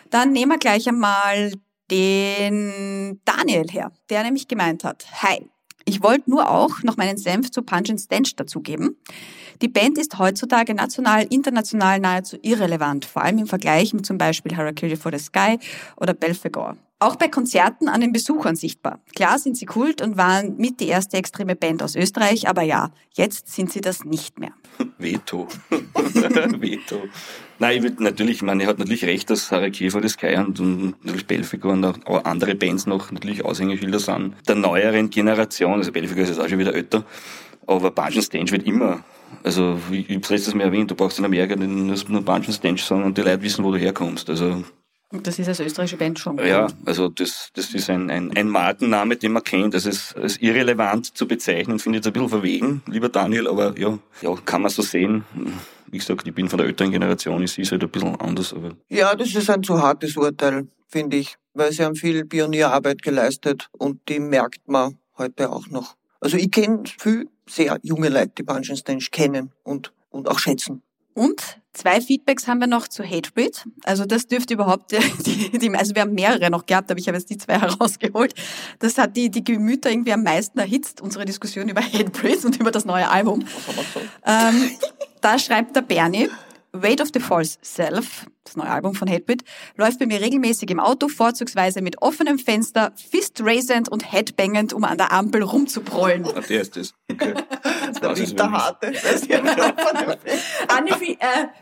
Dann 0.10 0.32
nehmen 0.32 0.54
wir 0.54 0.58
gleich 0.58 0.88
einmal 0.88 1.52
den 1.92 3.20
Daniel 3.26 3.66
her, 3.70 3.92
der 4.10 4.24
nämlich 4.24 4.48
gemeint 4.48 4.86
hat, 4.86 5.06
hi, 5.22 5.50
ich 5.84 6.02
wollte 6.02 6.30
nur 6.30 6.50
auch 6.50 6.84
noch 6.84 6.96
meinen 6.96 7.18
Senf 7.18 7.52
zu 7.52 7.62
Punch 7.62 7.90
and 7.90 8.00
Stench 8.00 8.36
dazugeben. 8.36 8.98
Die 9.62 9.68
Band 9.68 9.98
ist 9.98 10.18
heutzutage 10.20 10.74
national, 10.74 11.26
international 11.30 12.00
nahezu 12.00 12.38
irrelevant, 12.42 13.06
vor 13.06 13.24
allem 13.24 13.40
im 13.40 13.48
Vergleich 13.48 13.94
mit 13.94 14.06
zum 14.06 14.18
Beispiel 14.18 14.56
Harakiri 14.56 14.96
for 14.96 15.12
the 15.12 15.20
Sky 15.20 15.60
oder 15.98 16.14
Belfegor. 16.14 16.78
Auch 17.04 17.16
bei 17.16 17.30
Konzerten 17.30 17.90
an 17.90 18.00
den 18.00 18.14
Besuchern 18.14 18.56
sichtbar. 18.56 19.00
Klar 19.16 19.40
sind 19.40 19.58
sie 19.58 19.66
Kult 19.66 20.04
und 20.04 20.18
waren 20.18 20.58
mit 20.58 20.80
die 20.80 20.88
erste 20.88 21.18
extreme 21.18 21.56
Band 21.56 21.82
aus 21.82 21.96
Österreich, 21.96 22.48
aber 22.48 22.62
ja, 22.62 22.92
jetzt 23.14 23.52
sind 23.52 23.72
sie 23.72 23.82
das 23.82 24.06
nicht 24.06 24.38
mehr. 24.40 24.52
Veto. 25.00 25.48
Veto. 26.00 27.02
Nein, 27.58 27.78
ich 27.78 27.82
würde 27.82 28.04
natürlich, 28.04 28.36
ich 28.36 28.42
meine, 28.44 28.62
er 28.62 28.70
hat 28.70 28.78
natürlich 28.78 29.04
recht, 29.06 29.32
dass 29.32 29.52
Harakiri 29.52 29.90
for 29.90 30.04
the 30.04 30.10
Sky 30.10 30.36
und, 30.36 30.60
und 30.60 31.04
natürlich 31.04 31.26
Belfigur 31.26 31.74
und 31.74 31.84
auch 31.86 32.24
andere 32.24 32.54
Bands 32.54 32.86
noch 32.86 33.12
natürlich 33.12 33.44
Aushängeschilder 33.44 33.98
sind. 33.98 34.36
Der 34.48 34.54
neueren 34.54 35.10
Generation, 35.10 35.80
also 35.80 35.92
Belfigur 35.92 36.22
ist 36.22 36.30
jetzt 36.30 36.40
auch 36.40 36.50
schon 36.50 36.60
wieder 36.60 36.76
älter, 36.76 37.04
aber 37.68 37.92
Bunch 37.92 38.16
and 38.16 38.24
Stench 38.26 38.52
wird 38.52 38.64
immer, 38.64 39.04
also 39.44 39.78
ich, 39.92 40.10
ich 40.10 40.16
habe 40.18 40.34
letztes 40.34 40.54
Mal 40.54 40.64
erwähnt, 40.66 40.92
du 40.92 40.96
brauchst 40.96 41.20
in 41.20 41.26
Amerika 41.26 41.56
den- 41.56 41.86
nur 41.88 42.24
and 42.48 42.54
Stench 42.54 42.84
Song 42.84 43.04
und 43.04 43.18
die 43.18 43.22
Leute 43.22 43.42
wissen, 43.42 43.64
wo 43.64 43.72
du 43.72 43.78
herkommst. 43.78 44.30
Also 44.30 44.64
Und 45.12 45.28
das 45.28 45.40
ist 45.40 45.48
als 45.48 45.60
österreichische 45.60 45.98
Band 45.98 46.20
schon. 46.20 46.38
ja, 46.40 46.68
also 46.86 47.10
das, 47.10 47.50
das 47.54 47.74
ist 47.74 47.90
ein, 47.90 48.10
ein, 48.10 48.36
ein 48.36 48.48
Markenname, 48.50 49.16
den 49.18 49.34
man 49.34 49.44
kennt. 49.44 49.74
Das 49.74 49.86
ist 49.86 50.16
als 50.16 50.38
irrelevant 50.42 51.16
zu 51.18 51.28
bezeichnen, 51.28 51.80
finde 51.80 51.98
ich 51.98 52.06
jetzt 52.06 52.08
ein 52.08 52.14
bisschen 52.14 52.30
verwegen, 52.30 52.82
lieber 52.88 53.10
Daniel, 53.10 53.48
aber 53.48 53.78
ja, 53.78 53.98
ja, 54.22 54.36
kann 54.46 54.62
man 54.62 54.72
so 54.72 54.82
sehen. 54.82 55.24
Wie 55.88 55.98
gesagt, 55.98 56.26
ich 56.28 56.34
bin 56.34 56.48
von 56.48 56.58
der 56.58 56.68
älteren 56.68 56.92
Generation, 56.92 57.44
ich 57.44 57.52
sehe 57.52 57.64
es 57.66 57.72
halt 57.72 57.84
ein 57.84 57.90
bisschen 57.90 58.16
anders, 58.22 58.54
aber 58.54 58.72
Ja, 58.88 59.14
das 59.16 59.36
ist 59.36 59.50
ein 59.50 59.62
zu 59.64 59.82
hartes 59.82 60.16
Urteil, 60.16 60.68
finde 60.88 61.18
ich, 61.18 61.36
weil 61.54 61.74
sie 61.74 61.84
haben 61.84 61.96
viel 61.96 62.24
Pionierarbeit 62.26 63.02
geleistet 63.02 63.68
und 63.78 64.00
die 64.08 64.20
merkt 64.22 64.66
man 64.68 64.98
heute 65.18 65.50
auch 65.52 65.68
noch. 65.68 65.96
Also 66.22 66.38
ich 66.38 66.52
kenne 66.52 66.84
viel 66.86 67.28
sehr 67.50 67.80
junge 67.82 68.10
Leute, 68.10 68.44
die 68.44 68.78
Stench 68.78 69.12
kennen 69.12 69.52
und, 69.64 69.92
und 70.12 70.30
auch 70.30 70.40
schätzen. 70.40 70.82
Und 71.14 71.60
zwei 71.74 72.00
Feedbacks 72.00 72.48
haben 72.48 72.60
wir 72.60 72.68
noch 72.68 72.88
zu 72.88 73.04
Hatebreed. 73.04 73.66
Also 73.84 74.06
das 74.06 74.28
dürfte 74.28 74.54
überhaupt, 74.54 74.92
die, 74.92 75.58
die, 75.58 75.76
also 75.76 75.94
wir 75.94 76.04
haben 76.04 76.14
mehrere 76.14 76.50
noch 76.50 76.66
gehabt, 76.66 76.90
aber 76.90 77.00
ich 77.00 77.08
habe 77.08 77.18
jetzt 77.18 77.30
die 77.30 77.38
zwei 77.38 77.60
herausgeholt. 77.60 78.34
Das 78.80 78.98
hat 78.98 79.18
die, 79.18 79.30
die 79.30 79.44
Gemüter 79.44 79.90
irgendwie 79.90 80.14
am 80.14 80.24
meisten 80.24 80.58
erhitzt, 80.60 81.02
unsere 81.02 81.26
Diskussion 81.26 81.68
über 81.68 81.82
Hatebreed 81.82 82.46
und 82.46 82.58
über 82.60 82.72
das 82.72 82.86
neue 82.86 83.10
Album. 83.10 83.44
Ähm, 84.26 84.72
da 85.20 85.38
schreibt 85.38 85.76
der 85.76 85.82
Bernie, 85.82 86.30
Weight 86.74 87.02
of 87.02 87.10
the 87.14 87.20
False 87.20 87.58
Self, 87.62 88.26
das 88.46 88.56
neue 88.56 88.70
Album 88.70 88.96
von 88.96 89.10
Hatebreed, 89.10 89.44
läuft 89.76 90.00
bei 90.00 90.06
mir 90.06 90.22
regelmäßig 90.22 90.70
im 90.70 90.80
Auto, 90.80 91.10
vorzugsweise 91.10 91.82
mit 91.82 92.02
offenem 92.02 92.40
Fenster, 92.40 92.94
fist-raisend 92.96 93.90
und 93.90 94.10
headbangend, 94.10 94.72
um 94.72 94.86
an 94.86 94.98
der 94.98 95.12
Ampel 95.12 95.44
rumzubrollen. 95.44 96.26
ah, 96.26 96.40
der 96.40 96.62
ist 96.62 96.78
das. 96.78 96.94
Okay. 97.12 97.34
Das 98.02 98.20
ist 98.20 98.38
der 98.38 98.52
wirklich- 98.52 98.62
harte. 98.62 98.92
Anne, 100.68 100.90
äh, 100.92 101.16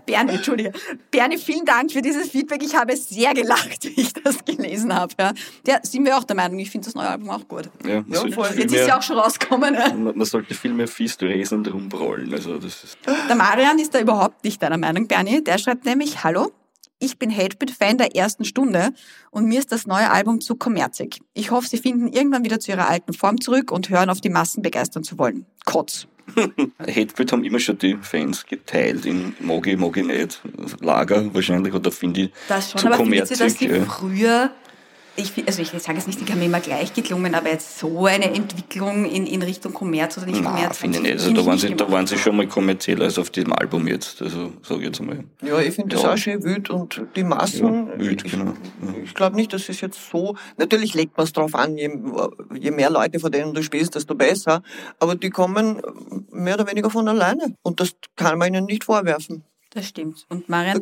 Bernie, 0.06 0.34
Entschuldige. 0.34 0.72
Bernie, 1.12 1.38
vielen 1.38 1.66
Dank 1.66 1.92
für 1.92 2.02
dieses 2.02 2.30
Feedback. 2.30 2.64
Ich 2.64 2.76
habe 2.76 2.96
sehr 2.96 3.34
gelacht, 3.34 3.84
wie 3.96 4.02
ich 4.02 4.14
das 4.14 4.44
gelesen 4.46 4.94
habe. 4.94 5.14
Ja, 5.20 5.34
ja 5.68 5.80
sind 5.84 6.06
wir 6.06 6.18
auch 6.18 6.24
der 6.24 6.36
Meinung, 6.36 6.60
ich 6.60 6.72
finde 6.72 6.86
das 6.86 6.96
neue 6.96 7.10
Album 7.10 7.30
auch 7.30 7.48
gut. 7.48 7.70
Ja, 7.86 8.04
sollte 8.10 8.34
voll. 8.34 8.48
Jetzt 8.56 8.74
ist 8.74 8.80
ja 8.80 8.86
mehr, 8.86 8.98
auch 8.98 9.02
schon 9.04 9.18
rausgekommen. 9.18 9.74
Ja. 9.74 9.94
man, 9.94 10.18
man 10.18 10.26
sollte 10.26 10.54
viel 10.54 10.74
mehr 10.74 10.88
Fist 10.88 11.22
raisend 11.24 11.72
rumbrollen. 11.72 12.34
Also 12.34 12.58
das 12.58 12.84
ist, 12.84 12.98
Der 13.28 13.36
Marian 13.36 13.80
ist 13.80 13.94
da 13.94 14.00
überhaupt 14.00 14.44
nicht 14.44 14.62
deiner 14.62 14.78
Meinung, 14.78 15.08
Bernie. 15.08 15.44
Der 15.44 15.58
schreibt 15.58 15.86
nämlich, 15.86 16.24
hallo, 16.24 16.52
ich 17.00 17.18
bin 17.18 17.36
Hatebreed-Fan 17.36 17.98
der 17.98 18.16
ersten 18.16 18.44
Stunde 18.44 18.90
und 19.32 19.46
mir 19.46 19.60
ist 19.60 19.72
das 19.72 19.88
neue 19.88 20.12
Album 20.12 20.42
zu 20.42 20.56
kommerzig. 20.56 21.20
Ich 21.34 21.50
hoffe, 21.52 21.68
sie 21.68 21.78
finden 21.78 22.08
irgendwann 22.08 22.44
wieder 22.44 22.60
zu 22.60 22.72
ihrer 22.72 22.90
alten 22.90 23.14
Form 23.14 23.40
zurück 23.40 23.72
und 23.72 23.90
hören 23.90 24.10
auf 24.10 24.20
die 24.20 24.30
Massen 24.30 24.62
begeistern 24.62 25.04
zu 25.04 25.18
wollen. 25.18 25.46
Kotz. 25.66 26.08
Hatebreed 26.80 27.32
haben 27.32 27.44
immer 27.44 27.60
schon 27.60 27.78
die 27.78 27.98
Fans 28.02 28.46
geteilt 28.46 29.06
in 29.06 29.36
Mogi, 29.40 29.76
Mogi 29.76 30.04
nicht, 30.04 30.42
Lager 30.82 31.34
wahrscheinlich, 31.34 31.74
oder 31.74 31.92
finde 31.92 32.22
ich 32.22 32.32
Das 32.48 32.72
schon, 32.72 32.80
zu 32.82 32.88
aber 32.88 32.98
findet 32.98 33.32
ihr, 33.32 33.38
dass 33.38 33.56
die 33.56 33.70
früher, 33.70 34.52
ich, 35.20 35.48
also 35.48 35.62
ich 35.62 35.70
sage 35.70 35.98
jetzt 35.98 36.08
nicht, 36.08 36.28
die 36.28 36.32
haben 36.32 36.42
immer 36.42 36.60
gleich 36.60 36.94
geklungen, 36.94 37.36
aber 37.36 37.50
jetzt 37.50 37.78
so 37.78 38.06
eine 38.06 38.34
Entwicklung 38.34 39.06
in, 39.06 39.28
in 39.28 39.42
Richtung 39.42 39.74
Kommerz 39.74 40.18
oder 40.18 40.26
nicht 40.28 40.42
Nein, 40.42 40.54
Kommerz. 40.56 40.78
finde 40.78 40.98
ich 40.98 41.04
nicht. 41.04 41.14
Also 41.14 41.32
da 41.34 41.46
waren, 41.46 41.54
nicht 41.56 41.68
sie, 41.68 41.76
da 41.76 41.92
waren 41.92 42.08
sie 42.08 42.18
schon 42.18 42.36
mal 42.38 42.48
kommerzieller 42.48 43.06
als 43.06 43.20
auf 43.20 43.30
diesem 43.30 43.54
Album 43.54 43.88
jetzt. 43.88 44.22
Also 44.22 44.54
sage 44.64 44.80
ich 44.82 44.88
jetzt 44.88 45.02
einmal. 45.02 45.24
Ja, 45.42 45.60
ich 45.60 45.76
finde 45.76 45.96
das 45.96 46.04
Ja. 46.04 46.14
auch 46.14 46.18
schön 46.18 46.44
wild 46.44 46.70
und 46.70 47.02
die 47.16 47.24
Massen. 47.24 47.88
Ja, 47.88 48.00
wild, 48.00 48.26
ich 48.26 48.32
genau. 48.32 48.54
ich 49.04 49.14
glaube 49.14 49.36
nicht, 49.36 49.54
dass 49.54 49.70
es 49.70 49.82
jetzt 49.82 50.10
so. 50.10 50.36
Natürlich 50.58 50.94
legt 50.94 51.18
man 51.18 51.26
es 51.26 51.34
drauf 51.34 51.54
an, 51.56 51.78
je, 51.78 51.90
je 52.60 52.72
mehr 52.72 52.90
Leute, 52.90 53.20
von 53.20 53.32
denen 53.32 53.54
du 53.54 53.62
spielst, 53.62 53.96
desto 53.96 54.16
besser. 54.16 54.62
Aber 55.00 55.16
die 55.16 55.30
kommen 55.30 55.82
mehr 56.32 56.56
oder 56.56 56.68
weniger 56.68 56.90
von 56.90 57.08
alleine. 57.08 57.56
Und 57.62 57.80
das 57.80 57.92
kann 58.16 58.38
man 58.38 58.54
ihnen 58.54 58.66
nicht 58.66 58.86
vorwerfen. 58.86 59.44
Das 59.72 59.86
stimmt. 59.88 60.26
Und 60.30 60.50
Marian, 60.50 60.82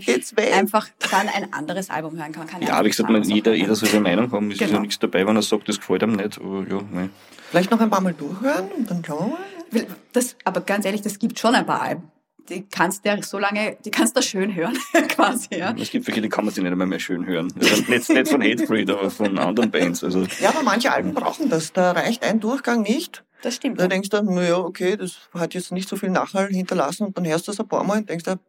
einfach 0.53 0.87
dann 1.11 1.27
ein 1.27 1.51
anderes 1.51 1.89
Album 1.89 2.17
hören 2.17 2.31
kann. 2.31 2.47
Kann 2.47 2.61
Ja, 2.61 2.83
wie 2.85 2.89
gesagt, 2.89 3.09
man, 3.09 3.21
jeder, 3.23 3.53
jeder 3.53 3.75
soll 3.75 3.89
seine 3.89 4.03
Meinung 4.03 4.31
haben. 4.31 4.47
Es 4.47 4.55
ist 4.55 4.61
ja 4.61 4.67
Genau. 4.67 4.79
nichts 4.79 4.97
dabei, 4.99 5.27
wenn 5.27 5.35
er 5.35 5.41
sagt, 5.41 5.67
das 5.67 5.77
gefällt 5.79 6.03
ihm 6.03 6.13
nicht. 6.13 6.39
Aber 6.39 6.65
ja, 6.69 6.79
nein. 6.93 7.09
Vielleicht 7.49 7.69
noch 7.69 7.79
ein 7.81 7.89
paar 7.89 7.99
Mal 8.01 8.13
durchhören 8.13 8.69
und 8.77 8.89
dann 8.89 9.03
schauen 9.03 9.33
wir 9.71 9.81
mal. 9.83 9.95
Das, 10.13 10.37
aber 10.45 10.61
ganz 10.61 10.85
ehrlich, 10.85 11.01
das 11.01 11.19
gibt 11.19 11.37
schon 11.37 11.53
ein 11.53 11.65
paar 11.65 11.81
Alben. 11.81 12.11
Die 12.47 12.65
kannst 12.65 13.03
du 13.03 13.09
ja 13.09 13.21
so 13.21 13.39
lange, 13.39 13.75
die 13.83 13.91
kannst 13.91 14.15
du 14.15 14.21
schön 14.21 14.55
hören, 14.55 14.77
quasi, 15.09 15.47
ja. 15.57 15.75
Es 15.77 15.91
gibt 15.91 16.07
welche, 16.07 16.21
die 16.21 16.29
kann 16.29 16.45
man 16.45 16.53
sich 16.53 16.63
nicht 16.63 16.71
einmal 16.71 16.87
mehr 16.87 16.99
schön 16.99 17.25
hören. 17.25 17.51
Also 17.59 17.83
nicht, 17.91 18.07
nicht 18.09 18.27
von 18.29 18.41
Hatebreed, 18.41 18.89
aber 18.89 19.11
von 19.11 19.37
anderen 19.37 19.69
Bands. 19.69 20.01
Also 20.01 20.25
Ja, 20.39 20.49
aber 20.51 20.63
manche 20.63 20.93
Alben 20.93 21.13
brauchen 21.13 21.49
das. 21.49 21.73
Da 21.73 21.91
reicht 21.91 22.23
ein 22.23 22.39
Durchgang 22.39 22.83
nicht. 22.83 23.25
Das 23.41 23.55
stimmt. 23.55 23.81
Da 23.81 23.89
denkst 23.89 24.07
du, 24.09 24.21
naja, 24.23 24.57
okay, 24.59 24.95
das 24.95 25.17
hat 25.33 25.53
jetzt 25.55 25.73
nicht 25.73 25.89
so 25.89 25.97
viel 25.97 26.09
Nachhall 26.09 26.47
hinterlassen 26.47 27.07
und 27.07 27.17
dann 27.17 27.27
hörst 27.27 27.47
du 27.47 27.51
das 27.51 27.59
ein 27.59 27.67
paar 27.67 27.83
Mal 27.83 27.97
und 27.97 28.09
denkst 28.09 28.23
du, 28.23 28.39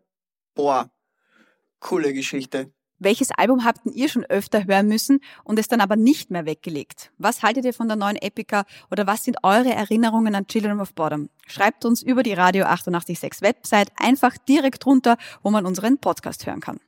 boah, 0.58 0.90
coole 1.78 2.12
Geschichte. 2.12 2.72
Welches 2.98 3.30
Album 3.30 3.64
habt 3.64 3.86
ihr 3.86 4.08
schon 4.08 4.24
öfter 4.24 4.66
hören 4.66 4.88
müssen 4.88 5.20
und 5.44 5.56
es 5.56 5.68
dann 5.68 5.80
aber 5.80 5.94
nicht 5.94 6.32
mehr 6.32 6.46
weggelegt? 6.46 7.12
Was 7.16 7.44
haltet 7.44 7.64
ihr 7.64 7.72
von 7.72 7.86
der 7.86 7.96
neuen 7.96 8.16
Epica 8.16 8.64
oder 8.90 9.06
was 9.06 9.22
sind 9.22 9.36
eure 9.44 9.72
Erinnerungen 9.72 10.34
an 10.34 10.48
Children 10.48 10.80
of 10.80 10.94
Bottom? 10.94 11.30
Schreibt 11.46 11.84
uns 11.84 12.02
über 12.02 12.24
die 12.24 12.32
Radio 12.32 12.64
886 12.64 13.40
Website 13.40 13.92
einfach 13.96 14.36
direkt 14.36 14.84
runter, 14.84 15.16
wo 15.44 15.50
man 15.50 15.64
unseren 15.64 15.98
Podcast 15.98 16.44
hören 16.44 16.60
kann. 16.60 16.80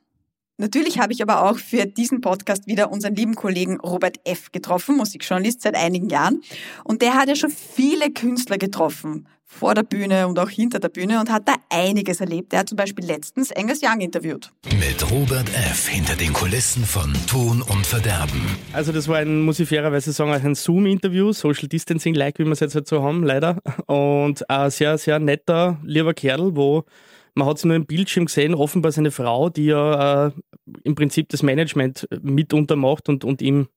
Natürlich 0.61 0.99
habe 0.99 1.11
ich 1.11 1.23
aber 1.23 1.49
auch 1.49 1.57
für 1.57 1.87
diesen 1.87 2.21
Podcast 2.21 2.67
wieder 2.67 2.91
unseren 2.91 3.15
lieben 3.15 3.33
Kollegen 3.33 3.79
Robert 3.79 4.17
F. 4.25 4.51
getroffen, 4.51 4.95
Musikjournalist 4.95 5.63
seit 5.63 5.73
einigen 5.73 6.07
Jahren. 6.07 6.43
Und 6.83 7.01
der 7.01 7.15
hat 7.15 7.27
ja 7.29 7.35
schon 7.35 7.49
viele 7.49 8.11
Künstler 8.11 8.59
getroffen, 8.59 9.27
vor 9.43 9.73
der 9.73 9.81
Bühne 9.81 10.27
und 10.27 10.37
auch 10.37 10.51
hinter 10.51 10.79
der 10.79 10.89
Bühne 10.89 11.19
und 11.19 11.31
hat 11.31 11.47
da 11.47 11.55
einiges 11.71 12.21
erlebt. 12.21 12.53
Er 12.53 12.59
hat 12.59 12.69
zum 12.69 12.75
Beispiel 12.75 13.03
letztens 13.03 13.51
Angus 13.51 13.79
Young 13.81 14.01
interviewt. 14.01 14.51
Mit 14.79 15.09
Robert 15.09 15.49
F. 15.49 15.87
hinter 15.87 16.15
den 16.15 16.31
Kulissen 16.31 16.85
von 16.85 17.11
Ton 17.25 17.63
und 17.63 17.87
Verderben. 17.87 18.45
Also 18.71 18.91
das 18.91 19.07
war 19.07 19.17
ein, 19.17 19.41
muss 19.41 19.59
ich 19.59 19.67
fairerweise 19.67 20.11
sagen, 20.11 20.31
ein 20.31 20.53
Zoom-Interview, 20.53 21.33
Social 21.33 21.69
Distancing-like, 21.69 22.37
wie 22.37 22.45
wir 22.45 22.51
es 22.51 22.59
jetzt 22.59 22.75
halt 22.75 22.87
so 22.87 23.01
haben, 23.01 23.23
leider. 23.23 23.57
Und 23.87 24.47
ein 24.47 24.69
sehr, 24.69 24.99
sehr 24.99 25.17
netter, 25.17 25.79
lieber 25.83 26.13
Kerl, 26.13 26.55
wo 26.55 26.85
man 27.33 27.47
hat 27.47 27.57
es 27.57 27.65
nur 27.65 27.75
im 27.75 27.85
Bildschirm 27.85 28.25
gesehen, 28.25 28.53
offenbar 28.53 28.91
seine 28.91 29.11
Frau, 29.11 29.49
die 29.49 29.67
ja 29.67 30.27
äh, 30.27 30.31
im 30.83 30.95
Prinzip 30.95 31.29
das 31.29 31.43
Management 31.43 32.07
mitunter 32.21 32.75
macht 32.75 33.09
und, 33.09 33.23
und 33.23 33.41
ihm 33.41 33.67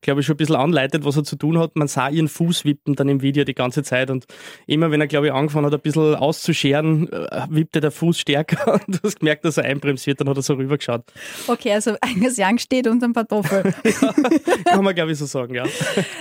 glaube 0.00 0.20
ich, 0.20 0.26
schon 0.26 0.34
ein 0.34 0.38
bisschen 0.38 0.56
anleitet, 0.56 1.04
was 1.04 1.16
er 1.16 1.24
zu 1.24 1.36
tun 1.36 1.58
hat. 1.58 1.76
Man 1.76 1.88
sah 1.88 2.08
ihren 2.08 2.28
Fuß 2.28 2.64
wippen 2.64 2.94
dann 2.94 3.08
im 3.08 3.22
Video 3.22 3.44
die 3.44 3.54
ganze 3.54 3.82
Zeit 3.82 4.10
und 4.10 4.26
immer 4.66 4.90
wenn 4.90 5.00
er, 5.00 5.06
glaube 5.06 5.26
ich, 5.26 5.32
angefangen 5.32 5.66
hat, 5.66 5.74
ein 5.74 5.80
bisschen 5.80 6.14
auszuscheren, 6.14 7.12
äh, 7.12 7.46
wippte 7.48 7.80
der 7.80 7.90
Fuß 7.90 8.18
stärker 8.18 8.74
und 8.86 8.86
du 8.88 8.98
hast 9.02 9.20
gemerkt, 9.20 9.44
dass 9.44 9.56
er 9.56 9.64
einbremsiert, 9.64 10.20
dann 10.20 10.28
hat 10.28 10.36
er 10.36 10.42
so 10.42 10.54
rübergeschaut. 10.54 11.04
Okay, 11.46 11.72
also 11.72 11.96
Angus 12.00 12.36
Young 12.38 12.58
steht 12.58 12.86
unterm 12.86 13.12
Kartoffel. 13.12 13.62
Kann 14.64 14.84
man, 14.84 14.94
glaube 14.94 15.12
ich, 15.12 15.18
so 15.18 15.26
sagen, 15.26 15.54
ja. 15.54 15.64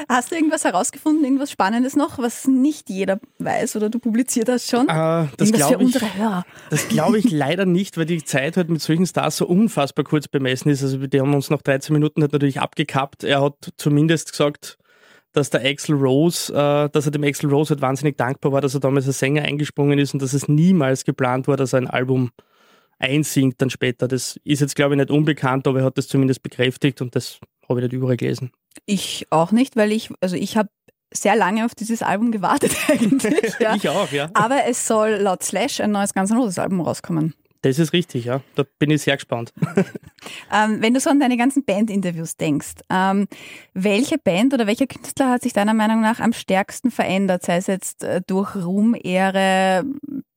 Hast 0.09 0.31
du 0.31 0.35
irgendwas 0.35 0.63
herausgefunden, 0.63 1.23
irgendwas 1.23 1.51
Spannendes 1.51 1.95
noch, 1.95 2.17
was 2.19 2.47
nicht 2.47 2.89
jeder 2.89 3.19
weiß 3.39 3.75
oder 3.75 3.89
du 3.89 3.99
publiziert 3.99 4.49
hast 4.49 4.69
schon? 4.69 4.87
Äh, 4.89 5.27
das 5.37 5.51
glaube 5.51 5.83
ich, 5.83 5.97
das 6.69 6.87
glaube 6.87 7.19
ich 7.19 7.31
leider 7.31 7.65
nicht, 7.65 7.97
weil 7.97 8.05
die 8.05 8.23
Zeit 8.23 8.57
halt 8.57 8.69
mit 8.69 8.81
solchen 8.81 9.05
Stars 9.05 9.37
so 9.37 9.47
unfassbar 9.47 10.05
kurz 10.05 10.27
bemessen 10.27 10.69
ist. 10.69 10.83
Also 10.83 10.97
die 10.97 11.19
haben 11.19 11.33
uns 11.33 11.49
nach 11.49 11.61
13 11.61 11.93
Minuten 11.93 12.21
halt 12.21 12.33
natürlich 12.33 12.59
abgekappt. 12.59 13.23
Er 13.23 13.41
hat 13.41 13.66
zumindest 13.77 14.31
gesagt, 14.31 14.77
dass 15.33 15.49
der 15.49 15.63
Axel 15.65 15.95
Rose, 15.95 16.51
äh, 16.53 16.89
dass 16.89 17.05
er 17.05 17.11
dem 17.11 17.23
Axel 17.23 17.49
Rose 17.49 17.71
halt 17.71 17.81
wahnsinnig 17.81 18.17
dankbar 18.17 18.51
war, 18.51 18.61
dass 18.61 18.73
er 18.73 18.79
damals 18.79 19.07
als 19.07 19.19
Sänger 19.19 19.43
eingesprungen 19.43 19.99
ist 19.99 20.13
und 20.13 20.21
dass 20.21 20.33
es 20.33 20.47
niemals 20.47 21.03
geplant 21.03 21.47
war, 21.47 21.57
dass 21.57 21.73
er 21.73 21.81
ein 21.81 21.89
Album 21.89 22.31
einsingt 22.99 23.61
dann 23.61 23.69
später. 23.69 24.07
Das 24.07 24.39
ist 24.43 24.61
jetzt, 24.61 24.75
glaube 24.75 24.95
ich, 24.95 24.97
nicht 24.97 25.11
unbekannt, 25.11 25.67
aber 25.67 25.79
er 25.79 25.85
hat 25.85 25.97
das 25.97 26.07
zumindest 26.07 26.41
bekräftigt 26.41 27.01
und 27.01 27.15
das 27.15 27.39
habe 27.69 27.79
ich 27.79 27.83
nicht 27.83 27.93
überall 27.93 28.17
gelesen. 28.17 28.51
Ich 28.85 29.27
auch 29.29 29.51
nicht, 29.51 29.75
weil 29.75 29.91
ich, 29.91 30.09
also 30.21 30.35
ich 30.35 30.57
habe 30.57 30.69
sehr 31.13 31.35
lange 31.35 31.65
auf 31.65 31.75
dieses 31.75 32.01
Album 32.01 32.31
gewartet 32.31 32.75
eigentlich. 32.87 33.53
Ja. 33.59 33.75
Ich 33.75 33.87
auch, 33.89 34.11
ja. 34.11 34.29
Aber 34.33 34.65
es 34.65 34.87
soll 34.87 35.11
laut 35.11 35.43
Slash 35.43 35.79
ein 35.81 35.91
neues 35.91 36.11
N' 36.11 36.37
Roses 36.37 36.59
Album 36.59 36.81
rauskommen. 36.81 37.33
Das 37.67 37.79
ist 37.79 37.91
richtig, 37.91 38.25
ja. 38.25 38.41
Da 38.55 38.63
bin 38.79 38.89
ich 38.91 39.01
sehr 39.01 39.15
gespannt. 39.15 39.53
Ähm, 40.51 40.81
wenn 40.81 40.93
du 40.93 40.99
so 40.99 41.09
an 41.09 41.19
deine 41.19 41.37
ganzen 41.37 41.63
Bandinterviews 41.63 42.37
denkst, 42.37 42.75
ähm, 42.89 43.27
welche 43.73 44.17
Band 44.17 44.53
oder 44.53 44.65
welcher 44.65 44.87
Künstler 44.87 45.29
hat 45.29 45.43
sich 45.43 45.53
deiner 45.53 45.73
Meinung 45.73 46.01
nach 46.01 46.19
am 46.19 46.33
stärksten 46.33 46.89
verändert? 46.89 47.43
Sei 47.43 47.57
es 47.57 47.67
jetzt 47.67 48.03
äh, 48.03 48.21
durch 48.25 48.55
Ruhm, 48.55 48.95
Ehre, 49.01 49.85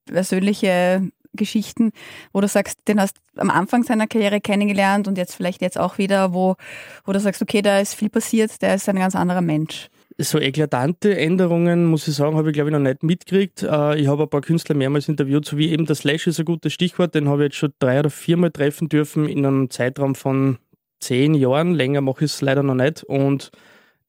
persönliche 0.06 1.08
Geschichten, 1.32 1.92
wo 2.32 2.40
du 2.40 2.48
sagst, 2.48 2.88
den 2.88 3.00
hast 3.00 3.18
du 3.34 3.40
am 3.40 3.50
Anfang 3.50 3.84
seiner 3.84 4.06
Karriere 4.06 4.40
kennengelernt 4.40 5.08
und 5.08 5.16
jetzt 5.16 5.34
vielleicht 5.34 5.62
jetzt 5.62 5.78
auch 5.78 5.98
wieder, 5.98 6.34
wo, 6.34 6.56
wo 7.04 7.12
du 7.12 7.20
sagst, 7.20 7.42
okay, 7.42 7.62
da 7.62 7.78
ist 7.78 7.94
viel 7.94 8.10
passiert, 8.10 8.60
der 8.62 8.74
ist 8.74 8.88
ein 8.88 8.96
ganz 8.96 9.14
anderer 9.14 9.42
Mensch. 9.42 9.88
So 10.22 10.38
eklatante 10.38 11.16
Änderungen, 11.16 11.86
muss 11.86 12.06
ich 12.06 12.14
sagen, 12.14 12.36
habe 12.36 12.50
ich 12.50 12.54
glaube 12.54 12.68
ich 12.68 12.72
noch 12.74 12.80
nicht 12.80 13.02
mitgekriegt. 13.02 13.62
Äh, 13.62 13.98
Ich 13.98 14.06
habe 14.06 14.24
ein 14.24 14.28
paar 14.28 14.42
Künstler 14.42 14.74
mehrmals 14.74 15.08
interviewt, 15.08 15.46
so 15.46 15.56
wie 15.56 15.70
eben 15.70 15.86
der 15.86 15.96
Slash 15.96 16.26
ist 16.26 16.38
ein 16.38 16.44
gutes 16.44 16.74
Stichwort, 16.74 17.14
den 17.14 17.26
habe 17.26 17.42
ich 17.42 17.46
jetzt 17.46 17.56
schon 17.56 17.72
drei 17.78 18.00
oder 18.00 18.10
viermal 18.10 18.50
treffen 18.50 18.90
dürfen 18.90 19.26
in 19.26 19.46
einem 19.46 19.70
Zeitraum 19.70 20.14
von 20.14 20.58
zehn 21.00 21.32
Jahren. 21.32 21.72
Länger 21.72 22.02
mache 22.02 22.26
ich 22.26 22.32
es 22.32 22.42
leider 22.42 22.62
noch 22.62 22.74
nicht. 22.74 23.02
Und 23.02 23.50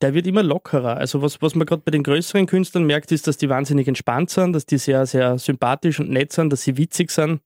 der 0.02 0.14
wird 0.14 0.28
immer 0.28 0.44
lockerer. 0.44 0.98
Also 0.98 1.22
was, 1.22 1.42
was 1.42 1.56
man 1.56 1.66
gerade 1.66 1.84
bei 1.86 1.92
den 1.92 2.04
größeren 2.04 2.46
Künstlern 2.46 2.84
merkt, 2.84 3.14
ist, 3.14 3.28
dass 3.28 3.38
die 3.38 3.48
wahnsinnig 3.48 3.88
entspannt 3.88 4.32
sind, 4.32 4.52
dass 4.52 4.66
die 4.66 4.80
sehr, 4.80 5.06
sehr 5.06 5.40
sympathisch 5.40 6.02
und 6.02 6.10
nett 6.10 6.34
sind, 6.34 6.52
dass 6.52 6.64
sie 6.64 6.76
witzig 6.76 7.12
sind, 7.12 7.40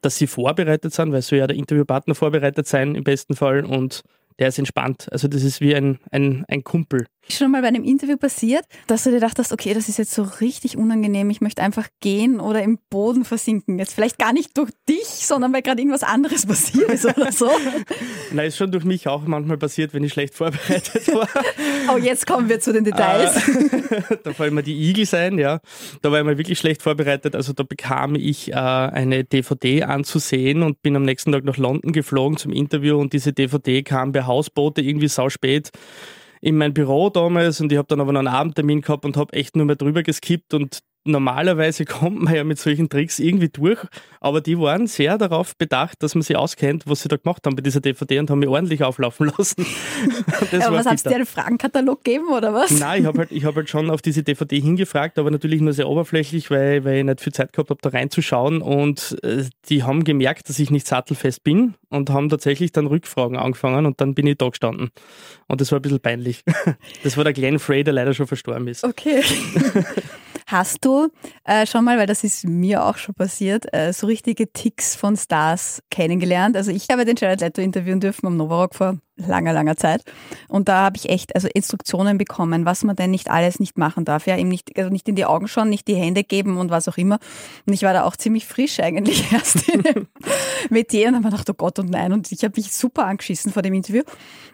dass 0.00 0.16
sie 0.16 0.26
vorbereitet 0.26 0.94
sind, 0.94 1.12
weil 1.12 1.20
so 1.20 1.36
ja 1.36 1.46
der 1.46 1.56
Interviewpartner 1.56 2.14
vorbereitet 2.14 2.66
sein 2.66 2.94
im 2.94 3.04
besten 3.04 3.36
Fall 3.36 3.66
und 3.66 4.02
der 4.38 4.48
ist 4.48 4.58
entspannt. 4.58 5.08
Also 5.10 5.28
das 5.28 5.42
ist 5.42 5.60
wie 5.60 5.74
ein, 5.74 5.98
ein, 6.10 6.44
ein 6.48 6.64
Kumpel. 6.64 7.06
Schon 7.28 7.50
mal 7.50 7.60
bei 7.60 7.68
einem 7.68 7.82
Interview 7.82 8.16
passiert, 8.16 8.64
dass 8.86 9.02
du 9.02 9.10
dir 9.10 9.18
dachtest, 9.18 9.52
okay, 9.52 9.74
das 9.74 9.88
ist 9.88 9.98
jetzt 9.98 10.12
so 10.12 10.22
richtig 10.40 10.76
unangenehm, 10.76 11.28
ich 11.28 11.40
möchte 11.40 11.60
einfach 11.60 11.88
gehen 12.00 12.38
oder 12.38 12.62
im 12.62 12.78
Boden 12.88 13.24
versinken. 13.24 13.80
Jetzt 13.80 13.94
vielleicht 13.94 14.18
gar 14.18 14.32
nicht 14.32 14.56
durch 14.56 14.70
dich, 14.88 15.06
sondern 15.06 15.52
weil 15.52 15.62
gerade 15.62 15.80
irgendwas 15.80 16.04
anderes 16.04 16.46
passiert 16.46 16.88
ist 16.90 17.04
oder 17.04 17.32
so. 17.32 17.50
Na, 18.32 18.44
ist 18.44 18.56
schon 18.56 18.70
durch 18.70 18.84
mich 18.84 19.08
auch 19.08 19.26
manchmal 19.26 19.58
passiert, 19.58 19.92
wenn 19.92 20.04
ich 20.04 20.12
schlecht 20.12 20.34
vorbereitet 20.34 21.12
war. 21.14 21.28
Oh, 21.88 21.98
jetzt 21.98 22.26
kommen 22.26 22.48
wir 22.48 22.58
zu 22.58 22.72
den 22.72 22.84
Details. 22.84 23.40
da 24.24 24.32
fallen 24.32 24.54
mir 24.54 24.64
die 24.64 24.88
Igel 24.88 25.06
sein, 25.06 25.38
ja. 25.38 25.60
Da 26.02 26.10
war 26.10 26.18
ich 26.18 26.24
mal 26.24 26.36
wirklich 26.36 26.58
schlecht 26.58 26.82
vorbereitet. 26.82 27.36
Also 27.36 27.52
da 27.52 27.62
bekam 27.62 28.16
ich 28.16 28.50
äh, 28.50 28.54
eine 28.54 29.22
DVD 29.22 29.84
anzusehen 29.84 30.62
und 30.64 30.82
bin 30.82 30.96
am 30.96 31.04
nächsten 31.04 31.30
Tag 31.30 31.44
nach 31.44 31.58
London 31.58 31.92
geflogen 31.92 32.38
zum 32.38 32.52
Interview 32.52 32.98
und 32.98 33.12
diese 33.12 33.32
DVD 33.32 33.84
kam 33.84 34.10
per 34.12 34.26
Hausboote 34.26 34.80
irgendwie 34.80 35.08
sau 35.08 35.28
spät 35.28 35.70
in 36.40 36.56
mein 36.56 36.74
Büro 36.74 37.10
damals 37.10 37.60
und 37.60 37.72
ich 37.72 37.78
habe 37.78 37.88
dann 37.88 38.00
aber 38.00 38.12
noch 38.12 38.20
einen 38.20 38.28
Abendtermin 38.28 38.80
gehabt 38.80 39.04
und 39.04 39.16
habe 39.16 39.32
echt 39.32 39.56
nur 39.56 39.66
mehr 39.66 39.76
drüber 39.76 40.02
geskippt 40.02 40.54
und 40.54 40.80
normalerweise 41.06 41.84
kommt 41.86 42.22
man 42.22 42.34
ja 42.34 42.44
mit 42.44 42.58
solchen 42.58 42.88
Tricks 42.88 43.18
irgendwie 43.18 43.48
durch, 43.48 43.80
aber 44.20 44.40
die 44.40 44.58
waren 44.58 44.86
sehr 44.86 45.18
darauf 45.18 45.56
bedacht, 45.56 46.02
dass 46.02 46.14
man 46.14 46.22
sich 46.22 46.36
auskennt, 46.36 46.84
was 46.86 47.02
sie 47.02 47.08
da 47.08 47.16
gemacht 47.16 47.46
haben 47.46 47.56
bei 47.56 47.62
dieser 47.62 47.80
DVD 47.80 48.18
und 48.18 48.30
haben 48.30 48.40
mich 48.40 48.48
ordentlich 48.48 48.82
auflaufen 48.82 49.32
lassen. 49.38 49.66
Aber 50.66 50.78
was 50.78 50.86
hast 50.86 51.06
du 51.06 51.10
dir 51.10 51.16
einen 51.16 51.26
Fragenkatalog 51.26 52.02
gegeben 52.04 52.28
oder 52.28 52.52
was? 52.52 52.70
Nein, 52.70 53.02
ich 53.02 53.06
habe 53.06 53.18
halt, 53.18 53.32
ich 53.32 53.44
hab 53.44 53.56
halt 53.56 53.68
schon 53.68 53.90
auf 53.90 54.02
diese 54.02 54.22
DVD 54.22 54.60
hingefragt, 54.60 55.18
aber 55.18 55.30
natürlich 55.30 55.60
nur 55.60 55.72
sehr 55.72 55.88
oberflächlich, 55.88 56.50
weil, 56.50 56.84
weil 56.84 56.98
ich 56.98 57.04
nicht 57.04 57.20
viel 57.20 57.32
Zeit 57.32 57.52
gehabt 57.52 57.70
habe, 57.70 57.80
da 57.82 57.90
reinzuschauen. 57.90 58.62
Und 58.62 59.16
äh, 59.22 59.44
die 59.68 59.82
haben 59.82 60.04
gemerkt, 60.04 60.48
dass 60.48 60.58
ich 60.58 60.70
nicht 60.70 60.86
sattelfest 60.86 61.42
bin 61.44 61.74
und 61.88 62.10
haben 62.10 62.28
tatsächlich 62.28 62.72
dann 62.72 62.86
Rückfragen 62.86 63.36
angefangen 63.36 63.86
und 63.86 64.00
dann 64.00 64.14
bin 64.14 64.26
ich 64.26 64.38
da 64.38 64.48
gestanden. 64.48 64.90
Und 65.48 65.60
das 65.60 65.72
war 65.72 65.78
ein 65.78 65.82
bisschen 65.82 66.00
peinlich. 66.00 66.42
Das 67.02 67.16
war 67.16 67.24
der 67.24 67.32
Glenn 67.32 67.58
Frey, 67.58 67.84
der 67.84 67.92
leider 67.92 68.14
schon 68.14 68.26
verstorben 68.26 68.68
ist. 68.68 68.84
Okay. 68.84 69.22
Hast 70.48 70.84
du 70.84 71.08
äh, 71.42 71.66
schon 71.66 71.84
mal, 71.84 71.98
weil 71.98 72.06
das 72.06 72.22
ist 72.22 72.46
mir 72.46 72.84
auch 72.84 72.98
schon 72.98 73.16
passiert, 73.16 73.66
äh, 73.74 73.92
so 73.92 74.06
richtige 74.06 74.52
Ticks 74.52 74.94
von 74.94 75.16
Stars 75.16 75.82
kennengelernt? 75.90 76.56
Also 76.56 76.70
ich 76.70 76.88
habe 76.88 77.04
den 77.04 77.16
Jared 77.16 77.40
Leto 77.40 77.60
interviewen 77.60 77.98
dürfen 77.98 78.28
am 78.28 78.36
Novarock 78.36 78.76
vor 78.76 78.98
langer, 79.16 79.52
langer 79.52 79.76
Zeit. 79.76 80.02
Und 80.46 80.68
da 80.68 80.82
habe 80.82 80.98
ich 80.98 81.08
echt 81.08 81.34
also 81.34 81.48
Instruktionen 81.52 82.16
bekommen, 82.16 82.64
was 82.64 82.84
man 82.84 82.94
denn 82.94 83.10
nicht 83.10 83.28
alles 83.28 83.58
nicht 83.58 83.76
machen 83.76 84.04
darf. 84.04 84.28
Ja, 84.28 84.36
ihm 84.36 84.48
nicht, 84.48 84.78
also 84.78 84.88
nicht 84.88 85.08
in 85.08 85.16
die 85.16 85.24
Augen 85.24 85.48
schauen, 85.48 85.68
nicht 85.68 85.88
die 85.88 85.96
Hände 85.96 86.22
geben 86.22 86.58
und 86.58 86.70
was 86.70 86.86
auch 86.86 86.96
immer. 86.96 87.18
Und 87.66 87.72
ich 87.72 87.82
war 87.82 87.92
da 87.92 88.04
auch 88.04 88.14
ziemlich 88.14 88.46
frisch 88.46 88.78
eigentlich 88.78 89.32
erst 89.32 89.68
in 89.68 89.82
dem 89.82 90.06
Metier 90.70 91.08
und 91.08 91.16
habe 91.16 91.24
gedacht, 91.24 91.50
oh 91.50 91.54
Gott 91.54 91.80
und 91.80 91.90
nein. 91.90 92.12
Und 92.12 92.30
ich 92.30 92.44
habe 92.44 92.54
mich 92.56 92.72
super 92.72 93.06
angeschissen 93.06 93.50
vor 93.50 93.62
dem 93.62 93.74
Interview 93.74 94.02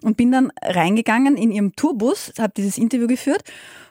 und 0.03 0.17
bin 0.17 0.33
dann 0.33 0.53
reingegangen 0.63 1.37
in 1.37 1.51
ihrem 1.51 1.77
Tourbus, 1.77 2.33
habe 2.39 2.55
dieses 2.57 2.79
Interview 2.79 3.09
geführt 3.09 3.43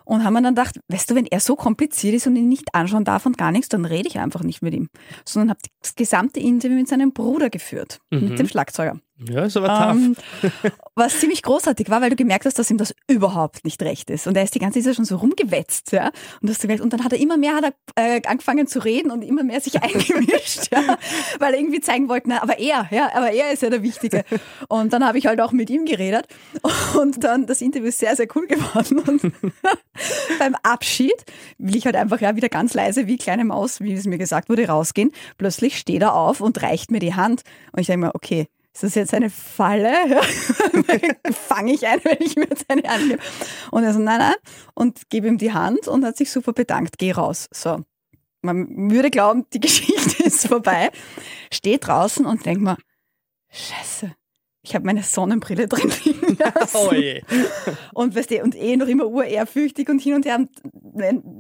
und 0.06 0.24
haben 0.24 0.34
mir 0.34 0.42
dann 0.42 0.56
gedacht, 0.56 0.80
weißt 0.88 1.12
du, 1.12 1.16
wenn 1.16 1.26
er 1.26 1.40
so 1.40 1.56
kompliziert 1.56 2.16
ist 2.16 2.28
und 2.28 2.36
ihn 2.36 2.50
nicht 2.50 2.74
anschauen 2.74 3.04
darf 3.04 3.26
und 3.26 3.38
gar 3.38 3.52
nichts, 3.52 3.70
dann 3.70 3.86
rede 3.86 4.08
ich 4.08 4.20
einfach 4.20 4.44
nicht 4.44 4.62
mit 4.62 4.74
ihm. 4.74 4.90
Sondern 5.26 5.52
habe 5.52 5.60
das 5.82 5.96
gesamte 5.96 6.40
Interview 6.40 6.78
mit 6.78 6.88
seinem 6.88 7.14
Bruder 7.14 7.50
geführt, 7.50 8.00
mit 8.10 8.40
dem 8.40 8.48
Schlagzeuger. 8.48 9.00
Ja, 9.30 9.46
ist 9.46 9.58
aber 9.58 9.68
tough. 9.68 9.96
Ähm, 9.96 10.16
was 10.96 11.20
ziemlich 11.20 11.44
großartig 11.44 11.90
war, 11.90 12.02
weil 12.02 12.10
du 12.10 12.16
gemerkt 12.16 12.46
hast, 12.46 12.58
dass 12.58 12.72
ihm 12.72 12.78
das 12.78 12.96
überhaupt 13.08 13.64
nicht 13.64 13.82
recht 13.84 14.10
ist. 14.10 14.26
Und 14.26 14.36
er 14.36 14.44
ist 14.44 14.56
die 14.56 14.60
ganze 14.60 14.82
Zeit 14.82 14.96
schon 14.96 15.06
so 15.06 15.18
rumgewetzt, 15.18 15.92
ja. 15.92 16.12
Und, 16.42 16.50
du 16.50 16.54
gemerkt, 16.56 16.82
und 16.82 16.92
dann 16.92 17.04
hat 17.04 17.14
er 17.14 17.20
immer 17.20 17.38
mehr 17.38 17.56
hat 17.56 17.66
er, 17.96 18.16
äh, 18.16 18.22
angefangen 18.26 18.68
zu 18.68 18.80
reden 18.80 19.12
und 19.12 19.22
immer 19.22 19.44
mehr 19.44 19.62
sich 19.62 19.82
eingemischt, 19.84 20.72
ja. 20.72 20.98
Weil 21.40 21.54
er 21.54 21.60
irgendwie 21.60 21.82
zeigen 21.82 22.10
wollte, 22.10 22.30
na, 22.30 22.42
aber 22.42 22.58
er, 22.60 22.88
ja, 22.92 23.10
aber 23.14 23.32
er 23.32 23.52
ist 23.52 23.62
ja 23.62 23.70
der 23.70 23.84
Wichtige. 23.84 24.26
Und 24.70 24.94
dann 24.94 25.06
habe 25.06 25.18
ich 25.18 25.28
halt 25.28 25.40
auch 25.40 25.52
mit 25.52 25.70
ihm 25.70 25.86
geredet. 25.86 26.28
Und 27.00 27.24
dann, 27.24 27.46
das 27.46 27.62
Interview 27.62 27.90
ist 27.90 28.00
sehr, 28.00 28.16
sehr 28.16 28.28
cool 28.36 28.48
geworden. 28.48 29.00
Und 29.00 29.22
beim 30.40 30.56
Abschied 30.64 31.26
will 31.58 31.76
ich 31.76 31.86
halt 31.86 31.96
einfach 31.96 32.22
ja 32.22 32.36
wieder 32.36 32.50
ganz 32.50 32.74
leise 32.74 33.08
wie 33.08 33.18
kleine 33.18 33.46
Maus, 33.46 33.82
wie 33.82 33.94
es 33.94 34.06
mir 34.06 34.18
gesagt 34.18 34.50
wurde, 34.50 34.68
rausgehen. 34.68 35.12
Plötzlich 35.38 35.78
steht 35.78 36.02
er 36.02 36.16
auf 36.16 36.42
und 36.42 36.62
reicht 36.62 36.90
mir 36.90 37.00
die 37.00 37.14
Hand. 37.14 37.44
Und 37.72 37.82
ich 37.82 37.88
denke 37.88 38.08
mir, 38.08 38.16
okay, 38.16 38.48
ist 38.74 38.84
das 38.84 38.96
jetzt 38.96 39.14
eine 39.14 39.30
Falle? 39.30 39.94
Fange 41.32 41.74
ich 41.74 41.86
ein, 41.86 42.00
wenn 42.04 42.18
ich 42.20 42.36
mir 42.36 42.48
jetzt 42.48 42.70
eine 42.70 42.84
Hand 42.84 43.10
gebe? 43.10 43.22
Und 43.72 43.84
er 43.84 43.94
so, 43.94 44.00
nein, 44.00 44.20
nein. 44.20 44.36
Und 44.74 45.10
gebe 45.10 45.28
ihm 45.28 45.38
die 45.38 45.54
Hand 45.54 45.88
und 45.88 46.06
hat 46.06 46.18
sich 46.18 46.32
super 46.32 46.54
bedankt. 46.54 46.98
Geh 46.98 47.12
raus. 47.12 47.48
So. 47.52 47.84
Man 48.42 48.90
würde 48.90 49.12
glauben, 49.12 49.46
die 49.54 49.60
Geschichte 49.62 50.24
ist 50.24 50.48
vorbei. 50.48 50.90
Steht 51.52 51.86
draußen 51.86 52.26
und 52.26 52.46
denkt 52.46 52.62
mir, 52.62 52.78
scheiße. 53.50 54.16
Ich 54.64 54.76
habe 54.76 54.86
meine 54.86 55.02
Sonnenbrille 55.02 55.68
drin 55.68 55.92
liegen 56.04 56.38
lassen. 56.40 56.78
Oh 56.78 56.94
je. 56.94 57.24
Und, 57.94 58.16
weißt 58.16 58.30
du, 58.30 58.44
und 58.44 58.56
eh 58.56 58.78
noch 58.78 58.88
immer 58.88 59.08
urehrfürchtig 59.08 59.90
und 59.90 60.00
hin 60.00 60.14
und 60.14 60.26
her. 60.26 60.38
Und 60.38 60.50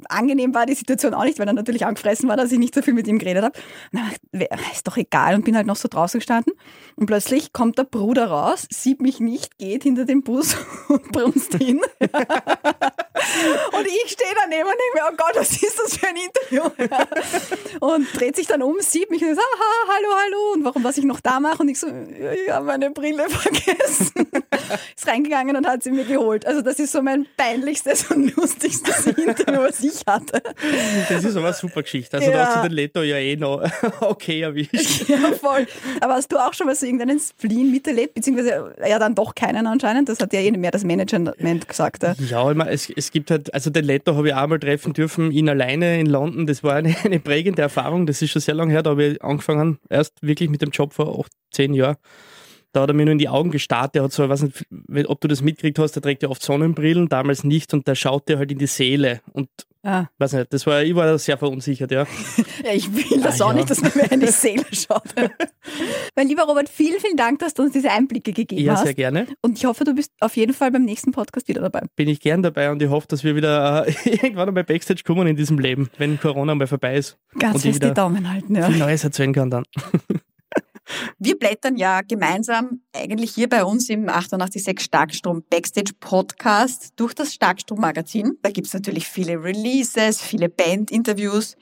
angenehm 0.09 0.55
war 0.55 0.65
die 0.65 0.73
Situation 0.73 1.13
auch 1.13 1.23
nicht, 1.23 1.37
weil 1.37 1.47
er 1.47 1.53
natürlich 1.53 1.85
angefressen 1.85 2.27
war, 2.27 2.35
dass 2.35 2.51
ich 2.51 2.57
nicht 2.57 2.73
so 2.73 2.81
viel 2.81 2.95
mit 2.95 3.07
ihm 3.07 3.19
geredet 3.19 3.43
habe. 3.43 3.59
Und 3.91 3.99
dann 3.99 4.11
ich 4.41 4.71
ist 4.71 4.87
doch 4.87 4.97
egal 4.97 5.35
und 5.35 5.45
bin 5.45 5.55
halt 5.55 5.67
noch 5.67 5.75
so 5.75 5.87
draußen 5.87 6.19
gestanden. 6.19 6.53
Und 6.95 7.05
plötzlich 7.05 7.53
kommt 7.53 7.77
der 7.77 7.83
Bruder 7.83 8.25
raus, 8.25 8.65
sieht 8.71 9.01
mich 9.01 9.19
nicht, 9.19 9.59
geht 9.59 9.83
hinter 9.83 10.05
dem 10.05 10.23
Bus 10.23 10.55
und 10.87 11.11
brunst 11.11 11.53
hin. 11.55 11.79
und 11.99 13.85
ich 13.85 14.11
stehe 14.11 14.33
daneben 14.43 14.67
und 14.67 14.77
denke 14.77 14.95
mir, 14.95 15.03
oh 15.11 15.15
Gott, 15.15 15.35
was 15.35 15.51
ist 15.51 15.77
das 15.77 15.97
für 15.97 16.07
ein 16.07 16.15
Interview? 16.15 16.63
Und 17.95 18.07
dreht 18.13 18.35
sich 18.35 18.47
dann 18.47 18.61
um, 18.61 18.75
sieht 18.79 19.09
mich 19.09 19.21
und 19.21 19.35
sagt, 19.35 19.47
aha, 19.55 19.93
hallo, 19.93 20.07
hallo. 20.23 20.53
Und 20.53 20.65
warum, 20.65 20.83
was 20.83 20.97
ich 20.97 21.05
noch 21.05 21.19
da 21.19 21.39
mache? 21.39 21.61
Und 21.61 21.69
ich 21.69 21.79
so, 21.79 21.87
ja, 22.47 22.59
meine 22.59 22.91
Brille 22.91 23.29
vergessen. 23.29 24.27
Ist 24.95 25.07
reingegangen 25.07 25.55
und 25.55 25.67
hat 25.67 25.83
sie 25.83 25.91
mir 25.91 26.05
geholt. 26.05 26.45
Also 26.45 26.61
das 26.61 26.79
ist 26.79 26.91
so 26.91 27.01
mein 27.01 27.25
peinlichstes 27.37 28.09
und 28.11 28.35
lustigstes 28.35 29.05
Interview, 29.07 29.61
was 29.61 29.83
ich 29.83 30.01
hatte. 30.07 30.41
Das 31.09 31.23
ist 31.23 31.35
aber 31.35 31.47
eine 31.47 31.53
super 31.55 31.81
Geschichte. 31.83 32.17
Also 32.17 32.31
da 32.31 32.37
Ja. 32.37 32.45
hast 32.47 32.57
du 32.57 32.69
den 32.69 32.71
Leto 32.75 33.01
ja 33.01 33.17
eh 33.17 33.35
noch 33.35 33.61
okay 34.01 34.41
erwischt. 34.41 34.71
Ja, 35.07 35.17
voll. 35.39 35.67
Aber 35.99 36.13
hast 36.13 36.31
du 36.31 36.37
auch 36.37 36.53
schon 36.53 36.67
mal 36.67 36.75
so 36.75 36.85
irgendeinen 36.85 37.19
Spleen 37.19 37.71
miterlebt? 37.71 38.13
Beziehungsweise 38.13 38.73
ja 38.87 38.97
dann 38.99 39.15
doch 39.15 39.35
keinen 39.35 39.67
anscheinend. 39.67 40.09
Das 40.09 40.19
hat 40.19 40.31
ja 40.33 40.39
eh 40.39 40.51
mehr 40.51 40.71
das 40.71 40.83
Management 40.83 41.67
gesagt. 41.67 42.03
Ja. 42.03 42.13
Ja, 42.19 42.53
mein, 42.53 42.67
es, 42.67 42.89
es 42.89 43.11
gibt 43.11 43.31
halt, 43.31 43.53
also 43.53 43.69
den 43.69 43.85
Leto 43.85 44.15
habe 44.15 44.29
ich 44.29 44.33
auch 44.33 44.47
mal 44.47 44.59
treffen 44.59 44.93
dürfen, 44.93 45.31
ihn 45.31 45.49
alleine 45.49 45.99
in 45.99 46.05
London. 46.07 46.47
Das 46.47 46.63
war 46.63 46.75
eine, 46.75 46.95
eine 47.03 47.19
prägende 47.19 47.61
Erfahrung. 47.61 48.05
Das 48.05 48.21
ist 48.21 48.31
schon 48.31 48.41
sehr 48.41 48.55
lange 48.55 48.71
her. 48.73 48.83
Da 48.83 48.91
habe 48.91 49.03
ich 49.05 49.23
angefangen, 49.23 49.79
erst 49.89 50.13
wirklich 50.21 50.49
mit 50.49 50.61
dem 50.61 50.69
Job 50.69 50.93
vor 50.93 51.19
acht, 51.19 51.31
zehn 51.51 51.73
Jahren. 51.73 51.97
Da 52.73 52.81
hat 52.81 52.89
er 52.89 52.93
mir 52.93 53.03
nur 53.05 53.11
in 53.13 53.17
die 53.17 53.29
Augen 53.29 53.51
gestarrt. 53.51 53.95
Der 53.95 54.03
hat 54.03 54.11
so, 54.13 54.23
ich 54.23 54.29
weiß 54.29 54.43
nicht, 54.43 54.65
ob 55.09 55.19
du 55.21 55.27
das 55.27 55.41
mitgekriegt 55.41 55.77
hast, 55.79 55.91
der 55.93 56.01
trägt 56.01 56.23
ja 56.23 56.29
oft 56.29 56.41
Sonnenbrillen, 56.41 57.09
damals 57.09 57.43
nicht. 57.43 57.73
Und 57.73 57.87
der 57.87 57.95
schaut 57.95 58.29
dir 58.29 58.37
halt 58.37 58.51
in 58.51 58.57
die 58.57 58.67
Seele. 58.67 59.21
Und 59.33 59.49
Ah. 59.83 60.05
weiß 60.19 60.33
nicht, 60.33 60.53
das 60.53 60.67
war, 60.67 60.83
ich 60.83 60.93
war 60.93 61.07
da 61.07 61.17
sehr 61.17 61.39
verunsichert, 61.39 61.89
ja. 61.91 62.05
Ja, 62.63 62.71
ich 62.71 62.93
will 62.93 63.19
das 63.19 63.41
Ah, 63.41 63.45
auch 63.45 63.49
ja. 63.49 63.55
nicht, 63.55 63.69
dass 63.71 63.81
man 63.81 63.91
mir 63.95 64.11
in 64.11 64.19
die 64.19 64.27
Seele 64.27 64.63
schaut. 64.71 65.01
mein 66.15 66.27
lieber 66.27 66.43
Robert, 66.43 66.69
vielen, 66.69 66.99
vielen 66.99 67.17
Dank, 67.17 67.39
dass 67.39 67.55
du 67.55 67.63
uns 67.63 67.73
diese 67.73 67.89
Einblicke 67.89 68.31
gegeben 68.31 68.61
Ja, 68.63 68.73
hast. 68.73 68.83
sehr 68.83 68.93
gerne. 68.93 69.25
Und 69.41 69.57
ich 69.57 69.65
hoffe, 69.65 69.83
du 69.83 69.95
bist 69.95 70.11
auf 70.19 70.37
jeden 70.37 70.53
Fall 70.53 70.69
beim 70.69 70.85
nächsten 70.85 71.11
Podcast 71.11 71.47
wieder 71.47 71.61
dabei. 71.61 71.81
Bin 71.95 72.07
ich 72.09 72.19
gern 72.19 72.43
dabei 72.43 72.69
und 72.69 72.79
ich 72.83 72.89
hoffe, 72.91 73.07
dass 73.07 73.23
wir 73.23 73.35
wieder 73.35 73.87
äh, 73.87 73.91
irgendwann 74.05 74.49
einmal 74.49 74.63
Backstage 74.63 75.01
kommen 75.03 75.25
in 75.25 75.35
diesem 75.35 75.57
Leben, 75.57 75.89
wenn 75.97 76.19
Corona 76.19 76.53
mal 76.53 76.67
vorbei 76.67 76.97
ist. 76.97 77.17
Ganz 77.39 77.63
fest 77.63 77.81
die 77.83 77.91
Daumen 77.91 78.31
halten. 78.31 78.53
Ja. 78.53 78.67
viel 78.67 78.77
Neues 78.77 79.03
erzählen 79.03 79.33
kann 79.33 79.49
dann. 79.49 79.63
Wir 81.19 81.37
blättern 81.37 81.77
ja 81.77 82.01
gemeinsam 82.01 82.81
eigentlich 82.93 83.33
hier 83.33 83.49
bei 83.49 83.63
uns 83.63 83.89
im 83.89 84.09
886 84.09 84.79
Starkstrom 84.79 85.43
Backstage 85.49 85.93
Podcast 85.99 86.93
durch 86.95 87.13
das 87.13 87.33
Starkstrom 87.33 87.79
Magazin. 87.79 88.37
Da 88.41 88.49
gibt's 88.49 88.73
natürlich 88.73 89.07
viele 89.07 89.43
Releases, 89.43 90.21
viele 90.21 90.49
Band-Interviews 90.49 91.55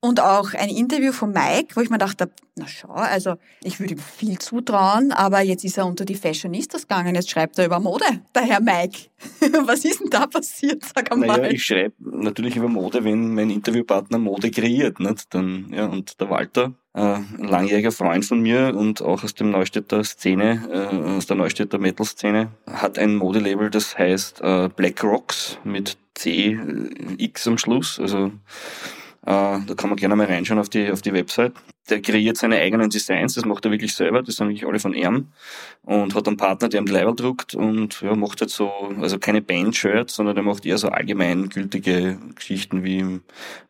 und 0.00 0.20
auch 0.20 0.54
ein 0.54 0.68
Interview 0.68 1.12
von 1.12 1.32
Mike, 1.32 1.74
wo 1.74 1.80
ich 1.80 1.90
mir 1.90 1.98
dachte, 1.98 2.30
na 2.54 2.66
schau, 2.66 2.92
also 2.92 3.34
ich 3.62 3.80
würde 3.80 3.94
ihm 3.94 4.00
viel 4.00 4.38
zutrauen, 4.38 5.12
aber 5.12 5.40
jetzt 5.40 5.64
ist 5.64 5.78
er 5.78 5.86
unter 5.86 6.04
die 6.04 6.14
Fashionistas 6.14 6.82
gegangen, 6.82 7.14
jetzt 7.14 7.30
schreibt 7.30 7.58
er 7.58 7.66
über 7.66 7.80
Mode, 7.80 8.04
der 8.34 8.42
Herr 8.42 8.60
Mike. 8.60 9.10
Was 9.66 9.84
ist 9.84 10.00
denn 10.00 10.10
da 10.10 10.26
passiert? 10.26 10.84
Sag 10.84 11.12
einmal. 11.12 11.38
Naja, 11.38 11.50
ich 11.50 11.64
schreibe 11.64 11.94
natürlich 11.98 12.56
über 12.56 12.68
Mode, 12.68 13.04
wenn 13.04 13.34
mein 13.34 13.50
Interviewpartner 13.50 14.18
Mode 14.18 14.50
kreiert, 14.50 15.00
nicht? 15.00 15.34
Dann, 15.34 15.72
ja, 15.72 15.86
und 15.86 16.20
der 16.20 16.30
Walter, 16.30 16.74
ein 17.02 17.48
langjähriger 17.48 17.92
Freund 17.92 18.24
von 18.24 18.40
mir 18.40 18.74
und 18.74 19.02
auch 19.02 19.22
aus 19.22 19.34
dem 19.34 19.50
Neustädter 19.50 20.02
Szene, 20.02 20.62
äh, 20.72 21.16
aus 21.16 21.26
der 21.26 21.36
Neustädter 21.36 21.78
Metal-Szene, 21.78 22.48
hat 22.66 22.98
ein 22.98 23.16
Modelabel, 23.16 23.70
das 23.70 23.98
heißt 23.98 24.40
äh, 24.40 24.68
Black 24.74 25.04
Rocks 25.04 25.58
mit 25.64 25.98
C, 26.14 26.52
äh, 27.18 27.30
am 27.44 27.58
Schluss, 27.58 28.00
also 28.00 28.26
äh, 28.26 28.30
da 29.26 29.74
kann 29.76 29.90
man 29.90 29.96
gerne 29.96 30.16
mal 30.16 30.26
reinschauen 30.26 30.58
auf 30.58 30.70
die, 30.70 30.90
auf 30.90 31.02
die 31.02 31.12
Website. 31.12 31.52
Der 31.88 32.02
kreiert 32.02 32.36
seine 32.36 32.56
eigenen 32.56 32.90
Designs, 32.90 33.34
das 33.34 33.44
macht 33.44 33.64
er 33.64 33.70
wirklich 33.70 33.94
selber, 33.94 34.22
das 34.22 34.36
sind 34.36 34.48
wirklich 34.48 34.66
alle 34.66 34.80
von 34.80 34.92
ihm 34.92 35.28
und 35.82 36.14
hat 36.14 36.26
einen 36.26 36.36
Partner, 36.36 36.68
der 36.68 36.80
ihm 36.80 36.86
die 36.86 36.92
Leiber 36.92 37.12
druckt 37.12 37.54
und 37.54 38.00
ja, 38.00 38.14
macht 38.16 38.40
halt 38.40 38.50
so, 38.50 38.70
also 39.00 39.18
keine 39.18 39.40
Band-Shirts, 39.40 40.14
sondern 40.14 40.34
der 40.34 40.44
macht 40.44 40.66
eher 40.66 40.78
so 40.78 40.88
allgemeingültige 40.88 42.18
Geschichten 42.34 42.82
wie 42.82 43.20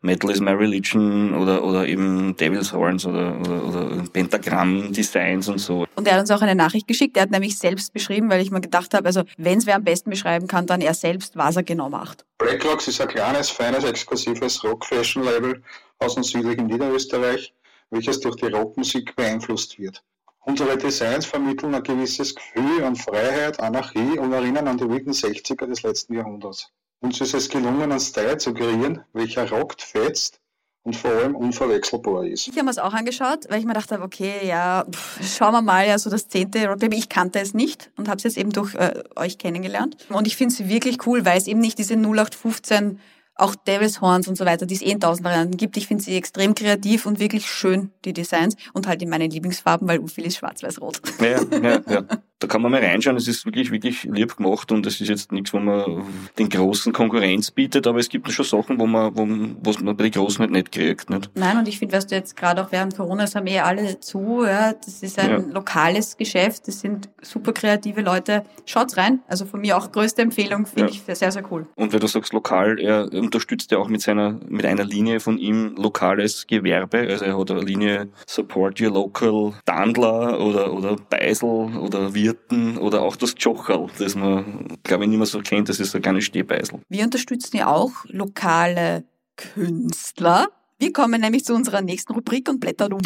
Metal 0.01 0.31
is 0.31 0.39
my 0.39 0.51
religion 0.51 1.33
oder, 1.35 1.63
oder 1.63 1.87
eben 1.87 2.35
Devil's 2.35 2.73
Horns 2.73 3.05
oder, 3.05 3.39
oder, 3.39 3.63
oder 3.63 4.03
Pentagramm-Designs 4.11 5.49
und 5.49 5.59
so. 5.59 5.85
Und 5.95 6.07
er 6.07 6.13
hat 6.13 6.21
uns 6.21 6.31
auch 6.31 6.41
eine 6.41 6.55
Nachricht 6.55 6.87
geschickt. 6.87 7.17
Er 7.17 7.23
hat 7.23 7.31
nämlich 7.31 7.57
selbst 7.57 7.93
beschrieben, 7.93 8.29
weil 8.29 8.41
ich 8.41 8.51
mir 8.51 8.61
gedacht 8.61 8.93
habe, 8.93 9.05
also 9.05 9.23
wenn 9.37 9.57
es 9.57 9.65
wer 9.65 9.75
am 9.75 9.83
besten 9.83 10.09
beschreiben 10.09 10.47
kann, 10.47 10.65
dann 10.65 10.81
er 10.81 10.93
selbst, 10.93 11.37
was 11.37 11.55
er 11.55 11.63
genau 11.63 11.89
macht. 11.89 12.25
Blackrocks 12.37 12.87
ist 12.87 13.01
ein 13.01 13.07
kleines, 13.07 13.49
feines, 13.49 13.83
exklusives 13.83 14.63
Rock-Fashion-Label 14.63 15.61
aus 15.99 16.15
dem 16.15 16.23
südlichen 16.23 16.67
Niederösterreich, 16.67 17.53
welches 17.89 18.19
durch 18.19 18.35
die 18.35 18.47
Rockmusik 18.47 19.15
beeinflusst 19.15 19.79
wird. 19.79 20.03
Unsere 20.41 20.77
Designs 20.77 21.25
vermitteln 21.25 21.75
ein 21.75 21.83
gewisses 21.83 22.33
Gefühl 22.33 22.83
an 22.83 22.95
Freiheit, 22.95 23.59
Anarchie 23.59 24.17
und 24.17 24.31
erinnern 24.31 24.67
an 24.67 24.77
die 24.77 24.87
wilden 24.89 25.11
60er 25.11 25.65
des 25.65 25.83
letzten 25.83 26.13
Jahrhunderts. 26.13 26.71
Uns 27.01 27.19
ist 27.21 27.33
es 27.33 27.49
gelungen, 27.49 27.83
einen 27.83 27.99
Style 27.99 28.37
zu 28.37 28.53
kreieren, 28.53 29.03
welcher 29.13 29.49
rockt, 29.49 29.81
fetzt 29.81 30.39
und 30.83 30.95
vor 30.95 31.11
allem 31.11 31.35
unverwechselbar 31.35 32.25
ist. 32.25 32.47
Ich 32.47 32.53
habe 32.53 32.63
mir 32.63 32.71
es 32.71 32.77
auch 32.77 32.93
angeschaut, 32.93 33.45
weil 33.49 33.59
ich 33.59 33.65
mir 33.65 33.73
gedacht 33.73 33.91
habe, 33.91 34.03
okay, 34.03 34.47
ja, 34.47 34.85
pff, 34.89 35.37
schauen 35.37 35.51
wir 35.51 35.61
mal, 35.61 35.85
ja, 35.85 35.99
so 35.99 36.09
das 36.09 36.29
zehnte 36.29 36.65
Rockbaby. 36.65 36.95
Ich 36.95 37.09
kannte 37.09 37.39
es 37.39 37.53
nicht 37.53 37.91
und 37.97 38.07
habe 38.07 38.17
es 38.17 38.23
jetzt 38.23 38.37
eben 38.37 38.51
durch 38.51 38.73
äh, 38.75 39.03
euch 39.17 39.37
kennengelernt. 39.37 39.97
Und 40.09 40.27
ich 40.27 40.37
finde 40.37 40.53
es 40.53 40.69
wirklich 40.69 41.05
cool, 41.05 41.25
weil 41.25 41.37
es 41.37 41.47
eben 41.47 41.59
nicht 41.59 41.77
diese 41.77 41.95
0815, 41.95 43.01
auch 43.37 43.55
Devil's 43.55 44.01
Horns 44.01 44.27
und 44.27 44.35
so 44.37 44.45
weiter, 44.45 44.65
die 44.65 44.75
es 44.75 44.81
eh 44.81 44.91
in 44.91 44.99
tausend 44.99 45.25
Varianten 45.25 45.57
gibt. 45.57 45.77
Ich 45.77 45.87
finde 45.87 46.03
sie 46.03 46.15
extrem 46.15 46.55
kreativ 46.55 47.05
und 47.05 47.19
wirklich 47.19 47.49
schön, 47.49 47.91
die 48.05 48.13
Designs. 48.13 48.55
Und 48.73 48.87
halt 48.87 49.01
in 49.01 49.09
meinen 49.09 49.29
Lieblingsfarben, 49.29 49.87
weil 49.87 49.99
Ufil 49.99 50.25
ist 50.25 50.37
schwarz-weiß-rot. 50.37 51.01
Ja, 51.19 51.41
ja, 51.59 51.81
ja. 51.87 52.03
Da 52.39 52.45
kann 52.47 52.61
man 52.61 52.71
mal 52.71 52.83
reinschauen, 52.83 53.17
es 53.17 53.27
ist 53.27 53.45
wirklich, 53.47 53.71
wirklich 53.71 54.03
lieb 54.03 54.37
gemacht 54.37 54.71
und 54.71 54.85
es 54.85 55.01
ist 55.01 55.07
jetzt 55.07 55.31
nichts, 55.31 55.53
wo 55.53 55.59
man 55.59 56.03
den 56.37 56.49
großen 56.49 56.93
Konkurrenz 56.93 57.49
bietet, 57.49 57.87
aber 57.87 57.97
es 57.97 58.09
gibt 58.09 58.31
schon 58.31 58.45
Sachen, 58.45 58.79
wo 58.79 58.85
man, 58.85 59.17
wo, 59.17 59.27
was 59.63 59.79
man 59.79 59.97
bei 59.97 60.03
den 60.03 60.11
Großen 60.11 60.39
halt 60.41 60.51
nicht 60.51 60.71
kriegt, 60.71 61.09
nicht? 61.09 61.31
Nein, 61.33 61.57
und 61.57 61.67
ich 61.67 61.79
finde, 61.79 61.95
weißt 61.95 62.11
du, 62.11 62.15
jetzt 62.15 62.35
gerade 62.35 62.63
auch 62.63 62.71
während 62.71 62.95
Corona, 62.95 63.23
es 63.23 63.33
haben 63.35 63.47
eh 63.47 63.59
alle 63.59 63.99
zu, 64.01 64.43
ja, 64.45 64.73
das 64.73 65.01
ist 65.01 65.17
ein 65.17 65.29
Ja. 65.31 65.37
lokales 65.51 66.15
Geschäft, 66.15 66.67
das 66.67 66.79
sind 66.81 67.09
super 67.23 67.53
kreative 67.53 68.01
Leute. 68.01 68.43
Schaut's 68.65 68.97
rein. 68.97 69.19
Also 69.27 69.45
von 69.45 69.61
mir 69.61 69.75
auch 69.75 69.91
größte 69.91 70.21
Empfehlung, 70.21 70.67
finde 70.67 70.91
Ja. 70.91 70.95
ich 71.07 71.15
sehr, 71.15 71.31
sehr 71.31 71.43
cool. 71.51 71.65
Und 71.75 71.91
wenn 71.91 71.99
du 71.99 72.05
sagst 72.07 72.33
lokal, 72.33 72.79
er 72.79 73.11
unterstützt 73.13 73.71
ja 73.71 73.79
auch 73.79 73.87
mit 73.87 74.01
seiner, 74.01 74.39
mit 74.47 74.63
einer 74.65 74.83
Linie 74.83 75.19
von 75.19 75.39
ihm 75.39 75.73
lokales 75.75 76.45
Gewerbe. 76.45 76.99
Also 77.09 77.25
er 77.25 77.35
hat 77.39 77.49
eine 77.49 77.61
Linie 77.61 78.09
Support 78.27 78.79
Your 78.79 78.91
Local 78.91 79.53
Dandler 79.65 80.39
oder, 80.39 80.71
oder 80.71 80.95
Beisel 81.09 81.47
oder 81.47 82.13
Wirten 82.27 82.77
oder 82.77 83.03
auch 83.03 83.15
das 83.15 83.35
Jocherl, 83.37 83.87
das 83.99 84.15
man, 84.15 84.77
glaube 84.83 85.05
ich, 85.05 85.09
nicht 85.09 85.17
mehr 85.17 85.25
so 85.25 85.39
kennt. 85.39 85.69
Das 85.69 85.79
ist 85.79 85.91
so 85.91 85.97
ein 85.97 86.01
kleines 86.01 86.25
Stehbeisel. 86.25 86.81
Wir 86.89 87.05
unterstützen 87.05 87.55
ja 87.55 87.67
auch 87.67 87.91
lokale 88.07 89.05
Künstler. 89.37 90.47
Wir 90.77 90.91
kommen 90.91 91.21
nämlich 91.21 91.45
zu 91.45 91.53
unserer 91.53 91.81
nächsten 91.81 92.13
Rubrik 92.13 92.49
und 92.49 92.59
blättern 92.59 92.91
um. 92.91 92.99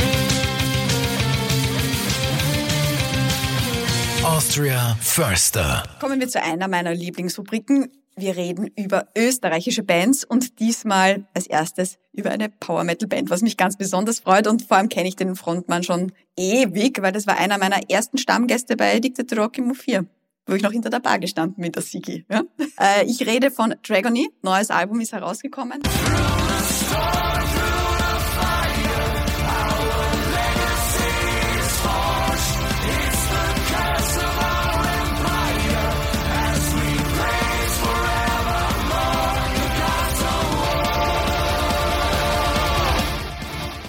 Austria 4.23 4.97
Förster. 4.99 5.83
Kommen 5.99 6.19
wir 6.19 6.27
zu 6.27 6.41
einer 6.41 6.67
meiner 6.67 6.95
Lieblingsrubriken. 6.95 7.91
Wir 8.21 8.37
reden 8.37 8.69
über 8.77 9.07
österreichische 9.17 9.81
Bands 9.81 10.23
und 10.23 10.59
diesmal 10.59 11.25
als 11.33 11.47
erstes 11.47 11.97
über 12.13 12.29
eine 12.29 12.49
Power 12.49 12.83
Metal 12.83 13.07
Band, 13.07 13.31
was 13.31 13.41
mich 13.41 13.57
ganz 13.57 13.77
besonders 13.77 14.19
freut 14.19 14.45
und 14.45 14.61
vor 14.61 14.77
allem 14.77 14.89
kenne 14.89 15.07
ich 15.07 15.15
den 15.15 15.35
Frontmann 15.35 15.81
schon 15.81 16.11
ewig, 16.37 17.01
weil 17.01 17.13
das 17.13 17.25
war 17.25 17.39
einer 17.39 17.57
meiner 17.57 17.89
ersten 17.89 18.19
Stammgäste 18.19 18.77
bei 18.77 18.99
Dictator 18.99 19.39
Rock 19.39 19.57
im 19.57 19.71
U4 19.71 20.05
wo 20.47 20.55
ich 20.55 20.63
noch 20.63 20.71
hinter 20.71 20.89
der 20.89 20.99
Bar 20.99 21.19
gestanden 21.19 21.61
mit 21.61 21.75
der 21.75 21.83
Sigi. 21.83 22.25
Ja? 22.29 22.41
Äh, 22.79 23.05
ich 23.05 23.25
rede 23.25 23.51
von 23.51 23.75
Dragony, 23.83 24.29
neues 24.41 24.69
Album 24.69 24.99
ist 24.99 25.13
herausgekommen. 25.13 25.81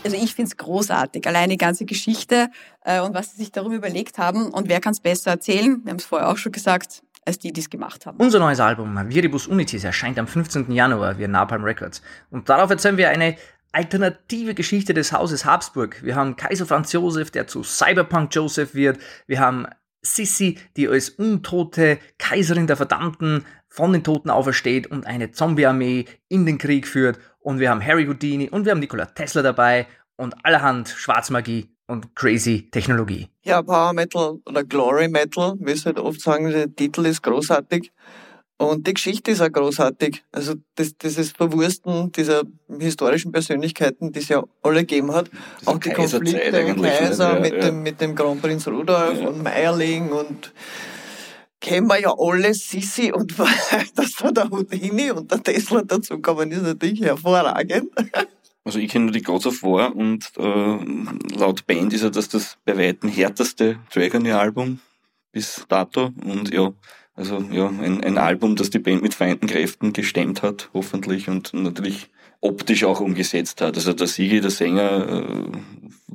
Also 0.04 0.16
ich 0.16 0.34
find's 0.34 0.56
großartig, 0.56 1.26
allein 1.26 1.50
die 1.50 1.56
ganze 1.56 1.84
Geschichte 1.84 2.50
äh, 2.84 3.00
und 3.00 3.14
was 3.14 3.32
sie 3.32 3.38
sich 3.38 3.52
darüber 3.52 3.76
überlegt 3.76 4.18
haben. 4.18 4.48
Und 4.48 4.68
wer 4.68 4.80
kann's 4.80 5.00
besser 5.00 5.30
erzählen? 5.30 5.80
Wir 5.84 5.90
haben 5.90 5.98
es 5.98 6.04
vorher 6.04 6.28
auch 6.28 6.36
schon 6.36 6.52
gesagt, 6.52 7.02
als 7.24 7.38
die, 7.38 7.52
die 7.52 7.60
es 7.60 7.70
gemacht 7.70 8.04
haben. 8.04 8.18
Unser 8.18 8.40
neues 8.40 8.58
Album 8.58 8.98
Viribus 9.08 9.46
Unitis 9.46 9.84
erscheint 9.84 10.18
am 10.18 10.26
15. 10.26 10.72
Januar 10.72 11.18
via 11.18 11.28
Napalm 11.28 11.62
Records. 11.62 12.02
Und 12.30 12.48
darauf 12.48 12.70
erzählen 12.70 12.96
wir 12.96 13.10
eine 13.10 13.36
alternative 13.70 14.54
Geschichte 14.54 14.92
des 14.92 15.12
Hauses 15.12 15.44
Habsburg. 15.44 16.02
Wir 16.02 16.16
haben 16.16 16.36
Kaiser 16.36 16.66
Franz 16.66 16.92
Josef, 16.92 17.30
der 17.30 17.46
zu 17.46 17.62
Cyberpunk 17.62 18.34
Joseph 18.34 18.74
wird. 18.74 18.98
Wir 19.26 19.40
haben 19.40 19.66
Sissi, 20.02 20.58
die 20.76 20.88
als 20.88 21.10
untote 21.10 21.98
Kaiserin 22.18 22.66
der 22.66 22.76
Verdammten 22.76 23.46
von 23.68 23.92
den 23.92 24.04
Toten 24.04 24.28
aufersteht 24.28 24.88
und 24.88 25.06
eine 25.06 25.30
Zombie-Armee 25.30 26.04
in 26.28 26.44
den 26.44 26.58
Krieg 26.58 26.86
führt. 26.86 27.18
Und 27.42 27.58
wir 27.58 27.70
haben 27.70 27.84
Harry 27.84 28.06
Houdini 28.06 28.48
und 28.48 28.64
wir 28.64 28.72
haben 28.72 28.80
Nikola 28.80 29.06
Tesla 29.06 29.42
dabei 29.42 29.86
und 30.16 30.34
allerhand 30.44 30.88
Schwarzmagie 30.88 31.68
und 31.88 32.14
crazy 32.14 32.68
Technologie. 32.70 33.28
Ja, 33.42 33.60
Power 33.62 33.92
Metal 33.92 34.38
oder 34.46 34.64
Glory 34.64 35.08
Metal, 35.08 35.54
wie 35.58 35.74
sie 35.74 35.86
halt 35.86 35.98
oft 35.98 36.20
sagen, 36.20 36.48
der 36.50 36.74
Titel 36.74 37.04
ist 37.06 37.22
großartig. 37.22 37.90
Und 38.58 38.86
die 38.86 38.94
Geschichte 38.94 39.32
ist 39.32 39.40
auch 39.40 39.50
großartig. 39.50 40.22
Also 40.30 40.54
das, 40.76 40.96
dieses 40.96 41.32
Verwursten 41.32 42.12
dieser 42.12 42.42
historischen 42.78 43.32
Persönlichkeiten, 43.32 44.12
die 44.12 44.20
es 44.20 44.28
ja 44.28 44.40
alle 44.62 44.80
gegeben 44.80 45.12
hat. 45.12 45.28
auch 45.64 45.78
die 45.78 45.90
Konflikte 45.90 46.56
eigentlich, 46.56 46.96
Kaiser 46.96 47.34
ja, 47.34 47.40
mit, 47.40 47.54
ja. 47.54 47.60
Dem, 47.60 47.82
mit 47.82 48.00
dem 48.00 48.14
Kronprinz 48.14 48.68
Rudolf 48.68 49.20
Ja. 49.20 49.28
und 49.28 49.42
Meierling 49.42 50.10
und 50.12 50.52
kennen 51.62 51.86
wir 51.86 52.00
ja 52.00 52.14
alle, 52.18 52.52
Sissi 52.52 53.12
und 53.12 53.38
dass 53.38 54.14
da 54.16 54.30
der 54.30 54.50
Houdini 54.50 55.10
und 55.12 55.30
der 55.30 55.42
Tesla 55.42 55.82
dazu 55.82 56.18
kommen, 56.18 56.50
ist 56.50 56.62
natürlich 56.62 57.00
hervorragend. 57.00 57.90
Also 58.64 58.78
ich 58.78 58.92
kenne 58.92 59.06
nur 59.06 59.12
die 59.12 59.22
Gods 59.22 59.46
of 59.48 59.64
War 59.64 59.96
und 59.96 60.30
äh, 60.38 61.36
laut 61.36 61.66
Band 61.66 61.92
ist 61.92 62.02
ja 62.02 62.10
das 62.10 62.28
das 62.28 62.58
bei 62.64 62.78
weitem 62.78 63.10
härteste 63.10 63.80
Dragoneer-Album 63.92 64.78
bis 65.32 65.64
dato. 65.68 66.12
Und 66.24 66.54
ja, 66.54 66.72
also 67.16 67.44
ja, 67.50 67.66
ein, 67.66 68.04
ein 68.04 68.18
Album, 68.18 68.54
das 68.54 68.70
die 68.70 68.78
Band 68.78 69.02
mit 69.02 69.14
vereinten 69.14 69.48
Kräften 69.48 69.92
gestemmt 69.92 70.44
hat, 70.44 70.70
hoffentlich, 70.74 71.28
und 71.28 71.52
natürlich 71.54 72.08
optisch 72.42 72.84
auch 72.84 73.00
umgesetzt 73.00 73.60
hat. 73.62 73.76
Also 73.76 73.92
der 73.94 74.06
Sigi, 74.06 74.40
der 74.40 74.50
Sänger, 74.50 75.22
äh, 75.22 75.22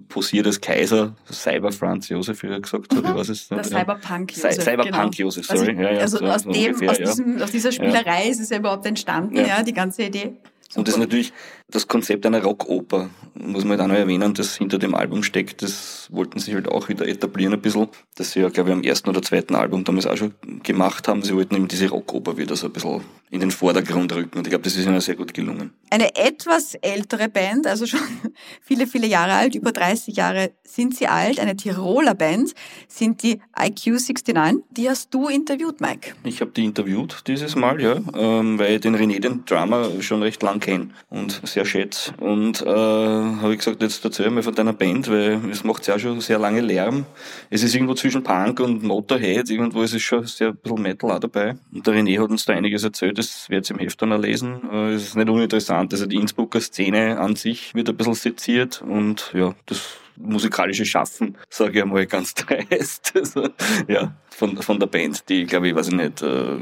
posiert 0.09 0.45
als 0.45 0.61
Kaiser, 0.61 1.15
Cyber 1.31 1.71
Franz 1.71 2.09
Josef, 2.09 2.41
wie 2.43 2.47
er 2.47 2.59
gesagt 2.61 2.95
hat, 2.95 3.03
ich 3.03 3.13
weiß 3.15 3.29
es 3.29 3.47
Der 3.47 3.57
nicht. 3.57 3.71
ja. 3.71 3.79
Cyberpunk 3.79 4.31
Cy- 4.31 4.45
Josef. 4.47 4.63
Cyberpunk 4.63 4.93
genau. 4.93 5.09
Josef, 5.11 5.45
sorry. 5.45 5.59
Also, 5.69 5.81
ja, 5.81 5.91
ja, 5.91 5.99
also 5.99 6.17
so- 6.19 6.25
aus, 6.25 6.43
dem, 6.43 6.51
ungefähr, 6.51 6.91
aus, 6.91 6.97
ja. 6.99 7.05
diesem, 7.05 7.41
aus 7.41 7.51
dieser 7.51 7.71
Spielerei 7.71 8.27
ist 8.29 8.39
es 8.39 8.49
ja 8.49 8.57
überhaupt 8.59 8.85
entstanden, 8.85 9.35
Ja. 9.37 9.47
ja, 9.47 9.63
die 9.63 9.73
ganze 9.73 10.03
Idee. 10.03 10.33
Und 10.75 10.87
das 10.87 10.95
ist 10.95 10.99
natürlich 10.99 11.33
das 11.69 11.87
Konzept 11.87 12.25
einer 12.25 12.43
Rockoper, 12.43 13.09
muss 13.33 13.63
man 13.63 13.71
halt 13.71 13.81
auch 13.81 13.87
noch 13.87 13.95
erwähnen, 13.95 14.33
das 14.33 14.55
hinter 14.57 14.79
dem 14.79 14.95
Album 14.95 15.23
steckt. 15.23 15.61
Das 15.61 16.07
wollten 16.11 16.39
sie 16.39 16.53
halt 16.53 16.67
auch 16.67 16.87
wieder 16.87 17.07
etablieren 17.07 17.53
ein 17.53 17.61
bisschen. 17.61 17.87
Das 18.15 18.31
sie 18.31 18.39
ja, 18.39 18.49
glaube 18.49 18.69
ich, 18.69 18.75
am 18.75 18.83
ersten 18.83 19.09
oder 19.09 19.21
zweiten 19.21 19.55
Album 19.55 19.83
damals 19.83 20.07
auch 20.07 20.17
schon 20.17 20.33
gemacht 20.63 21.07
haben. 21.07 21.23
Sie 21.23 21.35
wollten 21.35 21.55
eben 21.55 21.67
diese 21.67 21.89
Rockoper 21.89 22.37
wieder 22.37 22.55
so 22.55 22.67
ein 22.67 22.73
bisschen 22.73 23.01
in 23.29 23.41
den 23.41 23.51
Vordergrund 23.51 24.13
rücken. 24.13 24.37
Und 24.37 24.47
ich 24.47 24.51
glaube, 24.51 24.63
das 24.63 24.77
ist 24.77 24.85
ihnen 24.85 25.01
sehr 25.01 25.15
gut 25.15 25.33
gelungen. 25.33 25.73
Eine 25.89 26.15
etwas 26.15 26.75
ältere 26.75 27.27
Band, 27.27 27.67
also 27.67 27.85
schon 27.85 27.99
viele, 28.61 28.87
viele 28.87 29.07
Jahre 29.07 29.33
alt, 29.33 29.55
über 29.55 29.73
30 29.73 30.15
Jahre 30.15 30.51
sind 30.63 30.95
sie 30.95 31.07
alt, 31.07 31.39
eine 31.39 31.57
Tiroler 31.57 32.15
Band, 32.15 32.53
sind 32.87 33.23
die 33.23 33.41
IQ69. 33.57 34.63
Die 34.71 34.89
hast 34.89 35.13
du 35.13 35.27
interviewt, 35.27 35.81
Mike. 35.81 36.13
Ich 36.23 36.39
habe 36.39 36.51
die 36.51 36.63
interviewt 36.63 37.23
dieses 37.27 37.55
Mal, 37.55 37.81
ja, 37.81 37.99
ähm, 38.15 38.57
weil 38.57 38.75
ich 38.75 38.81
den 38.81 38.95
René, 38.95 39.19
den 39.19 39.43
Drummer, 39.45 40.01
schon 40.01 40.23
recht 40.23 40.41
lang 40.41 40.56
kenne 40.59 40.89
und 41.09 41.41
sehr 41.43 41.65
schätze. 41.65 42.13
Und 42.19 42.61
äh, 42.61 42.65
habe 42.67 43.53
ich 43.53 43.59
gesagt, 43.59 43.81
jetzt 43.81 44.03
erzähl 44.03 44.29
mal 44.29 44.43
von 44.43 44.55
deiner 44.55 44.73
Band, 44.73 45.09
weil 45.09 45.39
es 45.49 45.63
macht 45.63 45.87
ja 45.87 45.97
schon 45.97 46.21
sehr 46.21 46.39
lange 46.39 46.61
Lärm. 46.61 47.05
Es 47.49 47.63
ist 47.63 47.75
irgendwo 47.75 47.93
zwischen 47.93 48.23
Punk 48.23 48.59
und 48.59 48.83
Motorhead, 48.83 49.49
irgendwo 49.49 49.81
ist 49.81 49.93
es 49.93 50.01
schon 50.01 50.25
sehr 50.25 50.49
ein 50.49 50.57
bisschen 50.57 50.81
Metal 50.81 51.11
auch 51.11 51.19
dabei. 51.19 51.55
Und 51.73 51.85
der 51.85 51.93
René 51.93 52.21
hat 52.21 52.29
uns 52.29 52.45
da 52.45 52.53
einiges 52.53 52.83
erzählt, 52.83 53.17
das 53.17 53.49
wird 53.49 53.69
im 53.69 53.79
Heft 53.79 54.01
dann 54.01 54.13
auch 54.13 54.21
lesen. 54.21 54.61
Äh, 54.71 54.93
es 54.93 55.03
ist 55.03 55.15
nicht 55.15 55.29
uninteressant, 55.29 55.93
also 55.93 56.05
die 56.05 56.17
Innsbrucker 56.17 56.61
Szene 56.61 57.19
an 57.19 57.35
sich 57.35 57.73
wird 57.75 57.89
ein 57.89 57.97
bisschen 57.97 58.13
seziert 58.13 58.81
und 58.81 59.31
ja, 59.33 59.53
das 59.65 59.97
musikalische 60.17 60.85
Schaffen, 60.85 61.37
sage 61.49 61.77
ich 61.77 61.83
einmal 61.83 62.05
ganz 62.05 62.33
dreist. 62.35 63.13
Also, 63.15 63.49
ja, 63.87 64.15
von, 64.29 64.57
von 64.61 64.79
der 64.79 64.87
Band, 64.87 65.29
die, 65.29 65.45
glaube 65.45 65.69
ich, 65.69 65.75
weiß 65.75 65.89
ich 65.89 65.93
nicht, 65.93 66.21
äh, 66.21 66.57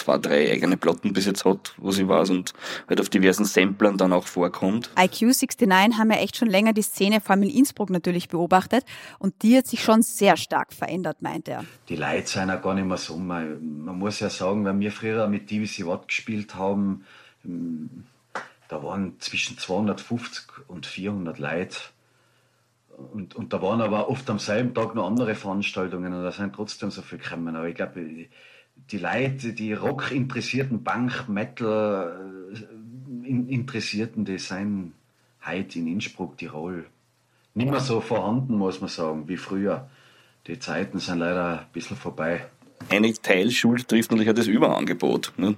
zwei, 0.00 0.18
drei 0.18 0.50
eigene 0.50 0.76
Platten 0.76 1.12
bis 1.12 1.26
jetzt 1.26 1.44
hat, 1.44 1.74
wo 1.76 1.90
sie 1.90 2.08
war 2.08 2.28
und 2.28 2.52
halt 2.88 3.00
auf 3.00 3.08
diversen 3.08 3.44
Samplern 3.44 3.96
dann 3.96 4.12
auch 4.12 4.26
vorkommt. 4.26 4.90
IQ69 4.96 5.98
haben 5.98 6.10
ja 6.10 6.18
echt 6.18 6.36
schon 6.36 6.48
länger 6.48 6.72
die 6.72 6.82
Szene, 6.82 7.20
vor 7.20 7.32
allem 7.32 7.44
in 7.44 7.50
Innsbruck 7.50 7.90
natürlich, 7.90 8.28
beobachtet 8.28 8.84
und 9.18 9.42
die 9.42 9.56
hat 9.56 9.66
sich 9.66 9.82
schon 9.82 10.02
sehr 10.02 10.36
stark 10.36 10.72
verändert, 10.72 11.22
meint 11.22 11.48
er. 11.48 11.64
die 11.88 11.96
Leute 11.96 12.26
sind 12.26 12.48
ja 12.48 12.56
gar 12.56 12.74
nicht 12.74 12.86
mehr 12.86 12.96
so. 12.96 13.16
Man, 13.16 13.84
man 13.84 13.98
muss 13.98 14.20
ja 14.20 14.30
sagen, 14.30 14.64
wenn 14.64 14.80
wir 14.80 14.92
früher 14.92 15.28
mit 15.28 15.50
DVC 15.50 15.86
Watt 15.86 16.08
gespielt 16.08 16.54
haben, 16.54 17.04
ähm, 17.44 18.04
da 18.68 18.82
waren 18.82 19.18
zwischen 19.18 19.58
250 19.58 20.68
und 20.68 20.86
400 20.86 21.38
Leute. 21.38 21.76
Und, 23.12 23.34
und 23.34 23.52
da 23.52 23.62
waren 23.62 23.80
aber 23.80 24.08
oft 24.08 24.28
am 24.30 24.38
selben 24.38 24.74
Tag 24.74 24.94
noch 24.94 25.06
andere 25.06 25.34
Veranstaltungen 25.34 26.12
und 26.12 26.22
da 26.22 26.30
sind 26.30 26.54
trotzdem 26.54 26.90
so 26.90 27.02
viel 27.02 27.18
gekommen. 27.18 27.56
Aber 27.56 27.66
ich 27.66 27.74
glaube, 27.74 28.28
die 28.92 28.98
Leute, 28.98 29.52
die 29.52 29.72
Rock-interessierten, 29.72 30.82
Punk, 30.84 31.28
Metal 31.28 32.52
äh, 32.52 33.28
in- 33.28 33.48
Interessierten, 33.48 34.24
die 34.24 34.38
sind 34.38 34.94
heute 35.46 35.78
in 35.78 35.86
Innsbruck, 35.86 36.36
Tirol, 36.38 36.86
nicht 37.54 37.70
mehr 37.70 37.80
so 37.80 38.00
vorhanden, 38.00 38.56
muss 38.56 38.80
man 38.80 38.90
sagen, 38.90 39.28
wie 39.28 39.36
früher. 39.36 39.88
Die 40.46 40.58
Zeiten 40.58 40.98
sind 40.98 41.18
leider 41.18 41.60
ein 41.60 41.66
bisschen 41.72 41.96
vorbei. 41.96 42.46
Eine 42.88 43.12
Teilschuld 43.12 43.88
trifft 43.88 44.10
natürlich 44.10 44.30
auch 44.30 44.34
das 44.34 44.46
Überangebot. 44.46 45.32
Ne? 45.36 45.56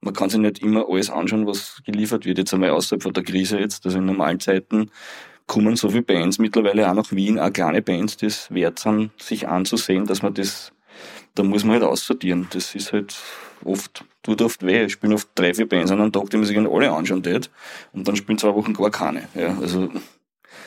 Man 0.00 0.14
kann 0.14 0.30
sich 0.30 0.40
nicht 0.40 0.60
immer 0.60 0.88
alles 0.88 1.10
anschauen, 1.10 1.46
was 1.46 1.82
geliefert 1.84 2.24
wird, 2.24 2.38
jetzt 2.38 2.54
einmal 2.54 2.70
außerhalb 2.70 3.02
von 3.02 3.12
der 3.12 3.24
Krise 3.24 3.58
jetzt. 3.58 3.84
Also 3.84 3.98
in 3.98 4.04
normalen 4.06 4.40
Zeiten 4.40 4.90
kommen 5.46 5.76
so 5.76 5.90
viele 5.90 6.02
Bands 6.02 6.38
mittlerweile 6.38 6.88
auch 6.88 6.94
nach 6.94 7.10
Wien, 7.12 7.38
auch 7.38 7.52
kleine 7.52 7.82
Bands, 7.82 8.16
die 8.16 8.26
es 8.26 8.52
wert 8.52 8.78
sind, 8.78 9.10
sich 9.20 9.48
anzusehen, 9.48 10.06
dass 10.06 10.22
man 10.22 10.34
das, 10.34 10.72
da 11.34 11.42
muss 11.42 11.64
man 11.64 11.74
halt 11.74 11.84
aussortieren. 11.84 12.46
Das 12.52 12.74
ist 12.74 12.92
halt 12.92 13.16
oft, 13.64 14.04
tut 14.22 14.42
oft 14.42 14.64
weh. 14.64 14.84
Ich 14.84 14.92
spiele 14.92 15.14
oft 15.14 15.28
drei, 15.34 15.54
vier 15.54 15.68
Bands 15.68 15.90
an 15.90 16.00
einem 16.00 16.12
Tag, 16.12 16.30
die 16.30 16.36
man 16.36 16.46
sich 16.46 16.58
alle 16.58 16.92
anschauen 16.92 17.22
tät. 17.22 17.50
Und 17.92 18.06
dann 18.06 18.16
spielen 18.16 18.38
zwei 18.38 18.54
Wochen 18.54 18.74
gar 18.74 18.90
keine. 18.90 19.28
Ja, 19.34 19.56
also, 19.58 19.88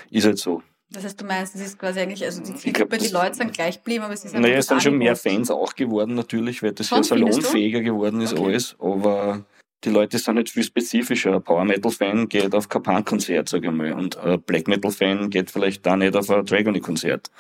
ist 0.10 0.26
halt 0.26 0.40
so. 0.40 0.62
Das 0.92 1.04
heißt, 1.04 1.20
du 1.20 1.26
meinst, 1.26 1.56
es 1.56 1.62
ist 1.62 1.80
quasi 1.80 2.00
eigentlich, 2.00 2.24
also 2.24 2.42
die 2.44 2.56
Zielgruppe, 2.56 2.98
die 2.98 3.10
Leute 3.10 3.36
sind 3.36 3.54
gleich 3.54 3.78
geblieben, 3.78 4.04
aber 4.04 4.14
es 4.14 4.24
ist 4.24 4.34
Naja, 4.34 4.58
es 4.58 4.68
sind 4.68 4.82
schon 4.82 4.98
mehr. 4.98 5.16
Fans 5.16 5.50
auch 5.50 5.76
geworden 5.76 6.16
natürlich, 6.16 6.62
weil 6.62 6.74
das 6.74 6.88
Schon, 6.88 7.00
ja 7.00 7.04
salonfähiger 7.04 7.82
geworden 7.82 8.22
ist 8.22 8.38
alles, 8.38 8.76
aber 8.80 9.44
die 9.84 9.90
Leute 9.90 10.18
sind 10.20 10.36
nicht 10.36 10.50
viel 10.50 10.64
spezifischer. 10.64 11.34
Ein 11.36 11.44
Power 11.44 11.66
Metal 11.66 11.92
Fan 11.92 12.30
geht 12.30 12.54
auf 12.54 12.70
kein 12.70 12.84
Punk 12.84 13.08
Konzert, 13.08 13.50
sage 13.50 13.68
ich 13.68 13.74
mal, 13.74 13.94
und 13.94 14.18
ein 14.18 14.42
Black 14.42 14.68
Metal 14.68 14.92
Fan 14.92 15.30
geht 15.30 15.52
vielleicht 15.52 15.86
da 15.86 15.98
nicht 15.98 16.16
auf 16.16 16.30
ein 16.30 16.46
Dragony 16.46 16.80
Konzert. 16.80 17.32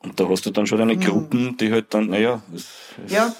Und 0.00 0.18
da 0.18 0.28
hast 0.28 0.46
du 0.46 0.50
dann 0.50 0.66
schon 0.66 0.78
deine 0.78 0.94
Hm. 0.94 1.00
Gruppen, 1.00 1.56
die 1.56 1.72
halt 1.72 1.92
dann, 1.94 2.06
naja, 2.08 2.42
es, 2.54 2.66
es, 3.04 3.12
Ja, 3.12 3.34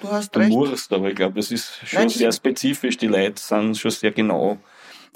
du 0.00 0.10
hast 0.10 0.34
du 0.34 0.40
recht. 0.40 0.50
musst, 0.50 0.92
aber 0.92 1.08
ich 1.08 1.16
glaube, 1.16 1.36
das 1.36 1.50
ist 1.50 1.78
schon 1.86 2.00
Nein, 2.00 2.08
sehr 2.10 2.32
spezifisch. 2.32 2.96
Die 2.98 3.06
Leute 3.06 3.40
sind 3.40 3.76
schon 3.78 3.90
sehr 3.90 4.12
genau. 4.12 4.58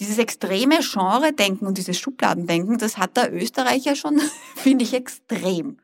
Dieses 0.01 0.19
extreme 0.19 0.79
Genre-Denken 0.81 1.67
und 1.67 1.77
dieses 1.77 1.99
Schubladendenken, 1.99 2.79
das 2.79 2.99
hat 2.99 3.17
der 3.17 3.33
Österreicher 3.35 3.97
schon, 3.97 4.21
finde 4.57 4.85
ich, 4.85 4.95
extrem. 4.95 5.79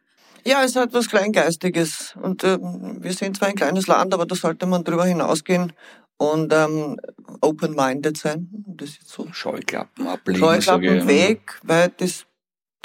Ja, 0.46 0.62
es 0.62 0.76
hat 0.76 0.92
was 0.92 1.09
Kleingeistiges. 1.09 2.14
Und 2.22 2.44
ähm, 2.44 2.98
wir 3.00 3.12
sind 3.12 3.36
zwar 3.36 3.48
ein 3.48 3.55
kleines 3.57 3.86
Land, 3.86 4.14
aber 4.14 4.26
da 4.26 4.34
sollte 4.34 4.66
man 4.66 4.84
drüber 4.84 5.05
hinausgehen 5.07 5.72
und 6.16 6.52
ähm, 6.52 7.00
open-minded 7.40 8.16
sein. 8.16 8.48
Das 8.66 8.90
ist 8.90 9.09
so. 9.09 9.26
Scheuklappen 9.32 10.07
ablegen, 10.07 10.40
sage 10.40 10.62
Scheuklappen 10.62 10.98
ich. 11.00 11.07
weg, 11.07 11.59
weil 11.62 11.92
das, 11.96 12.26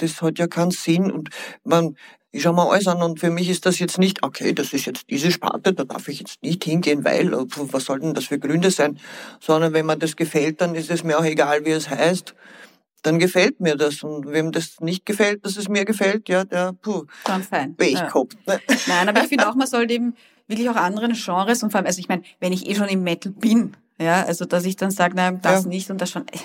das 0.01 0.21
hat 0.21 0.39
ja 0.39 0.47
keinen 0.47 0.71
Sinn. 0.71 1.11
Und 1.11 1.29
man, 1.63 1.95
ich 2.31 2.43
schau 2.43 2.53
mir 2.53 2.69
alles 2.69 2.87
an 2.87 3.01
und 3.01 3.19
für 3.19 3.29
mich 3.31 3.49
ist 3.49 3.65
das 3.65 3.79
jetzt 3.79 3.97
nicht, 3.97 4.23
okay, 4.23 4.53
das 4.53 4.73
ist 4.73 4.85
jetzt 4.85 5.09
diese 5.09 5.31
Sparte, 5.31 5.73
da 5.73 5.83
darf 5.83 6.07
ich 6.07 6.19
jetzt 6.19 6.41
nicht 6.43 6.63
hingehen, 6.63 7.03
weil, 7.03 7.33
äh, 7.33 7.45
was 7.55 7.85
sollten 7.85 8.13
das 8.13 8.25
für 8.25 8.39
Gründe 8.39 8.71
sein? 8.71 8.99
Sondern 9.39 9.73
wenn 9.73 9.85
mir 9.85 9.97
das 9.97 10.15
gefällt, 10.15 10.61
dann 10.61 10.75
ist 10.75 10.91
es 10.91 11.03
mir 11.03 11.17
auch 11.19 11.23
egal, 11.25 11.65
wie 11.65 11.71
es 11.71 11.89
heißt. 11.89 12.35
Dann 13.01 13.17
gefällt 13.17 13.61
mir 13.61 13.75
das. 13.75 14.03
Und 14.03 14.29
wem 14.31 14.51
das 14.51 14.79
nicht 14.81 15.05
gefällt, 15.05 15.45
dass 15.45 15.55
es 15.57 15.69
mir 15.69 15.85
gefällt, 15.85 16.27
ja, 16.27 16.43
der, 16.43 16.73
puh, 16.73 17.05
Dann 17.25 17.43
fein. 17.43 17.75
Pech 17.75 17.93
Ja. 17.93 18.07
gehabt. 18.07 18.35
Ne? 18.45 18.59
Nein, 18.87 19.07
aber 19.09 19.21
ich 19.21 19.29
finde 19.29 19.49
auch, 19.49 19.55
man 19.55 19.67
sollte 19.67 19.93
eben 19.93 20.15
wirklich 20.47 20.69
auch 20.69 20.75
anderen 20.75 21.13
Genres 21.13 21.63
und 21.63 21.71
vor 21.71 21.77
allem, 21.77 21.87
also 21.87 21.99
ich 21.99 22.09
meine, 22.09 22.23
wenn 22.39 22.51
ich 22.51 22.67
eh 22.67 22.75
schon 22.75 22.89
im 22.89 23.03
Metal 23.03 23.31
bin, 23.31 23.77
ja, 24.01 24.23
also 24.23 24.45
dass 24.45 24.65
ich 24.65 24.75
dann 24.75 24.91
sage, 24.91 25.15
nein, 25.15 25.39
das 25.41 25.63
Ja. 25.63 25.69
nicht 25.69 25.89
und 25.91 26.01
das 26.01 26.09
schon, 26.09 26.27
äh, 26.27 26.37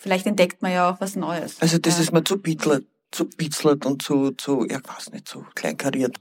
vielleicht 0.00 0.26
entdeckt 0.26 0.62
man 0.62 0.72
ja 0.72 0.90
auch 0.90 1.00
was 1.00 1.14
Neues. 1.14 1.60
Also 1.60 1.78
das 1.78 1.96
ja. 1.96 2.02
ist 2.02 2.12
mir 2.12 2.24
zu 2.24 2.38
bitzlert, 2.38 2.84
zu 3.10 3.26
bitzlert 3.26 3.86
und 3.86 4.02
zu, 4.02 4.30
zu, 4.32 4.66
ja, 4.68 4.78
weiß 4.82 5.12
nicht, 5.12 5.28
zu 5.28 5.44
kleinkariert. 5.54 6.18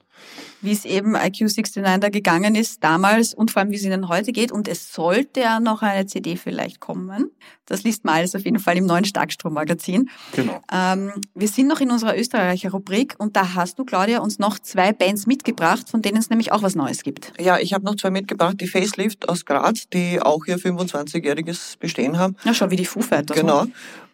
wie 0.62 0.72
es 0.72 0.86
eben 0.86 1.16
IQ69 1.16 2.00
da 2.00 2.10
gegangen 2.10 2.56
ist 2.56 2.84
damals 2.84 3.34
und 3.34 3.52
vor 3.52 3.62
allem, 3.62 3.72
wie 3.72 3.76
es 3.76 3.84
ihnen 3.84 4.10
heute 4.10 4.32
geht. 4.32 4.52
Und 4.52 4.68
es 4.68 4.94
sollte 4.94 5.42
ja 5.42 5.60
noch 5.60 5.82
eine 5.82 6.06
CD 6.06 6.36
vielleicht 6.36 6.80
kommen. 6.80 7.32
Das 7.66 7.84
liest 7.84 8.04
man 8.04 8.16
alles 8.16 8.36
auf 8.36 8.44
jeden 8.44 8.60
Fall 8.60 8.76
im 8.78 8.86
neuen 8.86 9.06
Starkstrom-Magazin. 9.06 10.10
Genau. 10.34 10.62
Ähm, 10.72 11.12
wir 11.36 11.48
sind 11.48 11.68
noch 11.68 11.80
in 11.80 11.92
unserer 11.92 12.18
Österreicher 12.18 12.72
Rubrik 12.72 13.16
und 13.20 13.36
da 13.36 13.54
hast 13.54 13.80
du, 13.80 13.86
Claudia, 13.86 14.20
uns 14.20 14.40
noch 14.40 14.60
zwei 14.60 14.92
Bands 14.92 15.28
mitgebracht, 15.28 15.90
von 15.90 16.02
denen 16.02 16.18
es 16.18 16.30
nämlich 16.30 16.52
auch 16.52 16.64
was 16.64 16.76
Neues 16.76 17.04
gibt. 17.04 17.32
Ja, 17.40 17.60
ich 17.60 17.74
habe 17.74 17.86
noch 17.86 17.96
zwei 17.96 18.10
mitgebracht, 18.10 18.60
die 18.60 18.68
Facelift 18.68 19.30
aus 19.30 19.46
Graz, 19.46 19.88
die 19.90 20.22
auch 20.22 20.46
ihr 20.48 20.58
25-jähriges 20.58 21.78
Bestehen 21.78 22.18
haben. 22.18 22.36
Ja, 22.44 22.54
schon 22.54 22.72
wie 22.72 22.76
die 22.76 22.86
Foo 22.86 23.02
Fighters. 23.02 23.38
Genau. 23.38 23.68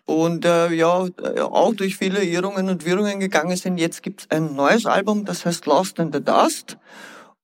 Und 0.06 0.46
äh, 0.46 0.72
ja, 0.72 1.08
äh, 1.08 1.42
auch 1.42 1.74
durch 1.74 1.98
viele 1.98 2.24
Irrungen 2.24 2.70
und 2.70 2.86
Wirrungen 2.86 3.20
gegangen 3.20 3.58
sind. 3.58 3.78
Jetzt 3.78 4.04
gibt's 4.04 4.28
ein 4.30 4.56
neues 4.56 4.86
Album, 4.86 5.26
das 5.26 5.46
heißt 5.46 5.66
Lost 5.66 5.98
in 6.00 6.14
the 6.14 6.24
Dust. 6.24 6.78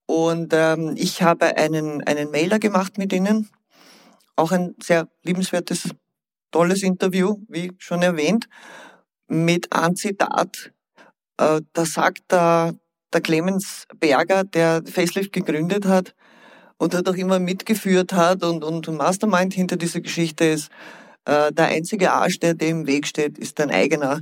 Und 0.06 0.54
ähm, 0.54 0.94
ich 0.96 1.24
habe 1.24 1.58
einen, 1.58 2.04
einen 2.04 2.30
Mailer 2.30 2.60
gemacht 2.60 2.98
mit 2.98 3.14
ihnen. 3.14 3.50
Auch 4.36 4.52
ein 4.52 4.76
sehr 4.82 5.08
liebenswertes, 5.24 5.90
tolles 6.52 6.84
Interview, 6.84 7.38
wie 7.48 7.72
schon 7.80 8.02
erwähnt, 8.04 8.48
mit 9.28 9.74
einem 9.74 9.96
Zitat. 9.96 10.72
Äh, 11.38 11.62
da 11.74 11.86
sagt 11.86 12.32
der, 12.32 12.76
der 13.12 13.22
Clemens 13.22 13.88
Berger, 14.00 14.44
der 14.44 14.84
Facelift 14.86 15.34
gegründet 15.34 15.86
hat 15.86 16.14
und 16.78 16.94
hat 16.94 17.08
auch 17.08 17.16
immer 17.16 17.40
mitgeführt 17.40 18.14
hat 18.14 18.44
und, 18.44 18.64
und 18.64 18.88
Mastermind 18.88 19.54
hinter 19.54 19.78
dieser 19.78 20.02
Geschichte 20.02 20.46
ist, 20.46 20.70
äh, 21.26 21.52
der 21.52 21.66
einzige 21.68 22.12
Arsch, 22.12 22.40
der 22.40 22.54
dir 22.54 22.70
im 22.70 22.88
Weg 22.88 23.08
steht, 23.08 23.38
ist 23.38 23.60
dein 23.60 23.72
eigener. 23.72 24.22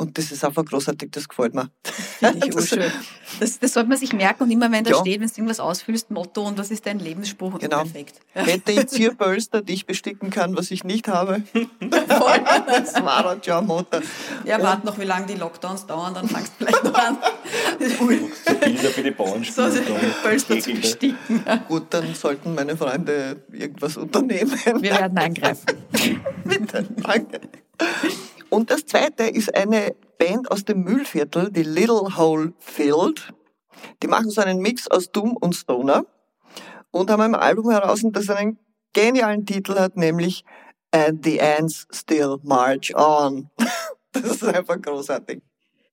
Und 0.00 0.16
das 0.16 0.32
ist 0.32 0.42
einfach 0.44 0.64
großartig, 0.64 1.10
das 1.10 1.28
gefällt 1.28 1.54
mir. 1.54 1.68
Finde 1.84 2.46
ich 2.46 2.54
urschön. 2.56 2.90
Das, 3.38 3.58
das 3.58 3.74
sollte 3.74 3.90
man 3.90 3.98
sich 3.98 4.14
merken 4.14 4.44
und 4.44 4.50
immer 4.50 4.72
wenn 4.72 4.82
da 4.82 4.92
Ja. 4.92 5.00
steht, 5.00 5.20
wenn 5.20 5.28
du 5.28 5.34
irgendwas 5.34 5.60
ausfüllst, 5.60 6.10
Motto 6.10 6.42
und 6.46 6.56
was 6.58 6.70
ist 6.70 6.86
dein 6.86 6.98
Lebensspruch? 6.98 7.58
Genau. 7.58 7.82
Perfekt. 7.82 8.14
Hätte 8.32 8.72
ich 8.72 8.86
Zierbölster, 8.86 9.60
die 9.60 9.74
ich 9.74 9.84
besticken 9.84 10.30
kann, 10.30 10.56
was 10.56 10.70
ich 10.70 10.84
nicht 10.84 11.06
habe. 11.08 11.42
das 11.80 12.94
war 13.04 13.30
ein 13.30 13.40
Jam-Motor. 13.42 14.00
Ja, 14.46 14.62
warte 14.62 14.86
noch, 14.86 14.98
wie 14.98 15.04
lange 15.04 15.26
die 15.26 15.34
Lockdowns 15.34 15.84
dauern, 15.86 16.14
dann 16.14 16.28
fangst 16.28 16.52
du 16.58 16.64
vielleicht 16.64 16.82
noch 16.82 16.94
an. 16.94 17.18
Bilder 17.78 18.88
für 18.88 19.02
die 19.02 19.10
Bauern 19.10 19.44
So, 19.44 19.68
so 19.70 19.80
Pölster 20.22 20.58
zu 20.60 20.72
besticken. 20.72 21.44
Gut, 21.68 21.88
dann 21.90 22.14
sollten 22.14 22.54
meine 22.54 22.74
Freunde 22.74 23.42
irgendwas 23.52 23.98
unternehmen. 23.98 24.58
Wir 24.80 24.92
werden 24.92 25.18
eingreifen. 25.18 25.66
Bitte, 26.44 26.88
danke. 27.02 27.40
Und 28.50 28.70
das 28.70 28.84
zweite 28.86 29.24
ist 29.24 29.54
eine 29.54 29.94
Band 30.18 30.50
aus 30.50 30.64
dem 30.64 30.82
Mühlviertel, 30.82 31.50
die 31.50 31.62
Little 31.62 32.16
Hole 32.16 32.52
Field. 32.58 33.32
Die 34.02 34.08
machen 34.08 34.30
so 34.30 34.40
einen 34.42 34.60
Mix 34.60 34.88
aus 34.88 35.10
Doom 35.10 35.36
und 35.40 35.54
Stoner 35.54 36.04
und 36.90 37.10
haben 37.10 37.22
ein 37.22 37.34
Album 37.34 37.70
heraus, 37.70 38.00
das 38.04 38.28
einen 38.28 38.58
genialen 38.92 39.46
Titel 39.46 39.78
hat, 39.78 39.96
nämlich 39.96 40.44
And 40.90 41.24
the 41.24 41.40
Ants 41.40 41.86
Still 41.92 42.38
March 42.42 42.94
On. 42.94 43.48
Das 44.12 44.24
ist 44.24 44.42
einfach 44.42 44.82
großartig. 44.82 45.40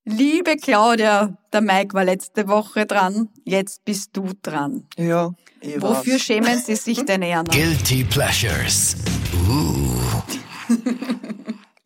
Liebe 0.03 0.55
Claudia, 0.55 1.37
der 1.53 1.61
Mike 1.61 1.93
war 1.93 2.03
letzte 2.03 2.47
Woche 2.47 2.87
dran, 2.87 3.29
jetzt 3.43 3.85
bist 3.85 4.09
du 4.13 4.31
dran. 4.41 4.87
Ja, 4.97 5.35
ich 5.61 5.79
Wofür 5.79 6.15
weiß. 6.15 6.21
schämen 6.21 6.57
Sie 6.57 6.75
sich 6.75 7.05
denn 7.05 7.21
eher 7.21 7.43
noch? 7.43 7.53
Guilty 7.53 8.05
Pleasures. 8.05 8.95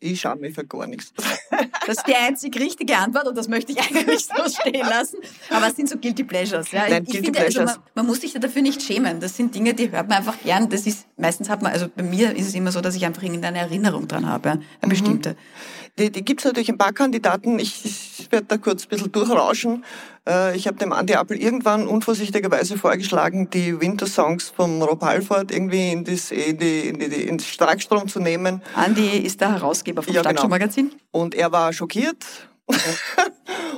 Ich 0.04 0.20
schaue 0.20 0.36
mich 0.36 0.54
für 0.54 0.66
gar 0.66 0.86
nichts. 0.86 1.12
Das 1.84 1.96
ist 1.98 2.06
die 2.06 2.14
einzig 2.14 2.58
richtige 2.60 2.96
Antwort 2.96 3.26
und 3.26 3.36
das 3.36 3.48
möchte 3.48 3.72
ich 3.72 3.80
eigentlich 3.80 4.24
so 4.26 4.48
stehen 4.48 4.86
lassen. 4.88 5.16
Aber 5.50 5.66
es 5.66 5.74
sind 5.74 5.88
so 5.88 5.98
Guilty 5.98 6.22
Pleasures. 6.22 6.70
Ja. 6.70 6.88
Nein, 6.88 7.02
ich 7.02 7.10
Guilty 7.10 7.24
finde, 7.26 7.40
also 7.40 7.58
Pleasures. 7.58 7.76
man, 7.76 7.84
man 7.96 8.06
muss 8.06 8.20
sich 8.20 8.32
dafür 8.34 8.62
nicht 8.62 8.80
schämen. 8.82 9.18
Das 9.18 9.36
sind 9.36 9.52
Dinge, 9.52 9.74
die 9.74 9.90
hört 9.90 10.08
man 10.08 10.18
einfach 10.18 10.40
gern. 10.42 10.68
Das 10.70 10.86
ist, 10.86 11.06
meistens 11.16 11.48
hat 11.48 11.60
man, 11.60 11.72
also 11.72 11.88
bei 11.94 12.04
mir 12.04 12.36
ist 12.36 12.46
es 12.46 12.54
immer 12.54 12.70
so, 12.70 12.80
dass 12.80 12.94
ich 12.94 13.04
einfach 13.04 13.22
irgendeine 13.24 13.58
Erinnerung 13.58 14.06
dran 14.06 14.26
habe, 14.26 14.48
ja, 14.50 14.54
Mhm. 14.54 14.62
eine 14.80 14.90
bestimmte. 14.90 15.36
Die, 15.98 16.10
die 16.10 16.24
gibt 16.24 16.40
es 16.40 16.44
natürlich 16.44 16.70
ein 16.70 16.78
paar 16.78 16.92
Kandidaten. 16.92 17.58
Ich, 17.58 17.84
ich 17.84 18.30
werde 18.30 18.46
da 18.46 18.58
kurz 18.58 18.84
ein 18.84 18.88
bisschen 18.88 19.10
durchrauschen. 19.10 19.84
Äh, 20.28 20.56
ich 20.56 20.66
habe 20.68 20.76
dem 20.78 20.92
Andi 20.92 21.14
Appel 21.14 21.36
irgendwann 21.36 21.86
unvorsichtigerweise 21.88 22.78
vorgeschlagen, 22.78 23.50
die 23.50 23.80
Winter-Songs 23.80 24.52
vom 24.54 24.80
Rob 24.82 25.02
Halford 25.02 25.50
irgendwie 25.50 25.90
in, 25.92 26.04
das, 26.04 26.30
in, 26.30 26.58
die, 26.58 26.88
in, 26.88 26.98
die, 26.98 27.06
in 27.06 27.38
den 27.38 27.40
Starkstrom 27.40 28.06
zu 28.08 28.20
nehmen. 28.20 28.62
Andi 28.74 29.18
ist 29.18 29.40
der 29.40 29.52
Herausgeber 29.52 30.02
vom 30.02 30.12
Ja, 30.14 30.20
genau. 30.20 30.30
Starkstrom-Magazin. 30.30 30.92
Und 31.10 31.34
er 31.34 31.50
war 31.50 31.72
schockiert. 31.72 32.24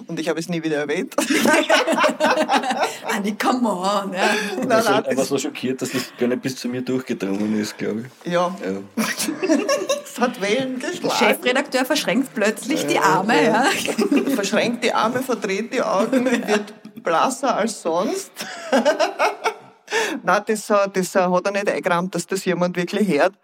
Und 0.07 0.21
ich 0.21 0.29
habe 0.29 0.39
es 0.39 0.49
nie 0.51 0.63
wieder 0.63 0.77
erwähnt. 0.77 1.15
Andi, 3.11 3.35
come 3.35 3.69
on. 3.69 4.13
Ja. 4.13 4.29
Nein, 4.59 4.73
Also, 4.73 4.91
nein, 4.91 5.05
er 5.07 5.17
war 5.17 5.25
so 5.25 5.39
schockiert, 5.39 5.81
dass 5.81 5.91
das 5.93 6.13
gar 6.19 6.27
nicht 6.29 6.43
bis 6.43 6.57
zu 6.57 6.69
mir 6.69 6.83
durchgedrungen 6.83 7.59
ist, 7.59 7.79
glaube 7.79 8.05
ich. 8.25 8.33
ja, 8.33 8.55
Ja. 8.63 9.05
es 10.15 10.21
hat 10.21 10.41
Wellen 10.41 10.79
geschlagen. 10.79 11.17
Chefredakteur 11.17 11.85
verschränkt 11.85 12.35
plötzlich 12.35 12.87
die 12.87 12.99
Arme. 12.99 13.45
Ja. 13.45 13.65
Verschränkt 14.35 14.85
die 14.85 14.93
Arme, 14.93 15.23
verdreht 15.23 15.73
die 15.75 15.83
Augen, 15.83 16.25
wird 16.25 17.03
blasser 17.03 17.57
als 17.57 17.83
sonst. 17.83 18.31
Nein, 20.23 20.43
das, 20.47 20.71
äh, 20.71 20.89
das 20.93 21.15
äh, 21.15 21.21
hat 21.21 21.47
er 21.47 21.53
nicht 21.53 21.69
eingerammt, 21.69 22.15
dass 22.15 22.27
das 22.27 22.45
jemand 22.45 22.77
wirklich 22.77 23.09
hört. 23.09 23.35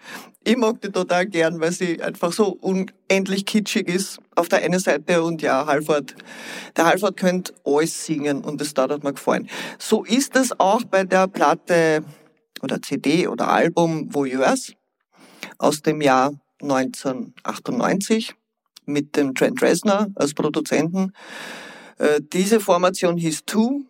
Ich 0.44 0.56
mag 0.56 0.80
die 0.80 0.90
total 0.90 1.26
gern, 1.26 1.60
weil 1.60 1.72
sie 1.72 2.00
einfach 2.02 2.32
so 2.32 2.56
unendlich 2.60 3.46
kitschig 3.46 3.88
ist 3.88 4.18
auf 4.36 4.48
der 4.48 4.62
einen 4.62 4.78
Seite 4.78 5.22
und 5.22 5.42
ja, 5.42 5.66
Halford, 5.66 6.14
der 6.76 6.86
Halford 6.86 7.16
könnte 7.16 7.52
alles 7.64 8.06
singen 8.06 8.42
und 8.44 8.60
das 8.60 8.74
da 8.74 8.88
hat 8.88 9.04
mir 9.04 9.12
gefallen. 9.12 9.48
So 9.78 10.04
ist 10.04 10.36
es 10.36 10.58
auch 10.58 10.82
bei 10.84 11.04
der 11.04 11.26
Platte 11.28 12.04
oder 12.62 12.80
CD 12.80 13.26
oder 13.28 13.48
Album 13.48 14.12
Voyeurs 14.12 14.72
aus 15.58 15.82
dem 15.82 16.00
Jahr 16.00 16.32
1998 16.62 18.34
mit 18.86 19.16
dem 19.16 19.34
Trent 19.34 19.62
Reznor 19.62 20.08
als 20.14 20.34
Produzenten. 20.34 21.12
Äh, 21.98 22.20
Diese 22.32 22.60
Formation 22.60 23.16
hieß 23.16 23.44
Two. 23.46 23.82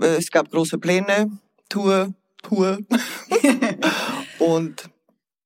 Äh, 0.00 0.16
Es 0.16 0.30
gab 0.30 0.50
große 0.50 0.78
Pläne, 0.78 1.30
Tour, 1.68 2.12
Tour. 2.42 2.78
Und 4.38 4.90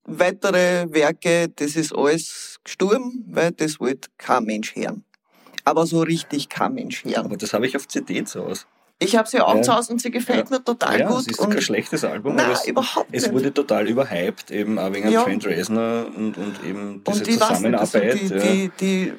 weitere 0.04 0.86
Werke, 0.90 1.48
das 1.54 1.76
ist 1.76 1.94
alles 1.94 2.58
gestorben, 2.64 3.24
weil 3.28 3.52
das 3.52 3.80
wollte 3.80 4.08
kein 4.18 4.44
Mensch 4.44 4.74
hören. 4.74 5.04
Aber 5.64 5.86
so 5.86 6.00
richtig 6.00 6.48
kein 6.48 6.74
Mensch 6.74 7.04
hören. 7.04 7.26
Aber 7.26 7.36
das 7.36 7.52
habe 7.52 7.66
ich 7.66 7.76
auf 7.76 7.88
CD 7.88 8.24
zu 8.24 8.44
Hause. 8.44 8.64
Ich 8.99 9.14
habe 9.16 9.28
sie 9.28 9.40
auch 9.40 9.55
Ja. 9.57 9.62
zu 9.62 9.74
Hause 9.74 9.92
und 9.92 10.01
sie 10.01 10.11
gefällt 10.11 10.51
mir 10.51 10.64
total 10.64 10.99
ja, 11.01 11.09
gut. 11.09 11.18
es 11.20 11.26
ist 11.26 11.40
und 11.40 11.51
kein 11.51 11.61
schlechtes 11.61 12.03
Album, 12.03 12.34
Nein, 12.36 12.47
aber 12.47 12.55
es, 12.55 12.66
überhaupt 12.66 13.09
es 13.12 13.24
nicht. 13.24 13.34
wurde 13.34 13.53
total 13.53 13.86
überhyped, 13.88 14.51
eben 14.51 14.78
auch 14.78 14.92
wegen 14.92 15.11
Ja. 15.11 15.22
Trent 15.22 15.44
Reznor 15.44 16.07
und, 16.16 16.38
und 16.38 16.64
eben 16.64 17.03
diese 17.07 17.18
Und 17.20 17.28
ich 17.28 17.38
weiß 17.40 17.61
nicht, 17.61 17.74
also 17.74 17.99
Zusammenarbeit. 17.99 18.20
die, 18.20 18.34
ja. 18.34 18.38
die, 18.38 18.70
die 18.80 19.12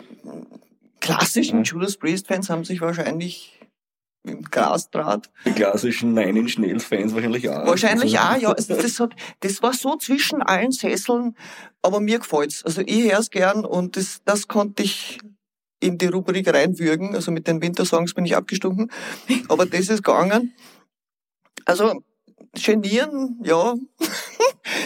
klassischen 1.00 1.60
Ja. 1.60 1.64
Judas 1.64 1.98
Priest-Fans 1.98 2.50
haben 2.50 2.64
sich 2.66 2.82
wahrscheinlich 2.82 3.54
im 4.24 4.42
Grasdraht 4.42 5.30
Die 5.46 5.52
klassischen 5.54 6.14
Nine 6.14 6.40
Inch 6.40 6.58
Nails 6.58 6.84
Fans 6.84 7.14
wahrscheinlich 7.14 7.48
auch. 7.48 7.66
Wahrscheinlich 7.66 8.20
Also- 8.20 8.36
auch, 8.36 8.42
ja. 8.42 8.52
Also 8.54 8.76
das, 8.76 9.00
hat, 9.00 9.12
das 9.42 9.62
war 9.62 9.74
so 9.74 9.96
zwischen 9.98 10.42
allen 10.42 10.72
Sesseln, 10.72 11.38
aber 11.82 12.00
mir 12.02 12.20
gefällt's. 12.20 12.64
Also 12.66 12.82
ich 12.86 13.12
hör's 13.12 13.30
gern 13.30 13.64
und 13.64 13.96
das, 13.96 14.22
das 14.26 14.48
konnte 14.48 14.84
ich 14.84 15.20
in 15.80 15.98
die 15.98 16.08
Rubrik 16.08 16.52
reinwürgen. 16.52 17.16
Also 17.16 17.32
mit 17.32 17.48
den 17.48 17.62
Wintersongs 17.62 18.14
bin 18.14 18.26
ich 18.26 18.36
abgestunken. 18.36 18.92
Aber 19.50 19.66
das 19.66 19.90
ist 19.90 20.04
gegangen. 20.04 20.54
Also 21.66 22.02
genieren, 22.54 23.40
ja. 23.44 23.76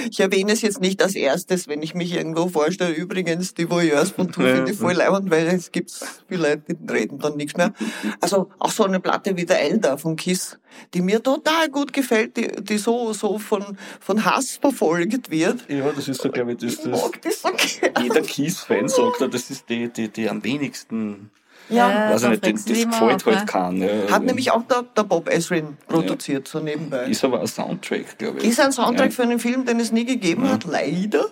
Ich 0.09 0.19
erwähne 0.19 0.51
es 0.51 0.61
jetzt 0.61 0.79
nicht 0.81 1.01
als 1.01 1.15
erstes, 1.15 1.67
wenn 1.67 1.81
ich 1.81 1.95
mich 1.95 2.13
irgendwo 2.13 2.47
vorstelle. 2.49 2.93
Übrigens, 2.93 3.53
die 3.53 3.69
Voyeurs 3.69 4.11
von 4.11 4.27
Ja, 4.27 4.33
finde 4.33 4.71
ich 4.71 4.77
voll 4.77 4.93
leibend, 4.93 5.29
weil 5.31 5.47
es 5.47 5.71
gibt 5.71 5.91
viele 6.27 6.49
Leute, 6.49 6.75
die 6.75 6.91
reden 6.91 7.19
dann 7.19 7.35
nichts 7.37 7.57
mehr. 7.57 7.73
Also 8.19 8.49
auch 8.59 8.71
so 8.71 8.83
eine 8.83 8.99
Platte 8.99 9.35
wie 9.37 9.45
der 9.45 9.61
Elder 9.61 9.97
von 9.97 10.15
Kiss, 10.15 10.59
die 10.93 11.01
mir 11.01 11.21
total 11.23 11.69
gut 11.69 11.93
gefällt, 11.93 12.37
die, 12.37 12.47
die 12.61 12.77
so, 12.77 13.13
so 13.13 13.39
von, 13.39 13.77
von 13.99 14.23
Hass 14.23 14.57
verfolgt 14.57 15.29
wird. 15.31 15.67
Ja, 15.69 15.91
das 15.91 16.07
ist 16.07 16.21
so, 16.21 16.29
glaube 16.29 16.53
ich, 16.53 16.57
das, 16.59 16.73
Ich 16.73 16.79
das 16.81 17.01
mag 17.01 17.21
das 17.21 17.41
so 17.41 17.49
gern. 17.51 18.03
jeder 18.03 18.21
Kiss-Fan 18.21 18.87
sagt, 18.87 19.21
das 19.33 19.49
ist 19.49 19.67
die, 19.69 19.89
die, 19.89 20.09
die 20.09 20.29
am 20.29 20.43
wenigsten, 20.43 21.31
Ja, 21.69 22.17
da 22.17 22.29
nicht, 22.29 22.45
den, 22.45 22.55
das 22.55 22.65
gefällt 22.65 23.25
halt 23.25 23.25
ja. 23.25 23.45
kann. 23.45 23.77
Ja. 23.77 23.89
Hat 24.11 24.23
nämlich 24.23 24.51
auch 24.51 24.63
der, 24.63 24.83
der 24.95 25.03
Bob 25.03 25.29
Ezrin 25.31 25.77
produziert, 25.87 26.47
so 26.47 26.59
nebenbei. 26.59 27.05
Ist 27.05 27.23
aber 27.23 27.39
ein 27.39 27.47
Soundtrack, 27.47 28.17
glaube 28.17 28.39
ich. 28.39 28.45
Ist 28.45 28.59
ein 28.59 28.71
Soundtrack 28.71 29.11
Ja. 29.11 29.15
für 29.15 29.23
einen 29.23 29.39
Film, 29.39 29.65
den 29.65 29.79
es 29.79 29.91
nie 29.91 30.05
gegeben 30.05 30.49
hat, 30.49 30.65
leider. 30.65 31.27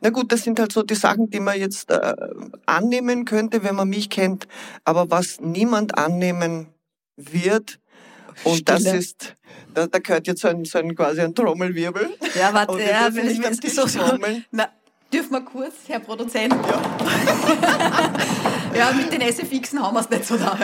Na 0.00 0.10
gut, 0.10 0.30
das 0.30 0.44
sind 0.44 0.60
halt 0.60 0.70
so 0.70 0.82
die 0.82 0.94
Sachen, 0.94 1.30
die 1.30 1.40
man 1.40 1.58
jetzt 1.58 1.90
äh, 1.90 2.14
annehmen 2.66 3.24
könnte, 3.24 3.64
wenn 3.64 3.74
man 3.74 3.88
mich 3.88 4.10
kennt. 4.10 4.46
Aber 4.84 5.10
was 5.10 5.40
niemand 5.40 5.98
annehmen 5.98 6.68
wird, 7.16 7.80
und 8.44 8.68
das 8.68 8.82
Stille. 8.82 8.96
ist, 8.96 9.36
da, 9.74 9.86
da 9.86 9.98
gehört 9.98 10.26
jetzt 10.26 10.40
so 10.40 10.48
ein, 10.48 10.64
so 10.64 10.78
ein 10.78 10.94
quasi 10.94 11.20
ein 11.20 11.34
Trommelwirbel. 11.34 12.10
Ja, 12.34 12.52
warte, 12.54 12.80
ja, 12.80 13.10
dürfen 13.10 13.28
wenn 13.28 13.52
ich 13.52 13.60
Tisch 13.60 13.74
so, 13.74 13.86
so, 13.86 13.98
trommeln. 13.98 14.44
na, 14.50 14.68
dürfen 15.12 15.32
wir 15.32 15.42
kurz, 15.42 15.74
Herr 15.88 16.00
Produzent? 16.00 16.54
Ja. 16.54 16.82
ja, 18.74 18.92
mit 18.92 19.12
den 19.12 19.20
SFXen 19.20 19.82
haben 19.82 19.94
wir 19.94 20.00
es 20.00 20.10
nicht 20.10 20.24
so 20.26 20.36
da. 20.36 20.58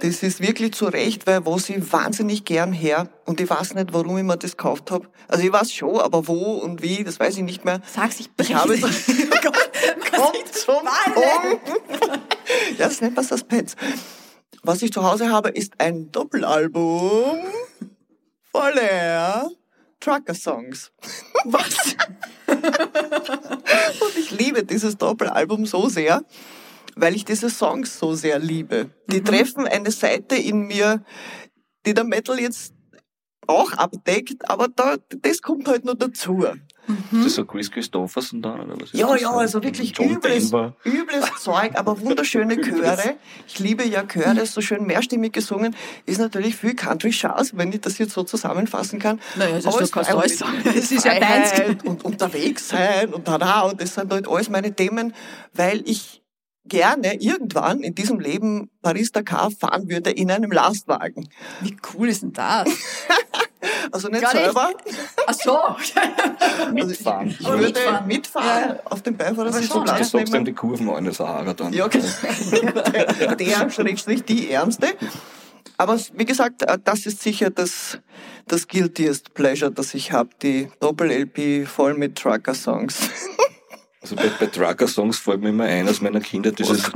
Das 0.00 0.22
ist 0.22 0.40
wirklich 0.40 0.72
zu 0.74 0.86
Recht, 0.86 1.26
weil 1.26 1.44
was 1.46 1.68
ich 1.68 1.92
wahnsinnig 1.92 2.44
gern 2.44 2.72
her 2.72 3.08
und 3.24 3.40
ich 3.40 3.48
weiß 3.48 3.74
nicht, 3.74 3.92
warum 3.92 4.16
ich 4.18 4.24
mir 4.24 4.36
das 4.36 4.52
gekauft 4.56 4.90
habe. 4.90 5.08
Also 5.28 5.44
ich 5.44 5.52
weiß 5.52 5.72
schon, 5.72 5.98
aber 6.00 6.26
wo 6.28 6.54
und 6.58 6.82
wie, 6.82 7.04
das 7.04 7.18
weiß 7.20 7.36
ich 7.36 7.42
nicht 7.42 7.64
mehr. 7.64 7.80
Sag's, 7.92 8.20
ich 8.20 8.30
Ich 8.40 8.54
habe 8.54 8.68
breche 8.76 8.86
es 8.86 9.06
sie. 9.06 9.28
kommt 9.28 10.54
zum 10.54 10.74
Punkt. 11.14 11.60
Ja, 12.78 12.86
das 12.88 13.00
nennt 13.00 13.16
man 13.16 13.24
Suspense. 13.24 13.76
Was 14.62 14.82
ich 14.82 14.92
zu 14.92 15.02
Hause 15.02 15.30
habe, 15.30 15.50
ist 15.50 15.74
ein 15.78 16.10
Doppelalbum 16.12 17.38
voller 18.52 19.50
Trucker-Songs. 20.00 20.92
Was? 21.44 21.96
Und 22.46 24.18
ich 24.18 24.30
liebe 24.32 24.64
dieses 24.64 24.96
Doppelalbum 24.96 25.66
so 25.66 25.88
sehr, 25.88 26.22
weil 26.96 27.14
ich 27.14 27.24
diese 27.24 27.50
Songs 27.50 27.98
so 27.98 28.14
sehr 28.14 28.38
liebe. 28.38 28.90
Die 29.08 29.22
treffen 29.22 29.66
eine 29.68 29.90
Seite 29.90 30.34
in 30.34 30.62
mir, 30.66 31.04
die 31.86 31.94
der 31.94 32.04
Metal 32.04 32.40
jetzt 32.40 32.72
auch 33.46 33.72
abdeckt, 33.74 34.50
aber 34.50 34.66
da, 34.66 34.96
das 35.22 35.40
kommt 35.40 35.68
halt 35.68 35.84
noch 35.84 35.94
dazu. 35.94 36.44
Das 37.12 37.26
ist 37.26 37.34
so 37.34 37.44
Chris 37.44 37.70
Christopherson 37.70 38.42
da, 38.42 38.54
oder 38.54 38.74
was 38.80 38.92
ist 38.92 38.98
Ja, 38.98 39.08
das? 39.12 39.20
ja, 39.20 39.30
also 39.30 39.62
wirklich 39.62 39.98
übles, 40.00 40.52
übles 40.84 41.30
Zeug, 41.40 41.72
aber 41.74 42.00
wunderschöne 42.00 42.56
Chöre. 42.60 43.16
Ich 43.46 43.58
liebe 43.58 43.84
ja 43.84 44.04
Chöre, 44.04 44.46
so 44.46 44.60
schön 44.60 44.84
mehrstimmig 44.86 45.32
gesungen. 45.32 45.76
Ist 46.06 46.18
natürlich 46.18 46.56
viel 46.56 46.74
Country 46.74 47.10
Chance, 47.10 47.52
wenn 47.56 47.72
ich 47.72 47.80
das 47.80 47.98
jetzt 47.98 48.12
so 48.14 48.22
zusammenfassen 48.24 48.98
kann. 48.98 49.20
Naja, 49.36 49.56
das 49.56 49.66
Aber 49.66 49.76
ist 49.80 49.82
es 49.82 49.90
doch 49.90 50.08
war 50.12 50.18
alles 50.22 50.38
sagen. 50.38 50.62
Es 50.76 50.90
ist 50.92 51.04
ja 51.04 51.18
deins. 51.18 51.84
Und 51.84 52.04
unterwegs 52.04 52.68
sein 52.68 53.12
und 53.14 53.26
da, 53.28 53.38
da, 53.38 53.60
und 53.62 53.80
das 53.80 53.94
sind 53.94 54.12
halt 54.12 54.28
alles 54.28 54.48
meine 54.48 54.74
Themen, 54.74 55.12
weil 55.54 55.82
ich 55.88 56.22
gerne 56.68 57.14
irgendwann 57.20 57.80
in 57.80 57.94
diesem 57.94 58.20
Leben 58.20 58.70
Paris-Dakar 58.82 59.50
fahren 59.50 59.88
würde 59.88 60.10
in 60.10 60.30
einem 60.30 60.50
Lastwagen. 60.50 61.28
Wie 61.60 61.76
cool 61.94 62.08
ist 62.08 62.22
denn 62.22 62.32
das? 62.32 62.68
Also 63.90 64.08
nicht 64.08 64.22
Gar 64.22 64.34
nicht. 64.34 64.44
selber, 64.44 64.70
Ach 65.26 65.34
so. 65.34 65.58
Mitfahren. 66.72 67.28
ich 67.30 67.44
würde 67.46 67.62
mitfahren. 67.62 68.06
mitfahren 68.06 68.68
Ja. 68.76 68.80
auf 68.84 69.02
dem 69.02 69.16
Beifahrersitz 69.16 69.68
ja. 69.68 69.80
Du 69.80 69.86
sagst 69.86 70.34
dann 70.34 70.44
die 70.44 70.52
Kurven 70.52 70.88
an 70.90 71.04
der 71.04 71.12
Sahara 71.12 71.52
dann. 71.54 71.72
Ja, 71.72 71.86
genau. 71.88 72.04
der, 73.20 73.36
der 73.36 73.70
Schrägstrich 73.70 74.24
die 74.24 74.50
Ärmste. 74.50 74.94
Aber 75.78 75.98
wie 76.14 76.24
gesagt, 76.24 76.62
äh, 76.62 76.78
das 76.82 77.06
ist 77.06 77.22
sicher 77.22 77.50
das, 77.50 77.98
das 78.46 78.68
guiltiest 78.68 79.34
pleasure, 79.34 79.70
das 79.70 79.94
ich 79.94 80.12
habe. 80.12 80.30
Die 80.42 80.68
Doppel-LP 80.80 81.66
voll 81.66 81.94
mit 81.94 82.16
Trucker-Songs. 82.16 82.96
Also 84.06 84.14
bei, 84.14 84.30
bei 84.38 84.46
Trucker-Songs 84.46 85.18
fällt 85.18 85.40
mir 85.40 85.48
immer 85.48 85.64
ein 85.64 85.88
aus 85.88 86.00
meiner 86.00 86.20
Kindheit 86.20 86.60
dieses 86.60 86.92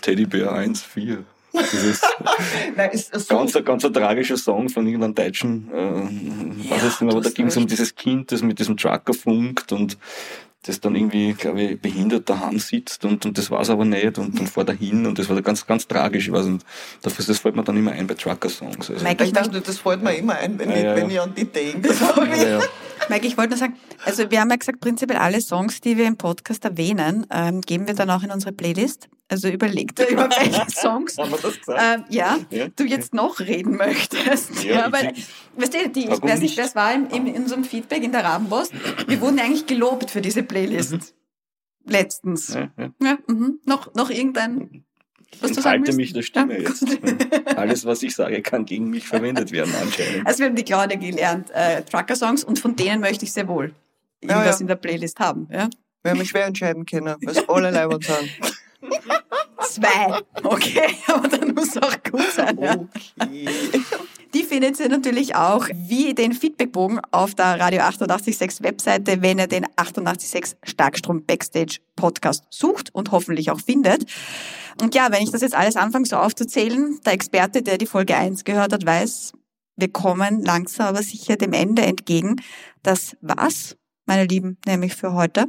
Teddybär 0.00 0.52
1-4. 0.52 1.18
Dieses 1.54 2.00
Nein, 2.76 2.90
ist 2.90 3.14
so, 3.14 3.36
ganz, 3.36 3.54
ein- 3.54 3.64
ganz 3.64 3.84
ein 3.84 3.92
tragischer 3.92 4.36
Song 4.36 4.68
von 4.68 4.84
irgendeinem 4.84 5.14
Deutschen, 5.14 5.70
äh, 5.72 6.70
weiß 6.70 6.82
jetzt 6.82 7.00
nicht, 7.00 7.12
aber 7.12 7.20
du 7.20 7.28
da 7.28 7.30
ging 7.30 7.46
es 7.46 7.56
um 7.56 7.68
dieses 7.68 7.94
Kind, 7.94 8.32
das 8.32 8.42
mit 8.42 8.58
diesem 8.58 8.76
Trucker 8.76 9.14
funkt 9.14 9.70
und 9.70 9.96
das 10.62 10.80
dann 10.80 10.96
irgendwie, 10.96 11.34
glaube 11.34 11.62
ich, 11.62 11.80
behindert 11.80 12.28
daheim 12.28 12.58
sitzt 12.58 13.04
und, 13.04 13.24
und 13.24 13.38
das 13.38 13.50
war's 13.50 13.70
aber 13.70 13.84
nicht 13.84 14.18
und 14.18 14.38
dann 14.38 14.46
fährt 14.46 14.68
er 14.68 14.74
hin 14.74 15.06
und 15.06 15.18
das 15.18 15.28
war 15.28 15.40
ganz, 15.40 15.66
ganz 15.66 15.86
tragisch. 15.86 16.26
Ich 16.26 16.32
weiß 16.32 16.46
nicht, 16.46 16.66
dafür, 17.02 17.24
das 17.24 17.38
fällt 17.38 17.56
mir 17.56 17.62
dann 17.62 17.76
immer 17.76 17.92
ein 17.92 18.06
bei 18.06 18.14
Trucker-Songs. 18.14 18.90
Also, 18.90 19.04
Mike, 19.04 19.24
ich 19.24 19.32
dachte, 19.32 19.60
das 19.60 19.78
fällt 19.78 20.02
mir 20.02 20.14
immer 20.14 20.34
ein, 20.34 20.58
wenn, 20.58 20.70
Ja, 20.70 20.76
ich, 20.76 20.82
ja, 20.82 20.96
wenn 20.96 21.10
ja. 21.10 21.10
ich 21.10 21.20
an 21.20 21.34
die 21.34 21.44
denke. 21.44 21.94
Mike, 23.08 23.26
ich 23.26 23.36
wollte 23.38 23.50
nur 23.50 23.58
sagen, 23.58 23.76
also 24.04 24.30
wir 24.30 24.40
haben 24.40 24.50
ja 24.50 24.56
gesagt, 24.56 24.80
prinzipiell 24.80 25.18
alle 25.18 25.40
Songs, 25.40 25.80
die 25.80 25.96
wir 25.96 26.06
im 26.06 26.16
Podcast 26.16 26.64
erwähnen, 26.64 27.26
ähm, 27.30 27.60
geben 27.60 27.86
wir 27.86 27.94
dann 27.94 28.10
auch 28.10 28.22
in 28.22 28.30
unsere 28.30 28.52
Playlist. 28.52 29.08
Also 29.30 29.48
überleg 29.48 29.94
dir, 29.94 30.08
über 30.08 30.28
welche 30.30 30.70
Songs 30.70 31.18
Haben 31.18 31.30
wir 31.32 31.38
das 31.38 31.58
gesagt? 31.60 31.80
ähm, 31.82 32.04
ja, 32.08 32.38
Ja. 32.50 32.68
du 32.74 32.84
jetzt 32.84 33.12
noch 33.12 33.40
reden 33.40 33.76
möchtest. 33.76 34.64
Ja, 34.64 34.72
Ja, 34.72 34.86
ich- 34.86 34.92
weil, 34.92 35.14
weißt 35.56 35.74
du, 35.74 35.88
die, 35.90 36.04
ich 36.08 36.22
weiß 36.22 36.40
nicht, 36.40 36.56
wer 36.56 36.64
es 36.64 36.74
war 36.74 36.94
im, 36.94 37.08
im, 37.10 37.26
in 37.26 37.42
unserem 37.42 37.64
Feedback 37.64 38.02
in 38.02 38.12
der 38.12 38.24
Rabenpost. 38.24 38.72
Wir 39.06 39.20
wurden 39.20 39.38
eigentlich 39.38 39.66
gelobt 39.66 40.10
für 40.10 40.20
diese 40.22 40.42
Playlist. 40.42 41.14
Letztens. 41.84 42.54
Ja, 42.54 42.70
ja. 42.78 42.90
Ja, 43.02 43.18
mhm. 43.26 43.60
noch, 43.64 43.94
noch 43.94 44.10
irgendein, 44.10 44.84
was 45.40 45.52
du 45.52 45.60
sagen 45.60 45.84
Enthalte 45.84 45.86
willst? 45.86 45.96
mich 45.98 46.12
der 46.12 46.22
Stimme 46.22 46.62
Ja. 46.62 46.68
jetzt. 46.68 46.86
Alles, 47.56 47.84
was 47.84 48.02
ich 48.02 48.14
sage, 48.14 48.42
kann 48.42 48.64
gegen 48.64 48.90
mich 48.90 49.06
verwendet 49.08 49.52
werden 49.52 49.72
anscheinend. 49.80 50.26
Also 50.26 50.40
wir 50.40 50.46
haben 50.46 50.56
die 50.56 50.64
Claudia 50.64 50.98
gelernt, 50.98 51.50
äh, 51.52 51.82
Trucker-Songs, 51.82 52.44
und 52.44 52.58
von 52.58 52.76
denen 52.76 53.00
möchte 53.00 53.24
ich 53.24 53.32
sehr 53.32 53.48
wohl 53.48 53.74
irgendwas 54.20 54.56
ja. 54.58 54.60
in 54.62 54.66
der 54.66 54.76
Playlist 54.76 55.18
haben. 55.20 55.48
Ja? 55.50 55.68
Wir 56.02 56.10
haben 56.12 56.18
mich 56.18 56.28
schwer 56.30 56.46
entscheiden 56.46 56.84
können, 56.86 57.14
weil 57.22 57.36
es 57.36 57.48
alle 57.48 57.70
Leibern 57.70 58.00
sind. 58.00 58.30
Zwei. 59.60 60.20
Okay, 60.42 60.96
aber 61.06 61.28
dann 61.28 61.54
muss 61.54 61.76
auch 61.76 62.02
gut 62.10 62.30
sein. 62.32 62.58
Ja. 62.58 62.76
Okay. 63.18 63.80
Die 64.34 64.42
findet 64.42 64.78
ihr 64.78 64.88
natürlich 64.88 65.34
auch 65.34 65.68
wie 65.72 66.14
den 66.14 66.32
Feedbackbogen 66.32 67.00
auf 67.10 67.34
der 67.34 67.58
Radio 67.58 67.80
886 67.80 68.62
Webseite, 68.62 69.22
wenn 69.22 69.38
ihr 69.38 69.46
den 69.46 69.66
886 69.76 70.56
Starkstrom 70.64 71.24
Backstage 71.24 71.78
Podcast 71.96 72.44
sucht 72.50 72.94
und 72.94 73.10
hoffentlich 73.10 73.50
auch 73.50 73.60
findet. 73.60 74.04
Und 74.80 74.94
ja, 74.94 75.10
wenn 75.10 75.22
ich 75.22 75.30
das 75.30 75.40
jetzt 75.40 75.54
alles 75.54 75.76
anfange 75.76 76.06
so 76.06 76.16
aufzuzählen, 76.16 77.00
der 77.04 77.14
Experte, 77.14 77.62
der 77.62 77.78
die 77.78 77.86
Folge 77.86 78.16
1 78.16 78.44
gehört 78.44 78.72
hat, 78.72 78.84
weiß, 78.84 79.32
wir 79.76 79.92
kommen 79.92 80.44
langsam 80.44 80.88
aber 80.88 81.02
sicher 81.02 81.36
dem 81.36 81.52
Ende 81.52 81.82
entgegen. 81.82 82.36
Das 82.82 83.16
war's, 83.20 83.76
meine 84.06 84.26
Lieben, 84.26 84.58
nämlich 84.66 84.94
für 84.94 85.14
heute. 85.14 85.46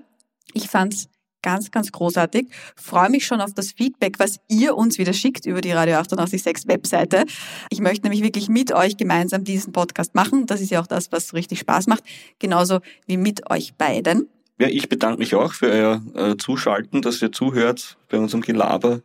Ich 0.54 0.70
fand's 0.70 1.10
ganz, 1.42 1.72
ganz 1.72 1.92
großartig. 1.92 2.48
Freue 2.76 3.10
mich 3.10 3.26
schon 3.26 3.42
auf 3.42 3.54
das 3.54 3.72
Feedback, 3.72 4.20
was 4.20 4.38
ihr 4.48 4.76
uns 4.76 4.98
wieder 4.98 5.14
schickt 5.14 5.46
über 5.46 5.62
die 5.62 5.72
Radio 5.72 5.96
886 5.96 6.68
Webseite. 6.68 7.26
Ich 7.70 7.80
möchte 7.82 8.04
nämlich 8.04 8.24
wirklich 8.24 8.50
mit 8.50 8.72
euch 8.72 8.98
gemeinsam 8.98 9.44
diesen 9.44 9.74
Podcast 9.74 10.16
machen. 10.16 10.46
Das 10.46 10.62
ist 10.62 10.72
ja 10.72 10.82
auch 10.82 10.88
das, 10.88 11.12
was 11.12 11.34
richtig 11.34 11.60
Spaß 11.60 11.88
macht. 11.88 12.04
Genauso 12.40 12.80
wie 13.08 13.18
mit 13.18 13.50
euch 13.50 13.76
beiden. 13.76 14.28
Ja, 14.60 14.68
ich 14.68 14.90
bedanke 14.90 15.20
mich 15.20 15.36
auch 15.36 15.54
für 15.54 15.68
euer 15.68 16.02
äh, 16.16 16.36
Zuschalten, 16.38 17.02
dass 17.02 17.22
ihr 17.22 17.32
zuhört 17.32 17.98
bei 18.10 18.18
unserem 18.18 18.42
Gelaber, 18.42 19.02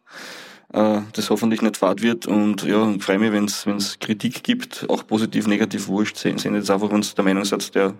äh, 0.73 1.01
das 1.13 1.31
hoffentlich 1.31 1.63
nicht 1.63 1.77
fad 1.77 2.03
wird. 2.03 2.27
Und 2.27 2.65
ja, 2.65 2.93
freue 2.99 3.21
mich, 3.21 3.33
wenn 3.33 3.45
es 3.77 3.99
Kritik 4.01 4.43
gibt, 4.43 4.85
auch 4.89 5.07
positiv, 5.07 5.47
negativ, 5.47 5.87
wurscht. 5.87 6.17
Sehen 6.17 6.39
Sie 6.39 6.49
jetzt 6.49 6.71
einfach, 6.71 6.91
ihr 6.91 7.15
der 7.15 7.25
Meinung 7.25 7.45
seid, 7.45 7.73
der 7.77 7.95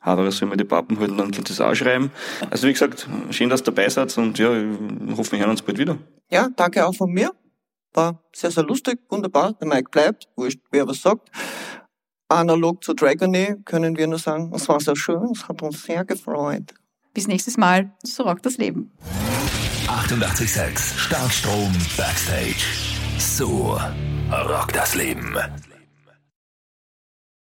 Haberer 0.00 0.30
soll 0.30 0.48
mir 0.48 0.56
die 0.56 0.64
Pappen 0.64 0.98
halten, 0.98 1.16
dann 1.16 1.30
könnt 1.30 1.48
ihr 1.48 1.52
es 1.52 1.60
auch 1.60 1.74
schreiben. 1.74 2.10
Also 2.50 2.68
wie 2.68 2.72
gesagt, 2.72 3.08
schön, 3.30 3.48
dass 3.50 3.60
ihr 3.60 3.64
dabei 3.64 3.88
seid 3.88 4.16
und 4.18 4.38
ja, 4.38 4.52
ich 4.52 5.16
hoffe, 5.16 5.32
wir 5.32 5.38
hören 5.40 5.50
uns 5.50 5.62
bald 5.62 5.78
wieder. 5.78 5.98
Ja, 6.30 6.48
danke 6.54 6.86
auch 6.86 6.94
von 6.94 7.10
mir. 7.10 7.32
War 7.92 8.22
sehr, 8.34 8.50
sehr 8.50 8.64
lustig, 8.64 8.98
wunderbar. 9.08 9.54
Der 9.54 9.66
Mike 9.66 9.90
bleibt, 9.90 10.28
wurscht, 10.36 10.60
wer 10.70 10.86
was 10.86 11.00
sagt. 11.00 11.30
Analog 12.28 12.82
zu 12.82 12.92
Dragony 12.92 13.56
können 13.64 13.96
wir 13.96 14.06
nur 14.06 14.18
sagen, 14.18 14.52
es 14.54 14.68
war 14.68 14.80
sehr 14.80 14.96
schön, 14.96 15.30
es 15.32 15.48
hat 15.48 15.62
uns 15.62 15.82
sehr 15.82 16.04
gefreut. 16.04 16.74
Bis 17.14 17.28
nächstes 17.28 17.56
Mal. 17.56 17.92
So 18.02 18.24
rockt 18.24 18.44
das 18.44 18.58
Leben. 18.58 18.92
886 19.88 21.00
Starkstrom 21.00 21.72
Backstage. 21.96 22.66
So 23.18 23.78
rockt 24.30 24.76
das 24.76 24.94
Leben. 24.94 25.34